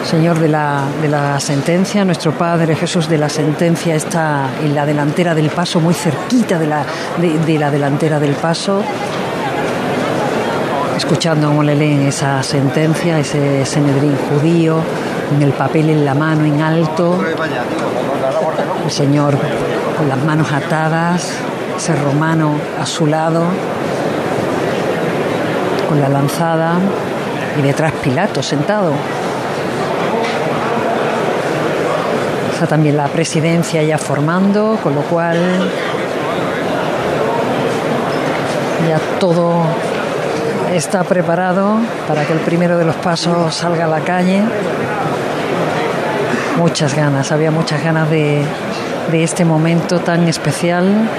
Señor 0.05 0.37
de 0.37 0.49
la, 0.49 0.83
de 1.01 1.07
la 1.07 1.39
sentencia. 1.39 2.05
Nuestro 2.05 2.33
Padre 2.33 2.75
Jesús 2.75 3.09
de 3.09 3.17
la 3.17 3.29
sentencia 3.29 3.95
está 3.95 4.49
en 4.61 4.75
la 4.75 4.85
delantera 4.85 5.33
del 5.33 5.49
paso, 5.49 5.79
muy 5.79 5.93
cerquita 5.93 6.59
de 6.59 6.67
la, 6.67 6.85
de, 7.19 7.57
la 7.57 7.71
delantera 7.71 8.19
del 8.19 8.33
paso 8.33 8.83
escuchando 10.95 11.47
cómo 11.47 11.63
le 11.63 11.75
leen 11.75 12.03
esa 12.03 12.43
sentencia, 12.43 13.17
ese 13.19 13.65
senedrín 13.65 14.15
judío, 14.29 14.77
con 15.33 15.41
el 15.41 15.51
papel 15.53 15.89
en 15.89 16.05
la 16.05 16.13
mano 16.13 16.45
en 16.45 16.61
alto, 16.61 17.17
el 18.85 18.91
Señor 18.91 19.35
con 19.97 20.07
las 20.07 20.23
manos 20.23 20.51
atadas, 20.51 21.31
ese 21.75 21.95
romano 21.95 22.55
a 22.79 22.85
su 22.85 23.07
lado, 23.07 23.43
con 25.89 25.99
la 25.99 26.09
lanzada, 26.09 26.75
y 27.57 27.61
detrás 27.63 27.93
Pilato 28.03 28.43
sentado. 28.43 28.91
Está 32.53 32.67
también 32.67 32.95
la 32.95 33.07
presidencia 33.07 33.81
ya 33.81 33.97
formando, 33.97 34.77
con 34.83 34.93
lo 34.93 35.01
cual 35.01 35.37
ya 38.87 38.99
todo 39.19 39.63
está 40.75 41.03
preparado 41.03 41.77
para 42.07 42.23
que 42.23 42.33
el 42.33 42.39
primero 42.39 42.77
de 42.77 42.85
los 42.85 42.95
pasos 42.97 43.55
salga 43.55 43.85
a 43.85 43.87
la 43.87 43.99
calle. 44.01 44.43
Muchas 46.57 46.95
ganas, 46.95 47.31
había 47.31 47.51
muchas 47.51 47.83
ganas 47.83 48.09
de, 48.09 48.43
este 49.11 49.45
momento 49.45 49.99
tan 49.99 50.27
especial. 50.27 51.09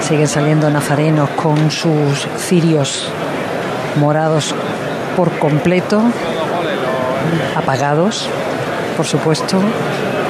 Siguen 0.00 0.28
saliendo 0.28 0.70
nazarenos 0.70 1.30
con 1.30 1.70
sus 1.70 2.26
cirios 2.38 3.08
morados 4.00 4.54
por 5.16 5.30
completo, 5.38 6.02
apagados, 7.56 8.28
por 8.96 9.06
supuesto, 9.06 9.60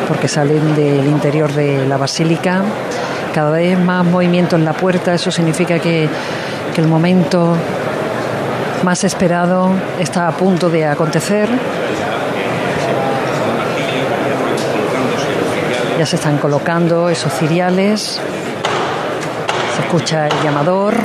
porque 0.09 0.29
salen 0.29 0.75
del 0.75 1.07
interior 1.07 1.53
de 1.53 1.87
la 1.87 1.97
basílica 1.97 2.63
cada 3.33 3.51
vez 3.51 3.79
más 3.79 4.05
movimiento 4.05 4.57
en 4.57 4.65
la 4.65 4.75
puerta, 4.75 5.15
eso 5.15 5.31
significa 5.31 5.79
que, 5.79 6.09
el 6.77 6.89
momento 6.89 7.55
más 8.83 9.05
esperado 9.05 9.71
está 10.01 10.27
a 10.27 10.33
punto 10.33 10.71
de 10.71 10.87
acontecer. 10.87 11.49
Ya 16.03 16.07
se 16.07 16.17
están 16.17 16.39
colocando 16.39 17.09
esos 17.09 17.33
ciriales, 17.33 18.21
se 19.77 19.83
escucha 19.83 20.27
el 20.27 20.43
llamador. 20.43 20.97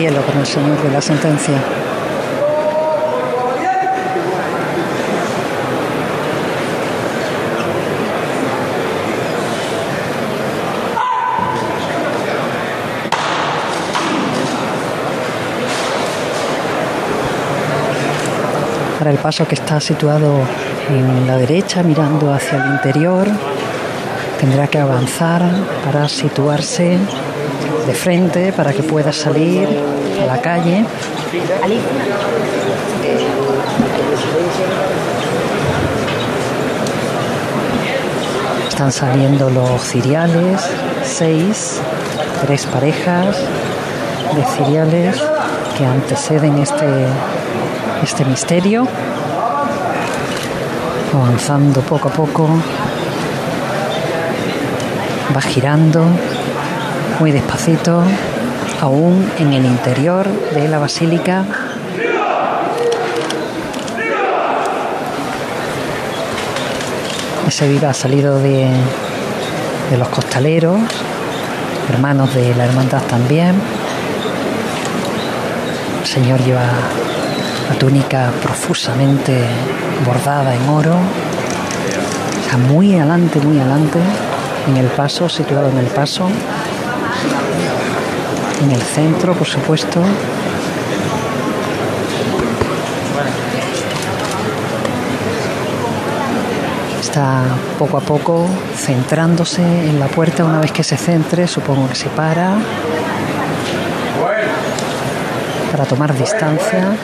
Cielo 0.00 0.22
con 0.24 0.38
el 0.38 0.46
Señor 0.46 0.82
de 0.82 0.90
la 0.90 1.00
sentencia. 1.00 1.79
El 19.10 19.18
paso 19.18 19.46
que 19.46 19.56
está 19.56 19.80
situado 19.80 20.32
en 20.88 21.26
la 21.26 21.36
derecha, 21.36 21.82
mirando 21.82 22.32
hacia 22.32 22.64
el 22.64 22.70
interior, 22.72 23.26
tendrá 24.38 24.68
que 24.68 24.78
avanzar 24.78 25.42
para 25.84 26.08
situarse 26.08 26.98
de 27.86 27.94
frente 27.94 28.52
para 28.52 28.72
que 28.72 28.82
pueda 28.82 29.12
salir 29.12 29.68
a 30.22 30.26
la 30.26 30.40
calle. 30.40 30.84
Están 38.68 38.92
saliendo 38.92 39.50
los 39.50 39.82
ciriales, 39.82 40.60
seis, 41.04 41.80
tres 42.46 42.64
parejas 42.66 43.36
de 44.34 44.44
ciriales 44.56 45.20
que 45.76 45.84
anteceden 45.84 46.58
este, 46.58 47.06
este 48.02 48.24
misterio, 48.24 48.86
avanzando 51.12 51.80
poco 51.82 52.08
a 52.08 52.12
poco, 52.12 52.48
va 55.36 55.40
girando 55.40 56.04
muy 57.18 57.32
despacito, 57.32 58.02
aún 58.80 59.30
en 59.38 59.52
el 59.52 59.66
interior 59.66 60.26
de 60.54 60.68
la 60.68 60.78
basílica. 60.78 61.44
Ese 67.46 67.68
viva 67.68 67.90
ha 67.90 67.94
salido 67.94 68.38
de, 68.38 68.68
de 69.90 69.98
los 69.98 70.08
costaleros, 70.08 70.80
hermanos 71.92 72.32
de 72.34 72.54
la 72.54 72.64
hermandad 72.64 73.02
también. 73.02 73.54
El 76.00 76.06
Señor 76.06 76.40
lleva 76.42 76.62
la 77.70 77.78
túnica 77.78 78.30
profusamente 78.42 79.44
bordada 80.04 80.54
en 80.54 80.68
oro. 80.68 80.96
Está 82.42 82.58
muy 82.58 82.96
adelante, 82.96 83.40
muy 83.40 83.58
adelante, 83.58 84.00
en 84.68 84.76
el 84.76 84.86
paso, 84.88 85.28
situado 85.28 85.70
en 85.70 85.78
el 85.78 85.86
paso 85.86 86.28
en 88.62 88.70
el 88.70 88.82
centro, 88.82 89.32
por 89.34 89.46
supuesto. 89.46 90.02
Está 97.00 97.42
poco 97.78 97.96
a 97.96 98.00
poco 98.00 98.46
centrándose 98.76 99.62
en 99.62 99.98
la 99.98 100.06
puerta. 100.06 100.44
Una 100.44 100.60
vez 100.60 100.72
que 100.72 100.84
se 100.84 100.96
centre, 100.96 101.46
supongo 101.48 101.88
que 101.88 101.94
se 101.96 102.08
para 102.10 102.58
para 105.72 105.84
tomar 105.84 106.12
distancia. 106.16 106.96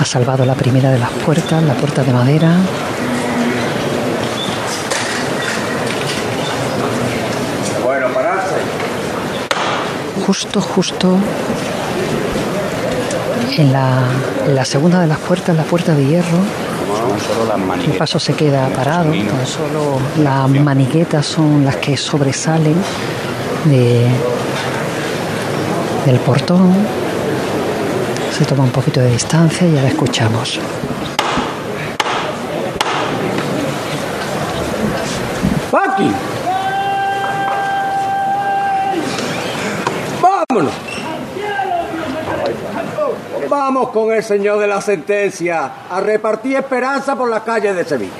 Ha 0.00 0.04
salvado 0.04 0.44
la 0.44 0.54
primera 0.54 0.90
de 0.90 0.98
las 0.98 1.10
puertas, 1.10 1.62
la 1.62 1.74
puerta 1.74 2.02
de 2.02 2.12
madera. 2.12 2.56
Bueno, 7.84 8.08
justo, 10.26 10.60
justo. 10.60 11.16
En 13.56 13.72
la, 13.72 14.64
segunda 14.64 15.00
de 15.00 15.06
las 15.06 15.18
puertas, 15.18 15.54
la 15.56 15.62
puerta 15.62 15.94
de 15.94 16.04
hierro. 16.04 16.38
El 17.84 17.96
paso 17.96 18.18
se 18.18 18.34
queda 18.34 18.68
parado, 18.68 19.10
tan 19.10 19.46
solo 19.46 19.98
las 20.18 20.48
maniquetas 20.48 21.26
son 21.26 21.64
las 21.64 21.76
que 21.76 21.96
sobresalen 21.96 22.76
de, 23.64 24.06
del 26.06 26.18
portón. 26.20 26.72
Se 28.36 28.44
toma 28.44 28.64
un 28.64 28.70
poquito 28.70 29.00
de 29.00 29.10
distancia 29.10 29.66
y 29.66 29.76
ahora 29.76 29.88
escuchamos. 29.88 30.60
¡Paqui! 35.70 36.10
¡Vámonos! 40.20 40.81
Vamos 43.74 43.88
con 43.88 44.12
el 44.12 44.22
señor 44.22 44.58
de 44.58 44.66
la 44.66 44.82
sentencia 44.82 45.86
a 45.88 45.98
repartir 45.98 46.56
esperanza 46.56 47.16
por 47.16 47.30
las 47.30 47.40
calles 47.42 47.74
de 47.74 47.86
Sevilla. 47.86 48.12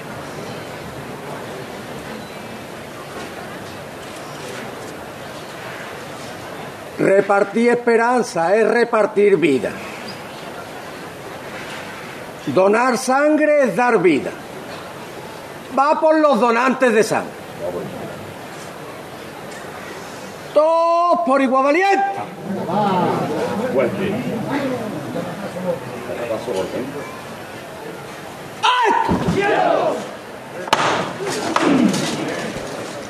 Repartir 6.98 7.68
esperanza 7.68 8.56
es 8.56 8.66
repartir 8.66 9.36
vida. 9.36 9.72
Donar 12.46 12.96
sangre 12.96 13.64
es 13.64 13.76
dar 13.76 14.00
vida. 14.00 14.30
Va 15.78 16.00
por 16.00 16.18
los 16.18 16.40
donantes 16.40 16.94
de 16.94 17.02
sangre. 17.02 17.30
Todos 20.54 21.20
por 21.26 21.42
igual 21.42 21.64
valiente. 21.64 22.22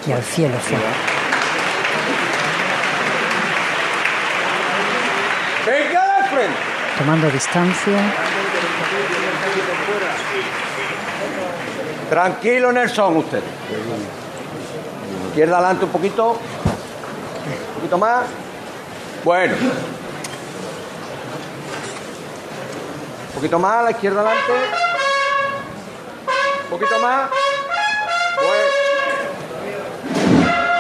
Y 0.07 0.13
al 0.13 0.23
cielo 0.23 0.59
fue. 0.59 0.77
Venga 5.67 6.29
frente. 6.31 6.59
Tomando 6.99 7.31
distancia. 7.31 7.99
Tranquilo, 12.11 12.73
Nelson, 12.73 13.17
usted. 13.17 13.43
Izquierda 15.29 15.57
adelante 15.59 15.85
un 15.87 15.91
poquito. 15.91 16.33
Un 16.33 17.75
poquito 17.77 17.99
más. 17.99 18.27
Bueno. 19.25 19.55
Un 23.32 23.32
poquito 23.43 23.59
más 23.59 23.75
a 23.75 23.83
la 23.83 23.91
izquierda 23.91 24.21
adelante. 24.21 24.53
Un 26.63 26.71
poquito 26.71 26.99
más. 27.01 27.29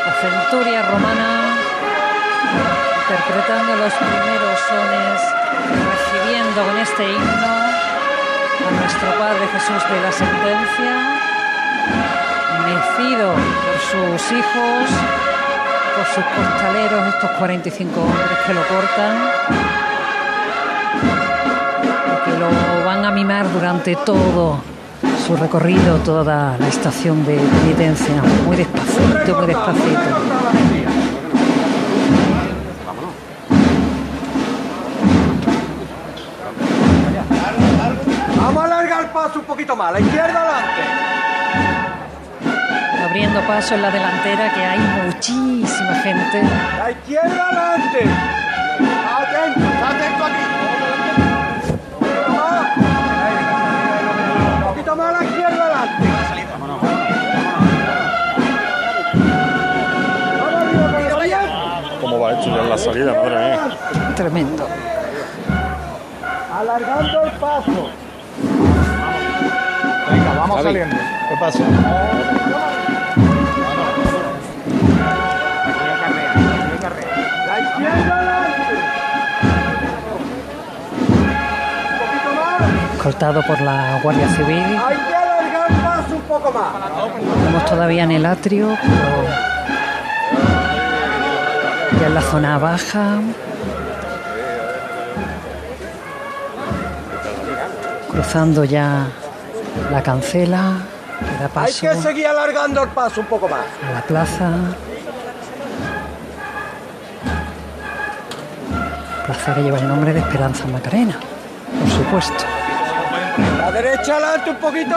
La 0.06 0.14
centuria 0.20 0.82
romana 0.82 1.56
interpretando 3.00 3.74
los 3.74 3.92
primeros 3.92 4.60
sones, 4.68 5.20
recibiendo 5.90 6.62
con 6.62 6.78
este 6.78 7.02
himno 7.10 7.52
a 8.62 8.70
nuestro 8.78 9.10
Padre 9.18 9.48
Jesús 9.48 9.82
de 9.90 10.00
la 10.00 10.12
sentencia, 10.12 10.92
mecido 12.64 13.34
por 13.34 13.80
sus 13.90 14.30
hijos, 14.30 14.88
por 15.96 16.06
sus 16.14 16.24
costaleros, 16.24 17.08
estos 17.12 17.30
45 17.32 18.00
hombres 18.00 18.38
que 18.46 18.54
lo 18.54 18.62
cortan 18.68 19.81
lo 22.30 22.84
van 22.84 23.04
a 23.04 23.10
mimar 23.10 23.50
durante 23.52 23.96
todo 23.96 24.60
su 25.26 25.36
recorrido, 25.36 25.98
toda 25.98 26.56
la 26.58 26.68
estación 26.68 27.24
de 27.24 27.36
penitencia, 27.36 28.22
muy 28.44 28.56
despacito, 28.56 29.36
muy 29.38 29.46
despacito. 29.46 30.00
Vamos 38.36 38.62
a 38.62 38.66
alargar 38.66 39.00
el 39.04 39.10
paso 39.10 39.38
un 39.38 39.44
poquito 39.44 39.76
más, 39.76 39.92
la 39.92 40.00
izquierda 40.00 40.40
adelante. 40.42 40.82
Abriendo 43.04 43.40
paso 43.42 43.74
en 43.74 43.82
la 43.82 43.90
delantera 43.90 44.52
que 44.52 44.64
hay 44.64 44.78
muchísima 45.04 45.94
gente. 45.96 46.42
La 46.78 46.90
izquierda 46.90 47.48
adelante. 47.48 48.41
Salida, 62.92 63.14
madre 63.14 63.36
mía? 63.36 64.14
Tremendo. 64.14 64.68
Alargando 66.58 67.22
el 67.22 67.30
paso. 67.32 67.90
Venga, 70.10 70.34
vamos 70.36 70.62
saliendo. 70.62 70.96
¿Qué 70.96 71.36
pasa? 71.40 71.58
La 77.46 77.60
izquierda 77.60 78.32
escoltado 82.94 83.42
por 83.42 83.60
la 83.60 83.98
Guardia 84.02 84.28
Civil. 84.28 84.58
Hay 84.58 84.96
que 84.96 85.14
alargar 85.14 85.70
más 85.82 86.12
un 86.12 86.20
poco 86.20 86.52
más. 86.52 86.74
Estamos 87.38 87.64
todavía 87.64 88.04
en 88.04 88.12
el 88.12 88.26
atrio, 88.26 88.76
pero 88.80 89.71
ya 92.00 92.06
en 92.06 92.14
la 92.14 92.22
zona 92.22 92.58
baja. 92.58 93.20
Cruzando 98.10 98.64
ya 98.64 99.06
la 99.90 100.02
cancela. 100.02 100.72
paso 101.54 101.86
Hay 101.86 101.94
que 101.94 102.02
seguir 102.02 102.26
alargando 102.26 102.82
el 102.82 102.88
paso 102.90 103.20
un 103.20 103.26
poco 103.26 103.48
más. 103.48 103.64
A 103.88 103.92
la 103.92 104.02
plaza. 104.02 104.50
Plaza 109.26 109.54
que 109.54 109.62
lleva 109.62 109.78
el 109.78 109.88
nombre 109.88 110.12
de 110.12 110.18
Esperanza 110.18 110.66
Macarena, 110.66 111.14
por 111.80 111.90
supuesto. 111.90 112.44
La 113.58 113.70
derecha 113.70 114.16
adelante 114.16 114.50
un 114.50 114.56
poquito. 114.56 114.96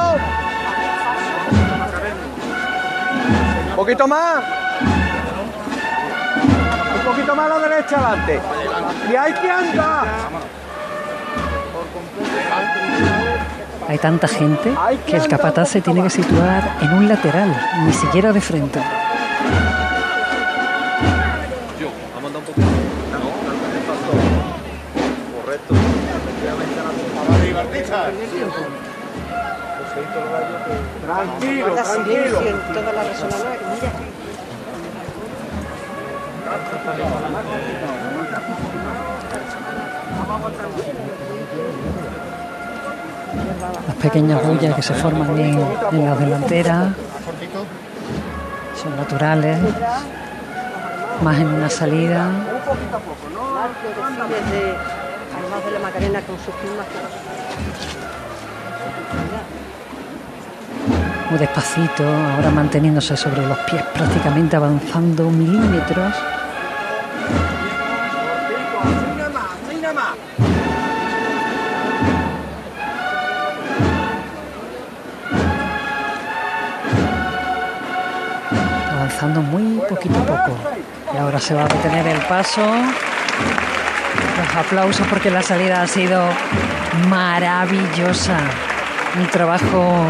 Un 3.70 3.76
poquito 3.76 4.08
más. 4.08 4.65
Un 7.06 7.12
poquito 7.12 7.36
más 7.36 7.52
a 7.52 7.60
la 7.60 7.68
derecha 7.68 7.98
adelante. 7.98 8.42
Y 9.12 9.16
hay 9.16 9.34
que 9.34 9.52
andar. 9.52 10.08
Hay 13.88 13.98
tanta 14.00 14.28
gente 14.28 14.74
que 15.06 15.16
el 15.16 15.28
capataz 15.28 15.70
se 15.70 15.82
tiene 15.82 16.02
que 16.02 16.10
situar 16.10 16.78
en 16.82 16.94
un 16.94 17.08
lateral, 17.08 17.56
ni 17.86 17.94
siquiera 17.94 18.34
de 18.34 18.42
frente. 18.42 18.82
Tranquilo, 31.06 31.76
tranquilo. 31.76 32.42
Las 43.88 43.96
pequeñas 43.98 44.46
bullas 44.46 44.76
que 44.76 44.82
se 44.82 44.94
forman 44.94 45.38
en, 45.38 45.60
en 45.92 46.06
la 46.06 46.16
delantera 46.16 46.94
son 48.82 48.96
naturales, 48.96 49.60
más 51.24 51.38
en 51.40 51.48
una 51.48 51.70
salida. 51.70 52.32
de 55.72 55.80
Macarena 55.80 56.22
con 56.22 56.36
muy 61.30 61.40
despacito, 61.40 62.04
ahora 62.08 62.52
manteniéndose 62.52 63.18
sobre 63.18 63.46
los 63.46 63.58
pies, 63.60 63.84
prácticamente 63.94 64.56
avanzando 64.56 65.30
milímetros. 65.30 66.14
Avanzando 79.06 79.44
muy 79.44 79.80
poquito 79.88 80.18
a 80.18 80.26
poco, 80.26 80.58
Y 81.14 81.18
ahora 81.18 81.40
se 81.40 81.54
va 81.54 81.66
a 81.66 81.68
detener 81.68 82.08
el 82.08 82.20
paso. 82.24 82.66
Los 82.66 84.56
aplausos 84.56 85.06
porque 85.08 85.30
la 85.30 85.44
salida 85.44 85.84
ha 85.84 85.88
sido 85.88 86.24
maravillosa. 87.08 88.40
Un 89.20 89.28
trabajo 89.28 90.08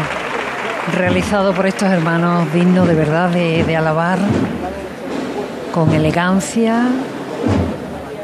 realizado 0.96 1.52
por 1.52 1.66
estos 1.66 1.90
hermanos 1.90 2.50
digno 2.54 2.86
de 2.86 2.94
verdad 2.94 3.28
de, 3.28 3.76
alabar, 3.76 4.18
con 5.74 5.92
elegancia, 5.92 6.86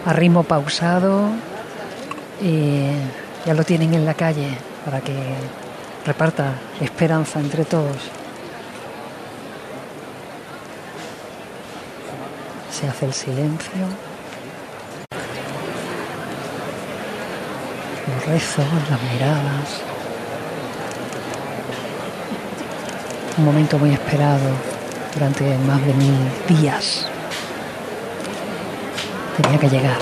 a 0.06 0.12
ritmo 0.14 0.42
pausado. 0.42 1.26
Y 2.40 2.86
ya 3.44 3.52
lo 3.52 3.62
tienen 3.64 3.92
en 3.92 4.06
la 4.06 4.14
calle 4.14 4.48
para 4.86 5.00
que 5.00 5.12
reparta 6.06 6.54
esperanza 6.80 7.40
entre 7.40 7.66
todos. 7.66 8.21
Se 12.82 12.88
hace 12.88 13.06
el 13.06 13.12
silencio. 13.12 13.86
Los 18.08 18.26
rezos, 18.26 18.66
las 18.90 19.02
miradas. 19.02 19.82
Un 23.38 23.44
momento 23.44 23.78
muy 23.78 23.92
esperado 23.92 24.50
durante 25.14 25.56
más 25.58 25.86
de 25.86 25.94
mil 25.94 26.18
días. 26.48 27.06
Tenía 29.40 29.60
que 29.60 29.68
llegar. 29.68 29.98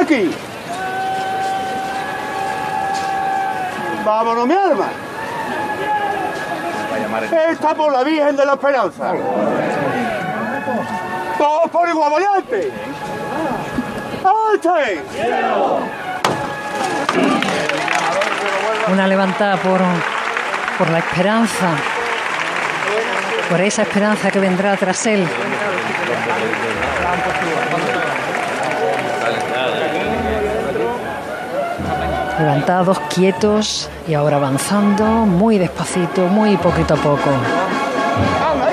Aquí. 0.00 0.30
Vámonos, 4.04 4.46
mi 4.46 4.54
alma. 4.54 5.11
Esta 7.20 7.74
por 7.74 7.92
la 7.92 8.02
Virgen 8.02 8.36
de 8.36 8.46
la 8.46 8.52
Esperanza. 8.54 9.12
Todos 11.36 11.70
por 11.70 11.88
igual 11.88 12.12
valiente. 12.12 12.72
Una 18.88 19.06
levantada 19.06 19.56
por, 19.56 19.80
por 20.78 20.90
la 20.90 20.98
esperanza, 20.98 21.70
por 23.50 23.60
esa 23.60 23.82
esperanza 23.82 24.30
que 24.30 24.38
vendrá 24.40 24.76
tras 24.76 25.06
él. 25.06 25.26
Levantados, 32.42 32.98
quietos 33.14 33.88
y 34.08 34.14
ahora 34.14 34.36
avanzando 34.36 35.04
muy 35.04 35.58
despacito, 35.58 36.26
muy 36.26 36.56
poquito 36.56 36.94
a 36.94 36.96
poco. 36.96 37.30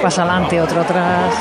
Pasa 0.01 0.23
adelante, 0.23 0.59
otro 0.59 0.81
atrás. 0.81 1.33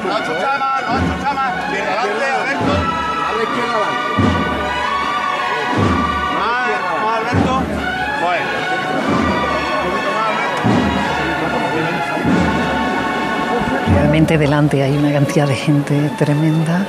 No 0.07 0.19
chucha 0.19 0.59
más, 0.59 0.83
no 0.83 1.17
chucha 1.17 1.33
más. 1.33 1.53
Y 1.73 1.77
adelante, 1.77 2.25
Alberto. 2.25 2.73
A 3.27 3.33
la 3.37 3.43
izquierda 3.43 3.75
adelante. 3.77 4.07
Más, 6.39 7.19
Alberto. 7.19 7.63
Realmente 13.93 14.39
delante 14.39 14.83
hay 14.83 14.97
una 14.97 15.13
cantidad 15.13 15.49
de 15.49 15.57
gente 15.57 16.11
tremenda. 16.19 16.87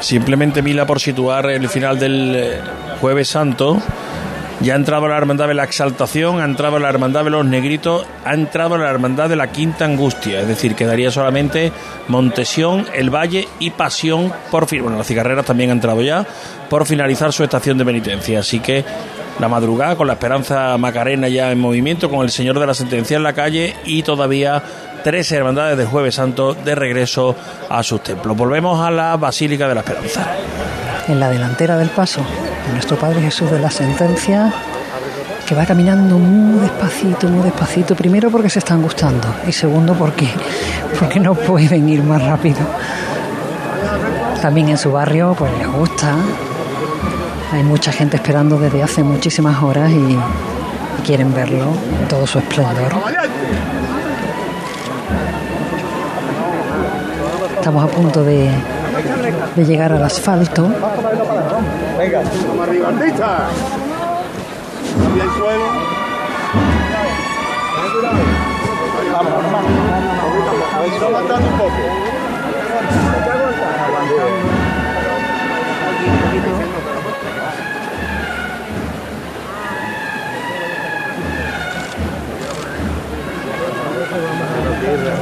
Simplemente 0.00 0.62
Mila 0.62 0.86
por 0.86 1.00
situar 1.00 1.46
el 1.46 1.68
final 1.68 1.98
del 1.98 2.36
eh, 2.36 2.60
jueves 3.00 3.28
santo 3.28 3.82
ya 4.60 4.72
ha 4.72 4.76
entrado 4.76 5.06
la 5.06 5.16
hermandad 5.16 5.48
de 5.48 5.54
la 5.54 5.64
exaltación, 5.64 6.40
ha 6.40 6.44
entrado 6.44 6.78
la 6.78 6.88
hermandad 6.88 7.24
de 7.24 7.30
los 7.30 7.44
negritos, 7.44 8.06
ha 8.24 8.32
entrado 8.32 8.78
la 8.78 8.88
hermandad 8.88 9.28
de 9.28 9.36
la 9.36 9.48
quinta 9.48 9.84
angustia. 9.84 10.40
Es 10.40 10.48
decir, 10.48 10.74
quedaría 10.74 11.10
solamente 11.10 11.72
Montesión, 12.08 12.86
El 12.94 13.14
Valle 13.14 13.48
y 13.58 13.70
Pasión 13.70 14.32
por 14.50 14.66
fin. 14.66 14.82
Bueno, 14.82 14.98
las 14.98 15.06
cigarreras 15.06 15.44
también 15.44 15.70
han 15.70 15.76
entrado 15.76 16.00
ya 16.02 16.26
por 16.70 16.86
finalizar 16.86 17.32
su 17.32 17.44
estación 17.44 17.76
de 17.76 17.84
penitencia. 17.84 18.40
Así 18.40 18.60
que 18.60 18.84
la 19.38 19.48
madrugada 19.48 19.96
con 19.96 20.06
la 20.06 20.14
esperanza 20.14 20.76
Macarena 20.78 21.28
ya 21.28 21.52
en 21.52 21.58
movimiento, 21.58 22.08
con 22.08 22.22
el 22.22 22.30
señor 22.30 22.58
de 22.58 22.66
la 22.66 22.74
sentencia 22.74 23.16
en 23.16 23.22
la 23.22 23.34
calle 23.34 23.76
y 23.84 24.02
todavía 24.02 24.62
tres 25.04 25.30
hermandades 25.32 25.76
del 25.76 25.86
Jueves 25.86 26.14
Santo 26.14 26.54
de 26.54 26.74
regreso 26.74 27.36
a 27.68 27.82
sus 27.82 28.02
templos. 28.02 28.36
Volvemos 28.36 28.80
a 28.80 28.90
la 28.90 29.16
Basílica 29.18 29.68
de 29.68 29.74
la 29.74 29.80
Esperanza. 29.80 30.26
En 31.08 31.20
la 31.20 31.28
delantera 31.28 31.76
del 31.76 31.90
paso 31.90 32.22
nuestro 32.72 32.96
Padre 32.96 33.22
Jesús 33.22 33.50
de 33.50 33.58
la 33.58 33.70
sentencia, 33.70 34.52
que 35.46 35.54
va 35.54 35.64
caminando 35.64 36.18
muy 36.18 36.60
despacito, 36.60 37.28
muy 37.28 37.44
despacito, 37.44 37.94
primero 37.94 38.30
porque 38.30 38.50
se 38.50 38.58
están 38.58 38.82
gustando 38.82 39.28
y 39.46 39.52
segundo 39.52 39.94
porque, 39.94 40.28
porque 40.98 41.20
no 41.20 41.34
pueden 41.34 41.88
ir 41.88 42.02
más 42.02 42.22
rápido. 42.22 42.58
También 44.42 44.68
en 44.68 44.78
su 44.78 44.92
barrio 44.92 45.34
pues 45.38 45.52
les 45.58 45.68
gusta, 45.68 46.16
hay 47.52 47.62
mucha 47.62 47.92
gente 47.92 48.16
esperando 48.16 48.58
desde 48.58 48.82
hace 48.82 49.02
muchísimas 49.02 49.62
horas 49.62 49.90
y, 49.90 50.18
quieren 51.04 51.32
verlo 51.32 51.68
en 52.00 52.08
todo 52.08 52.26
su 52.26 52.40
esplendor. 52.40 52.92
Estamos 57.54 57.84
a 57.84 57.86
punto 57.86 58.24
de, 58.24 58.50
de 59.56 59.64
llegar 59.64 59.92
al 59.92 60.04
asfalto 60.04 60.68
Venga. 61.98 62.22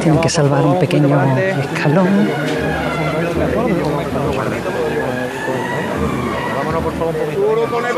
Tienen 0.01 0.21
que 0.21 0.29
salvar 0.29 0.65
un 0.67 0.79
pequeño 0.79 1.19
escalón. 1.63 2.29
Favor, 6.95 7.15
un 7.73 7.87
el 7.87 7.95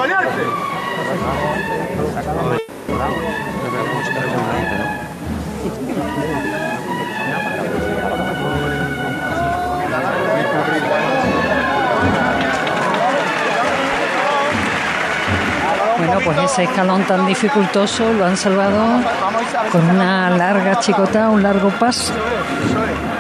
Bueno, 15.99 16.21
pues 16.25 16.39
ese 16.39 16.65
escalón 16.65 17.05
tan 17.05 17.27
dificultoso 17.27 18.13
lo 18.13 18.27
han 18.27 18.37
salvado 18.37 19.01
con 19.73 19.91
una 19.91 20.31
larga 20.31 20.79
chicota, 20.81 21.29
un 21.31 21.43
largo 21.43 21.71
paso. 21.71 22.13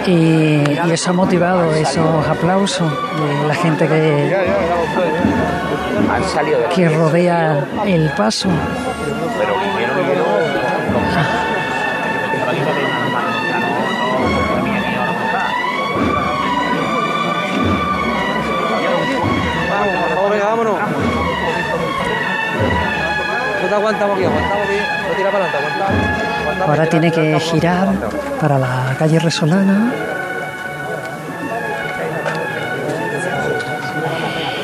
Y, 0.06 0.62
eso 0.92 1.10
ha 1.10 1.12
motivado 1.12 1.74
esos 1.74 2.28
aplausos 2.28 2.90
de 2.90 3.48
la 3.48 3.54
gente 3.54 3.88
que, 3.88 4.36
que 6.74 6.88
rodea 6.88 7.66
el 7.84 8.10
paso. 8.10 8.48
aguantamos 23.76 24.16
aquí, 24.16 24.24
aguantamos 24.24 24.68
bien. 24.68 24.82
No 25.08 25.14
tira 25.16 25.30
para 25.30 25.44
adelante, 25.44 25.58
aguantamos. 25.58 26.25
Ahora 26.60 26.86
tiene 26.86 27.10
que 27.10 27.38
girar 27.40 27.88
para 28.40 28.58
la 28.58 28.94
calle 28.98 29.18
Resolana. 29.18 29.92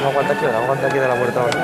No 0.00 0.08
aguanta 0.08 0.32
aquí, 0.32 0.46
no 0.46 0.58
aguanta 0.58 0.86
aquí 0.86 0.98
de 0.98 1.08
la 1.08 1.14
puerta 1.14 1.40
ahora. 1.40 1.58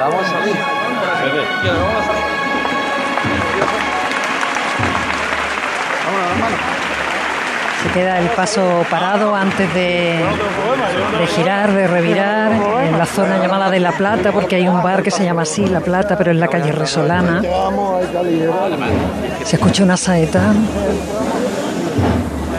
Vamos 0.00 0.24
a 0.24 0.30
salir. 0.30 0.56
Vamos 1.64 1.94
a 1.94 2.06
salir. 2.06 2.22
Se 7.82 7.88
queda 7.92 8.18
el 8.18 8.28
paso 8.28 8.84
parado 8.88 9.34
antes 9.34 9.72
de, 9.74 10.20
girar, 11.34 11.72
de 11.72 11.88
revirar, 11.88 12.52
en 12.84 12.96
la 12.96 13.06
zona 13.06 13.38
llamada 13.38 13.70
de 13.70 13.80
La 13.80 13.92
Plata, 13.92 14.30
porque 14.32 14.56
hay 14.56 14.68
un 14.68 14.82
bar 14.82 15.02
que 15.02 15.10
se 15.10 15.24
llama 15.24 15.42
así, 15.42 15.66
La 15.66 15.80
Plata, 15.80 16.16
pero 16.16 16.30
en 16.30 16.38
la 16.38 16.48
calle 16.48 16.70
Resolana. 16.72 17.42
Se 19.44 19.56
escucha 19.56 19.82
una 19.82 19.96
saeta, 19.96 20.52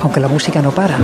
aunque 0.01 0.19
la 0.19 0.28
música 0.28 0.61
no 0.61 0.71
para. 0.71 0.97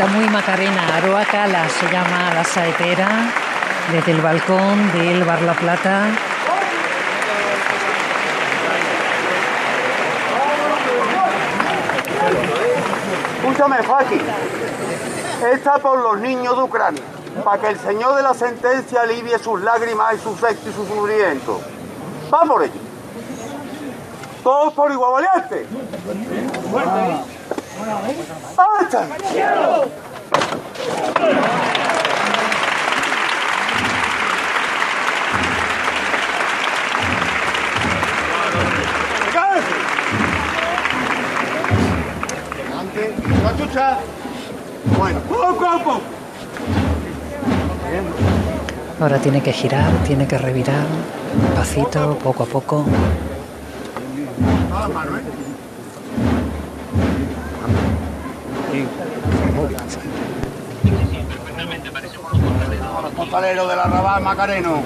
Saeta 0.00 0.16
muy 0.16 0.28
macarena, 0.30 0.96
Aroa 0.96 1.24
Cala 1.26 1.68
se 1.68 1.86
llama 1.90 2.32
la 2.32 2.42
saetera, 2.42 3.08
desde 3.92 4.12
el 4.12 4.20
balcón 4.22 4.92
del 4.92 5.24
Bar 5.24 5.42
La 5.42 5.52
Plata. 5.52 6.06
Escúchame, 13.36 13.82
Faki. 13.82 14.20
Esta 15.52 15.78
por 15.78 15.98
los 15.98 16.18
niños 16.20 16.56
de 16.56 16.62
Ucrania, 16.62 17.02
para 17.44 17.60
que 17.60 17.68
el 17.68 17.78
señor 17.78 18.14
de 18.16 18.22
la 18.22 18.32
sentencia 18.32 19.02
alivie 19.02 19.38
sus 19.38 19.60
lágrimas 19.60 20.14
y 20.14 20.18
su 20.18 20.34
sexo 20.36 20.70
y 20.70 20.72
su 20.72 20.86
sufrimiento. 20.86 21.60
Va 22.32 22.40
por 22.42 22.62
ello. 22.62 22.80
Todos 24.42 24.72
por 24.72 24.90
igual 24.90 25.26
valiente. 27.80 28.32
¡Alta! 28.56 29.06
chucha. 43.56 43.98
Bueno, 44.98 45.20
poco 45.20 45.66
a 45.66 45.78
poco. 45.78 46.00
Ahora 49.00 49.18
tiene 49.18 49.42
que 49.42 49.52
girar, 49.52 49.90
tiene 50.06 50.26
que 50.26 50.36
revirar, 50.36 50.84
pasito, 51.54 52.18
poco 52.22 52.42
a 52.42 52.46
poco. 52.46 52.84
Los 63.02 63.12
costaleros 63.12 63.68
del 63.68 63.78
arrabal 63.78 64.22
macareno. 64.22 64.82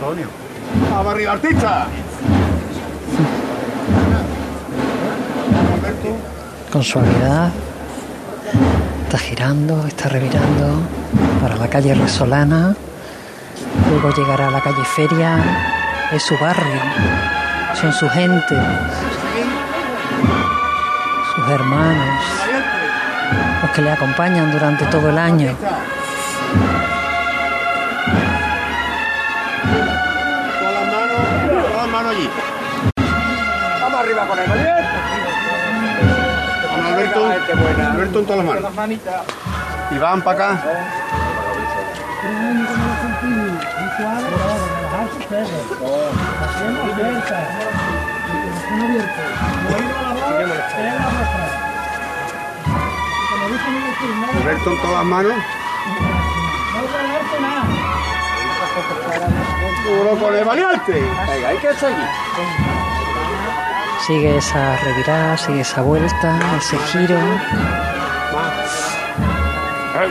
Vamos 0.90 1.12
arriba, 1.12 1.32
artista. 1.32 1.86
Con 6.72 6.82
suavidad. 6.82 7.50
Está 9.04 9.18
girando, 9.18 9.86
está 9.86 10.08
revirando 10.08 10.80
para 11.40 11.56
la 11.56 11.68
calle 11.68 11.94
Resolana. 11.94 12.74
Luego 13.90 14.10
llegará 14.10 14.48
a 14.48 14.50
la 14.50 14.60
calle 14.60 14.84
Feria, 14.84 15.38
es 16.12 16.22
su 16.22 16.34
barrio, 16.38 16.80
son 17.80 17.92
su 17.92 18.08
gente, 18.08 18.56
sus 21.34 21.48
hermanos, 21.48 22.43
los 23.64 23.72
que 23.72 23.80
le 23.80 23.92
acompañan 23.92 24.52
durante 24.52 24.84
todo 24.86 25.08
el 25.08 25.16
año. 25.16 25.56
Todas 30.60 30.74
las 30.74 30.86
manos, 30.92 31.16
todas 31.48 31.76
las 31.76 31.88
manos 31.88 32.12
allí. 32.12 32.28
Vamos 33.80 34.00
arriba 34.00 34.26
con 34.26 34.38
él, 34.38 34.44
¿vale? 34.50 34.64
Vamos, 36.68 36.92
Alberto. 36.92 37.26
Alberto 37.90 38.18
en 38.18 38.26
todas 38.26 38.44
las 38.44 38.74
manos. 38.74 39.00
Y 39.90 39.98
van 39.98 40.20
para 40.20 40.52
acá. 40.52 40.62
Alberto 53.54 54.70
en 54.70 54.82
todas 54.82 55.04
manos. 55.04 55.34
Duro 59.84 60.18
con 60.18 60.34
el 60.34 60.44
valiente. 60.44 60.92
Venga, 60.92 61.48
hay 61.48 61.58
que 61.58 61.74
seguir. 61.74 62.08
Sigue 64.06 64.36
esa 64.36 64.76
revirada, 64.76 65.36
sigue 65.36 65.60
esa 65.60 65.82
vuelta, 65.82 66.38
ese 66.56 66.78
giro. 66.78 67.18
Hay 69.96 70.10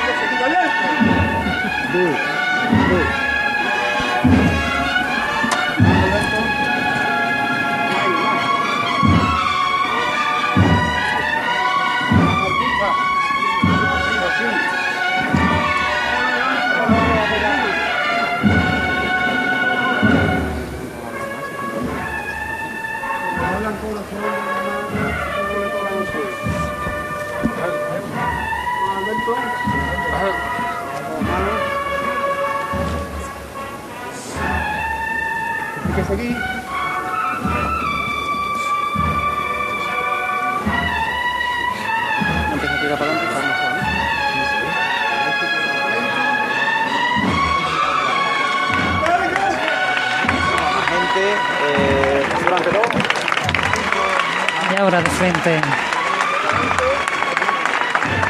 que 0.00 0.12
seguir 2.06 2.31
seguir. 36.16 36.36
Empieza 42.52 42.74
a 42.74 42.80
tirar 42.80 42.98
para 42.98 43.10
adelante 43.10 43.32
eh, 51.68 52.22
durante 52.44 52.70
todo. 52.70 52.82
Y 54.70 54.80
ahora 54.80 55.00
de 55.00 55.10
frente. 55.10 55.60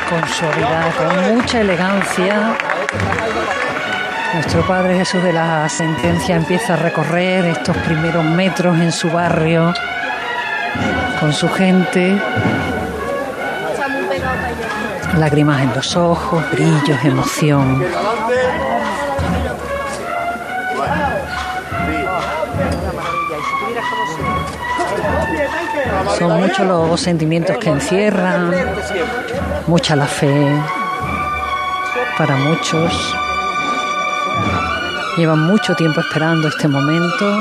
Con 0.09 0.28
suavidad, 0.28 0.95
con 0.95 1.35
mucha 1.35 1.61
elegancia. 1.61 2.57
Nuestro 4.35 4.66
Padre 4.66 4.97
Jesús 4.97 5.22
de 5.22 5.33
la 5.33 5.68
Sentencia 5.68 6.37
empieza 6.37 6.72
a 6.72 6.76
recorrer 6.76 7.45
estos 7.45 7.76
primeros 7.78 8.24
metros 8.24 8.78
en 8.80 8.91
su 8.91 9.11
barrio, 9.11 9.74
con 11.20 11.33
su 11.35 11.49
gente, 11.51 12.18
lágrimas 15.18 15.61
en 15.62 15.74
los 15.74 15.97
ojos, 15.97 16.43
brillos, 16.51 17.05
emoción. 17.05 17.85
Son 26.18 26.41
muchos 26.41 26.66
los 26.66 27.01
sentimientos 27.01 27.59
que 27.59 27.68
encierran, 27.68 28.55
mucha 29.66 29.95
la 29.95 30.07
fe 30.07 30.53
para 32.16 32.37
muchos. 32.37 33.14
Llevan 35.16 35.40
mucho 35.40 35.74
tiempo 35.74 36.00
esperando 36.00 36.48
este 36.48 36.68
momento 36.68 37.38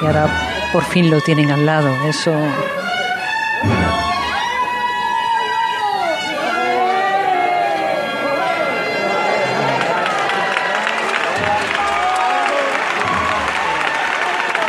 y 0.00 0.06
ahora 0.06 0.26
por 0.72 0.84
fin 0.84 1.08
lo 1.08 1.20
tienen 1.20 1.52
al 1.52 1.64
lado. 1.64 1.94
Eso 2.04 2.32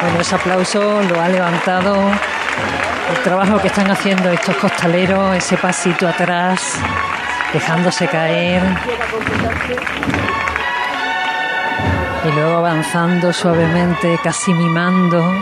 Bueno, 0.02 0.20
ese 0.20 0.36
aplauso 0.36 1.02
lo 1.02 1.22
ha 1.22 1.30
levantado 1.30 1.96
el 1.96 3.24
trabajo 3.24 3.58
que 3.60 3.68
están 3.68 3.90
haciendo 3.90 4.30
estos 4.32 4.56
costaleros, 4.58 5.38
ese 5.38 5.56
pasito 5.56 6.08
atrás, 6.08 6.78
dejándose 7.54 8.08
caer 8.08 8.62
y 12.26 12.32
luego 12.32 12.58
avanzando 12.58 13.34
suavemente, 13.34 14.18
casi 14.24 14.54
mimando. 14.54 15.34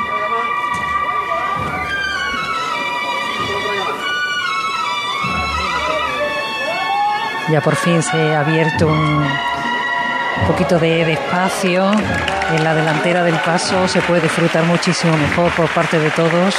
Ya 7.49 7.61
por 7.61 7.75
fin 7.75 8.01
se 8.01 8.33
ha 8.33 8.39
abierto 8.39 8.87
un 8.87 9.27
poquito 10.47 10.79
de, 10.79 11.11
espacio 11.11 11.91
en 12.55 12.63
la 12.63 12.73
delantera 12.73 13.23
del 13.23 13.35
paso, 13.35 13.87
se 13.87 14.01
puede 14.01 14.21
disfrutar 14.21 14.63
muchísimo 14.63 15.15
mejor 15.17 15.51
por 15.51 15.67
parte 15.69 15.99
de 15.99 16.09
todos. 16.11 16.55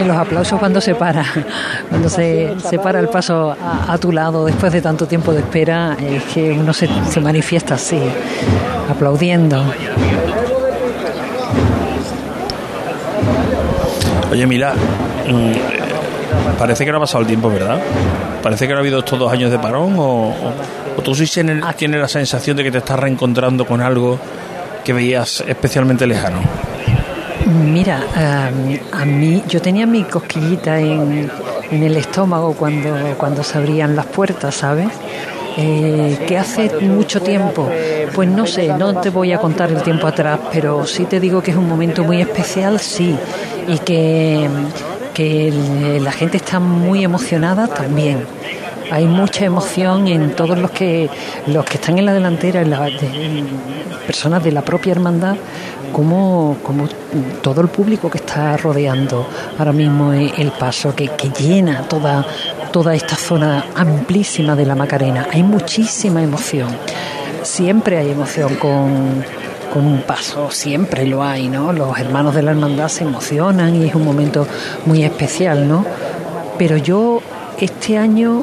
Y 0.00 0.04
los 0.04 0.16
aplausos 0.16 0.58
cuando 0.58 0.80
se 0.80 0.94
para, 0.94 1.24
cuando 1.90 2.08
se, 2.08 2.54
se 2.68 2.78
para 2.78 3.00
el 3.00 3.08
paso 3.08 3.50
a, 3.60 3.92
a 3.92 3.98
tu 3.98 4.12
lado 4.12 4.44
después 4.44 4.72
de 4.72 4.80
tanto 4.80 5.06
tiempo 5.06 5.32
de 5.32 5.40
espera, 5.40 5.96
es 6.00 6.22
que 6.32 6.52
uno 6.52 6.72
se, 6.72 6.88
se 7.10 7.20
manifiesta 7.20 7.74
así, 7.74 7.98
aplaudiendo. 8.90 9.62
Oye, 14.30 14.46
mira, 14.46 14.74
mm, 15.26 16.56
parece 16.58 16.84
que 16.84 16.92
no 16.92 16.98
ha 16.98 17.00
pasado 17.00 17.22
el 17.22 17.26
tiempo, 17.26 17.50
¿verdad? 17.50 17.78
Parece 18.42 18.66
que 18.66 18.72
no 18.72 18.78
ha 18.78 18.80
habido 18.80 18.98
estos 19.00 19.18
dos 19.18 19.32
años 19.32 19.50
de 19.50 19.58
parón 19.58 19.94
o, 19.98 20.28
o- 20.28 20.52
o 20.96 21.02
tú 21.02 21.14
sí 21.14 21.26
tienes, 21.26 21.62
tienes 21.76 22.00
la 22.00 22.08
sensación 22.08 22.56
de 22.56 22.64
que 22.64 22.70
te 22.70 22.78
estás 22.78 22.98
reencontrando 23.00 23.64
con 23.66 23.80
algo 23.80 24.18
que 24.84 24.92
veías 24.92 25.42
especialmente 25.46 26.06
lejano. 26.06 26.38
Mira, 27.48 28.04
eh, 28.14 28.82
a 28.92 29.04
mí 29.06 29.42
yo 29.48 29.62
tenía 29.62 29.86
mi 29.86 30.04
cosquillita 30.04 30.78
en, 30.78 31.30
el 31.70 31.96
estómago 31.96 32.52
cuando, 32.52 32.90
cuando 33.16 33.42
se 33.42 33.56
abrían 33.56 33.96
las 33.96 34.04
puertas, 34.04 34.54
¿sabes? 34.54 34.88
Eh, 35.56 36.18
que 36.28 36.36
hace 36.36 36.70
mucho 36.82 37.22
tiempo, 37.22 37.68
pues 38.14 38.28
no 38.28 38.46
sé, 38.46 38.68
no 38.68 39.00
te 39.00 39.08
voy 39.08 39.32
a 39.32 39.38
contar 39.38 39.70
el 39.70 39.82
tiempo 39.82 40.06
atrás, 40.06 40.38
pero 40.52 40.86
sí 40.86 41.06
te 41.06 41.20
digo 41.20 41.42
que 41.42 41.50
es 41.52 41.56
un 41.56 41.66
momento 41.66 42.04
muy 42.04 42.20
especial, 42.20 42.78
sí, 42.78 43.16
y 43.66 43.78
que, 43.78 44.48
que 45.14 46.00
la 46.02 46.12
gente 46.12 46.36
está 46.36 46.60
muy 46.60 47.02
emocionada 47.02 47.66
también. 47.66 48.26
Hay 48.90 49.06
mucha 49.06 49.44
emoción 49.44 50.08
en 50.08 50.34
todos 50.34 50.58
los 50.58 50.70
que 50.70 51.08
los 51.46 51.64
que 51.64 51.74
están 51.74 51.98
en 51.98 52.06
la 52.06 52.12
delantera, 52.14 52.62
en 52.62 52.70
la- 52.70 52.88
personas 54.06 54.42
de 54.42 54.52
la 54.52 54.62
propia 54.62 54.92
hermandad, 54.92 55.36
como, 55.92 56.56
como 56.62 56.88
todo 57.42 57.60
el 57.60 57.68
público 57.68 58.10
que 58.10 58.18
está 58.18 58.56
rodeando 58.56 59.26
ahora 59.58 59.72
mismo 59.72 60.12
el 60.12 60.32
el 60.38 60.50
paso, 60.52 60.94
que, 60.94 61.08
que 61.08 61.28
llena 61.30 61.82
toda, 61.82 62.24
toda 62.72 62.94
esta 62.94 63.16
zona 63.16 63.66
amplísima 63.74 64.54
de 64.56 64.64
la 64.66 64.74
Macarena. 64.74 65.26
Hay 65.32 65.42
muchísima 65.42 66.22
emoción. 66.22 66.68
Siempre 67.42 67.98
hay 67.98 68.10
emoción 68.10 68.56
con, 68.56 69.24
con 69.72 69.86
un 69.86 70.02
paso, 70.02 70.50
siempre 70.50 71.06
lo 71.06 71.22
hay, 71.22 71.48
¿no? 71.48 71.72
Los 71.72 71.98
hermanos 71.98 72.34
de 72.34 72.42
la 72.42 72.50
hermandad 72.52 72.88
se 72.88 73.04
emocionan 73.04 73.76
y 73.76 73.86
es 73.88 73.94
un 73.94 74.04
momento 74.04 74.46
muy 74.86 75.02
especial, 75.04 75.68
¿no? 75.68 75.84
Pero 76.58 76.76
yo 76.78 77.20
este 77.58 77.96
año 77.98 78.42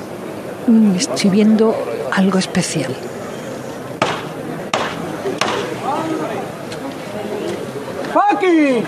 estoy 0.96 1.30
viendo 1.30 1.76
algo 2.12 2.40
especial. 2.40 2.96
¡Paqui! 8.14 8.84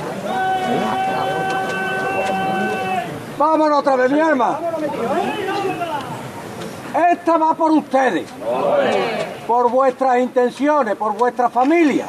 Vámonos 3.37 3.79
otra 3.79 3.95
vez, 3.95 4.11
mi 4.11 4.19
alma. 4.19 4.59
Esta 7.11 7.37
va 7.37 7.53
por 7.53 7.71
ustedes, 7.71 8.27
por 9.45 9.69
vuestras 9.69 10.17
intenciones, 10.17 10.95
por 10.95 11.13
vuestra 11.13 11.49
familia. 11.49 12.07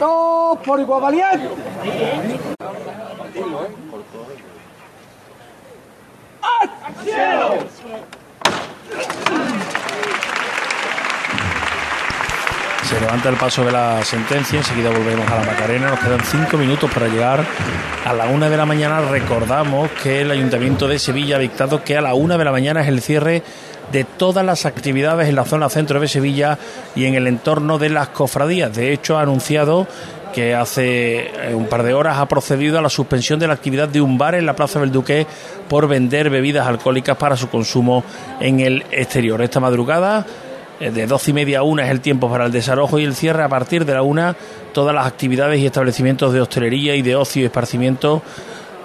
Dos 0.00 0.58
por 0.64 0.80
igual 0.80 1.02
valiente. 1.02 1.48
Se 12.84 13.00
levanta 13.00 13.28
el 13.28 13.36
paso 13.36 13.64
de 13.64 13.72
la 13.72 14.04
sentencia, 14.04 14.58
enseguida 14.58 14.90
volvemos 14.90 15.30
a 15.30 15.36
la 15.36 15.44
Macarena, 15.44 15.90
nos 15.90 16.00
quedan 16.00 16.20
cinco 16.24 16.56
minutos 16.58 16.90
para 16.90 17.08
llegar 17.08 17.44
a 18.04 18.12
la 18.12 18.26
una 18.26 18.50
de 18.50 18.56
la 18.56 18.66
mañana. 18.66 19.00
Recordamos 19.00 19.90
que 20.02 20.22
el 20.22 20.30
Ayuntamiento 20.30 20.88
de 20.88 20.98
Sevilla 20.98 21.36
ha 21.36 21.38
dictado 21.38 21.82
que 21.84 21.96
a 21.96 22.00
la 22.00 22.14
una 22.14 22.36
de 22.36 22.44
la 22.44 22.52
mañana 22.52 22.82
es 22.82 22.88
el 22.88 23.00
cierre 23.00 23.42
de 23.92 24.04
todas 24.04 24.44
las 24.44 24.66
actividades 24.66 25.28
en 25.28 25.36
la 25.36 25.44
zona 25.44 25.68
centro 25.68 26.00
de 26.00 26.08
Sevilla 26.08 26.58
y 26.94 27.06
en 27.06 27.14
el 27.14 27.26
entorno 27.26 27.78
de 27.78 27.90
las 27.90 28.08
cofradías. 28.08 28.74
De 28.74 28.92
hecho, 28.92 29.18
ha 29.18 29.22
anunciado 29.22 29.86
que 30.32 30.54
hace 30.54 31.50
eh, 31.50 31.54
un 31.54 31.66
par 31.66 31.82
de 31.82 31.94
horas 31.94 32.18
ha 32.18 32.26
procedido 32.26 32.78
a 32.78 32.82
la 32.82 32.88
suspensión 32.88 33.38
de 33.38 33.46
la 33.46 33.54
actividad 33.54 33.88
de 33.88 34.00
un 34.00 34.18
bar 34.18 34.34
en 34.34 34.46
la 34.46 34.54
Plaza 34.54 34.80
del 34.80 34.92
Duque 34.92 35.26
por 35.68 35.88
vender 35.88 36.30
bebidas 36.30 36.66
alcohólicas 36.66 37.16
para 37.16 37.36
su 37.36 37.48
consumo 37.48 38.04
en 38.40 38.60
el 38.60 38.84
exterior. 38.90 39.42
Esta 39.42 39.60
madrugada 39.60 40.26
eh, 40.80 40.90
de 40.90 41.06
doce 41.06 41.30
y 41.30 41.34
media 41.34 41.60
a 41.60 41.62
una 41.62 41.84
es 41.84 41.90
el 41.90 42.00
tiempo 42.00 42.30
para 42.30 42.46
el 42.46 42.52
desalojo 42.52 42.98
y 42.98 43.04
el 43.04 43.14
cierre. 43.14 43.42
A 43.42 43.48
partir 43.48 43.84
de 43.84 43.94
la 43.94 44.02
una, 44.02 44.36
todas 44.72 44.94
las 44.94 45.06
actividades 45.06 45.60
y 45.60 45.66
establecimientos 45.66 46.32
de 46.32 46.40
hostelería 46.40 46.94
y 46.94 47.02
de 47.02 47.16
ocio 47.16 47.42
y 47.42 47.44
esparcimiento 47.44 48.22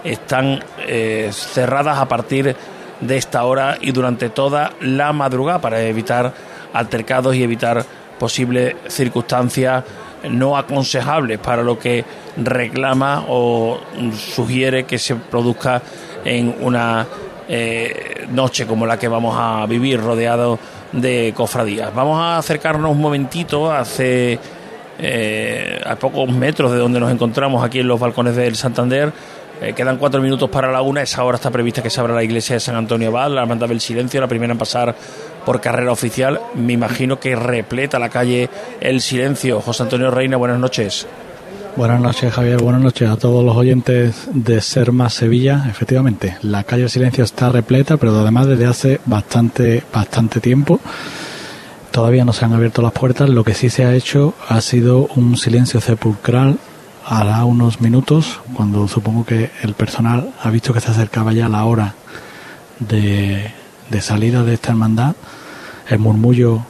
están 0.04 0.64
eh, 0.88 1.30
cerradas 1.32 1.98
a 1.98 2.08
partir 2.08 2.56
de 3.02 3.18
esta 3.18 3.43
hora 3.43 3.78
y 3.82 3.91
durante 3.91 4.30
toda 4.30 4.72
la 4.80 5.12
madrugada 5.14 5.60
para 5.60 5.82
evitar 5.82 6.34
altercados 6.74 7.36
y 7.36 7.43
evitar 7.43 7.86
posibles 8.20 8.76
circunstancias 8.88 9.84
no 10.30 10.57
aconsejables 10.57 11.39
para 11.39 11.63
lo 11.63 11.78
que 11.78 12.03
reclama 12.38 13.26
o 13.28 13.80
sugiere 14.13 14.86
que 14.86 14.97
se 14.97 15.15
produzca 15.15 15.82
en 16.23 16.55
una 16.61 17.05
eh, 17.47 18.26
noche 18.32 18.65
como 18.65 18.86
la 18.86 18.97
que 18.97 19.07
vamos 19.07 19.36
a 19.38 19.65
vivir 19.67 20.01
rodeado 20.01 20.59
de 20.91 21.34
cofradías. 21.36 21.93
Vamos 21.93 22.19
a 22.19 22.38
acercarnos 22.38 22.91
un 22.91 23.01
momentito 23.01 23.71
hace 23.71 24.39
eh, 24.97 25.82
a 25.86 25.95
pocos 25.95 26.30
metros 26.30 26.71
de 26.71 26.78
donde 26.78 26.99
nos 26.99 27.11
encontramos 27.11 27.63
aquí 27.63 27.80
en 27.80 27.88
los 27.88 27.99
balcones 27.99 28.36
del 28.36 28.55
Santander. 28.55 29.11
Eh, 29.62 29.74
quedan 29.74 29.97
cuatro 29.97 30.22
minutos 30.22 30.49
para 30.49 30.72
la 30.72 30.82
una. 30.82 31.01
Esa 31.01 31.24
hora 31.24 31.36
está 31.36 31.49
prevista 31.49 31.82
que 31.82 31.89
se 31.89 31.99
abra 31.99 32.14
la 32.14 32.24
iglesia 32.24 32.56
de 32.56 32.60
San 32.60 32.76
Antonio 32.76 33.10
Abad, 33.10 33.32
la 33.32 33.41
hermandad 33.41 33.70
del 33.70 33.80
silencio, 33.80 34.20
la 34.20 34.28
primera 34.28 34.51
en 34.51 34.60
pasar 34.60 34.95
por 35.45 35.62
carrera 35.62 35.91
oficial. 35.91 36.39
Me 36.56 36.74
imagino 36.74 37.20
que 37.20 37.36
repleta 37.36 37.99
la 37.99 38.10
calle 38.10 38.49
el 38.82 39.01
silencio. 39.01 39.62
José 39.62 39.84
Antonio 39.84 40.12
Reina, 40.12 40.38
buenas 40.38 40.60
noches. 40.60 41.08
Buenas 41.76 41.99
noches, 41.99 42.34
Javier. 42.34 42.62
Buenas 42.62 42.82
noches 42.82 43.10
a 43.10 43.18
todos 43.18 43.43
los 43.43 43.56
oyentes 43.56 44.30
de 44.34 44.62
Ser 44.62 44.93
Más 44.93 45.14
Sevilla. 45.14 45.66
Efectivamente, 45.70 46.38
la 46.41 46.64
calle 46.64 46.88
Silencio 46.88 47.24
está 47.26 47.49
repleta, 47.49 47.97
pero 47.97 48.18
además 48.18 48.47
desde 48.47 48.66
hace 48.66 49.01
bastante, 49.06 49.84
bastante 49.93 50.39
tiempo. 50.39 50.80
Todavía 51.91 52.24
no 52.24 52.32
se 52.32 52.45
han 52.45 52.53
abierto 52.53 52.82
las 52.82 52.93
puertas. 52.93 53.30
Lo 53.30 53.43
que 53.43 53.53
sí 53.53 53.70
se 53.70 53.84
ha 53.84 53.93
hecho 53.93 54.36
ha 54.47 54.62
sido 54.62 55.08
un 55.16 55.36
silencio 55.36 55.82
sepulcral 55.82 56.58
hará 57.06 57.45
unos 57.45 57.82
minutos, 57.82 58.39
cuando 58.56 58.88
supongo 58.88 59.26
que 59.26 59.51
el 59.62 59.74
personal 59.74 60.34
ha 60.41 60.49
visto 60.49 60.74
que 60.74 60.82
se 60.82 60.91
acercaba 60.91 61.34
ya 61.34 61.47
la 61.47 61.64
hora 61.66 61.95
de, 62.80 63.51
de 63.89 64.01
salida 64.01 64.43
de 64.43 64.56
esta 64.56 64.72
hermandad. 64.72 65.16
El 65.88 65.99
murmullo 65.99 66.66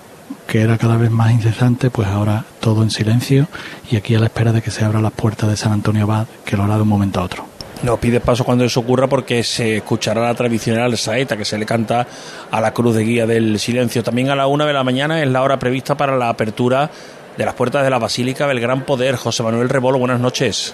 que 0.47 0.61
era 0.61 0.77
cada 0.77 0.97
vez 0.97 1.09
más 1.09 1.31
incesante, 1.31 1.89
pues 1.89 2.07
ahora 2.07 2.45
todo 2.59 2.83
en 2.83 2.91
silencio 2.91 3.47
y 3.89 3.95
aquí 3.95 4.15
a 4.15 4.19
la 4.19 4.25
espera 4.25 4.51
de 4.51 4.61
que 4.61 4.71
se 4.71 4.85
abran 4.85 5.03
las 5.03 5.13
puertas 5.13 5.49
de 5.49 5.57
San 5.57 5.71
Antonio 5.71 6.03
Abad, 6.03 6.27
que 6.43 6.57
lo 6.57 6.63
hará 6.63 6.75
de 6.75 6.81
un 6.81 6.87
momento 6.87 7.19
a 7.19 7.23
otro. 7.23 7.45
No 7.83 7.97
pide 7.97 8.19
paso 8.19 8.43
cuando 8.43 8.63
eso 8.63 8.79
ocurra 8.79 9.07
porque 9.07 9.43
se 9.43 9.77
escuchará 9.77 10.21
la 10.21 10.33
tradicional 10.33 10.97
saeta 10.97 11.37
que 11.37 11.45
se 11.45 11.57
le 11.57 11.65
canta 11.65 12.07
a 12.49 12.61
la 12.61 12.73
cruz 12.73 12.95
de 12.95 13.03
guía 13.03 13.25
del 13.25 13.59
silencio. 13.59 14.03
También 14.03 14.29
a 14.29 14.35
la 14.35 14.47
una 14.47 14.65
de 14.65 14.73
la 14.73 14.83
mañana 14.83 15.21
es 15.21 15.29
la 15.29 15.43
hora 15.43 15.59
prevista 15.59 15.95
para 15.95 16.15
la 16.17 16.29
apertura 16.29 16.89
de 17.37 17.45
las 17.45 17.53
puertas 17.55 17.83
de 17.83 17.89
la 17.89 17.99
Basílica 17.99 18.47
del 18.47 18.59
Gran 18.59 18.85
Poder. 18.85 19.15
José 19.15 19.43
Manuel 19.43 19.69
Rebolo, 19.69 19.99
buenas 19.99 20.19
noches. 20.19 20.73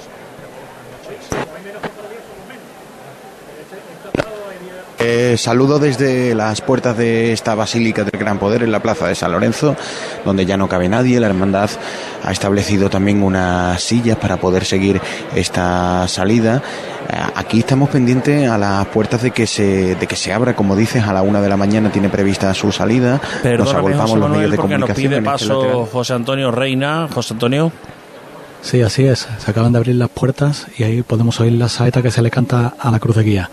Eh, 5.03 5.35
saludo 5.35 5.79
desde 5.79 6.35
las 6.35 6.61
puertas 6.61 6.95
de 6.95 7.33
esta 7.33 7.55
Basílica 7.55 8.03
del 8.03 8.19
Gran 8.19 8.37
Poder 8.37 8.61
en 8.61 8.71
la 8.71 8.81
Plaza 8.81 9.07
de 9.07 9.15
San 9.15 9.31
Lorenzo, 9.31 9.75
donde 10.23 10.45
ya 10.45 10.57
no 10.57 10.69
cabe 10.69 10.89
nadie. 10.89 11.19
La 11.19 11.25
Hermandad 11.27 11.71
ha 12.23 12.31
establecido 12.31 12.87
también 12.89 13.23
unas 13.23 13.81
sillas 13.81 14.17
para 14.17 14.37
poder 14.37 14.63
seguir 14.63 15.01
esta 15.33 16.07
salida. 16.07 16.61
Eh, 17.09 17.15
aquí 17.35 17.59
estamos 17.59 17.89
pendientes 17.89 18.47
a 18.47 18.59
las 18.59 18.85
puertas 18.87 19.23
de 19.23 19.31
que 19.31 19.47
se 19.47 19.95
de 19.95 20.07
que 20.07 20.15
se 20.15 20.33
abra, 20.33 20.55
como 20.55 20.75
dices, 20.75 21.03
a 21.03 21.13
la 21.13 21.23
una 21.23 21.41
de 21.41 21.49
la 21.49 21.57
mañana 21.57 21.91
tiene 21.91 22.09
prevista 22.09 22.53
su 22.53 22.71
salida. 22.71 23.19
nos 23.43 23.73
agolpamos 23.73 24.19
los 24.19 24.29
medios 24.29 24.51
de 24.51 24.57
comunicación. 24.57 25.11
Nos 25.11 25.15
pide 25.15 25.21
paso 25.21 25.89
José 25.91 26.13
Antonio 26.13 26.51
Reina. 26.51 27.07
José 27.11 27.33
Antonio. 27.33 27.71
Sí, 28.61 28.83
así 28.83 29.05
es. 29.05 29.27
Se 29.39 29.49
acaban 29.49 29.71
de 29.71 29.79
abrir 29.79 29.95
las 29.95 30.09
puertas 30.09 30.67
y 30.77 30.83
ahí 30.83 31.01
podemos 31.01 31.39
oír 31.39 31.53
la 31.53 31.69
saeta 31.69 32.03
que 32.03 32.11
se 32.11 32.21
le 32.21 32.29
canta 32.29 32.75
a 32.79 32.91
la 32.91 32.99
cruz 32.99 33.15
de 33.15 33.23
guía. 33.23 33.49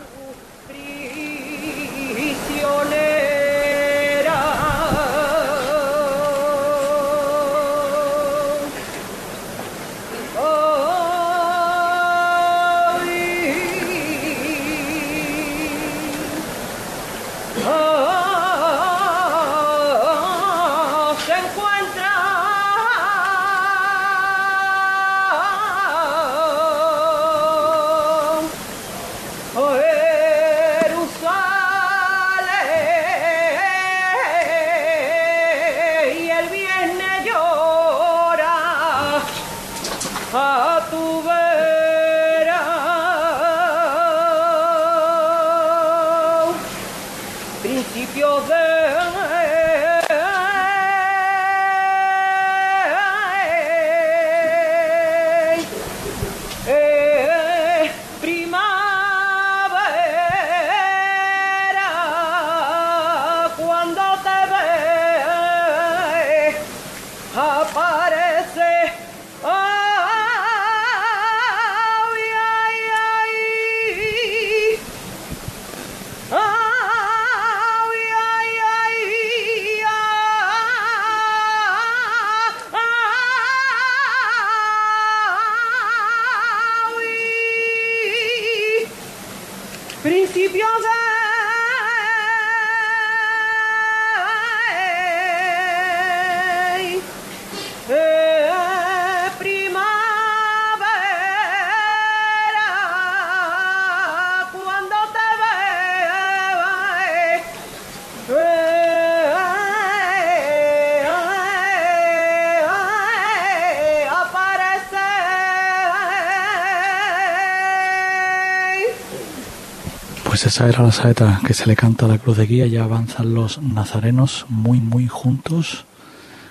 Esa 120.59 120.69
era 120.69 120.83
la 120.83 120.91
saeta 120.91 121.41
que 121.47 121.55
se 121.55 121.69
le 121.69 121.77
canta 121.77 122.07
a 122.07 122.09
la 122.09 122.19
cruz 122.19 122.37
de 122.37 122.45
guía. 122.45 122.67
Ya 122.67 122.83
avanzan 122.83 123.33
los 123.33 123.63
nazarenos 123.63 124.45
muy, 124.49 124.81
muy 124.81 125.07
juntos, 125.07 125.85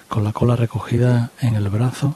con 0.08 0.24
la 0.24 0.32
cola 0.32 0.56
recogida 0.56 1.32
en 1.42 1.56
el 1.56 1.68
brazo 1.68 2.16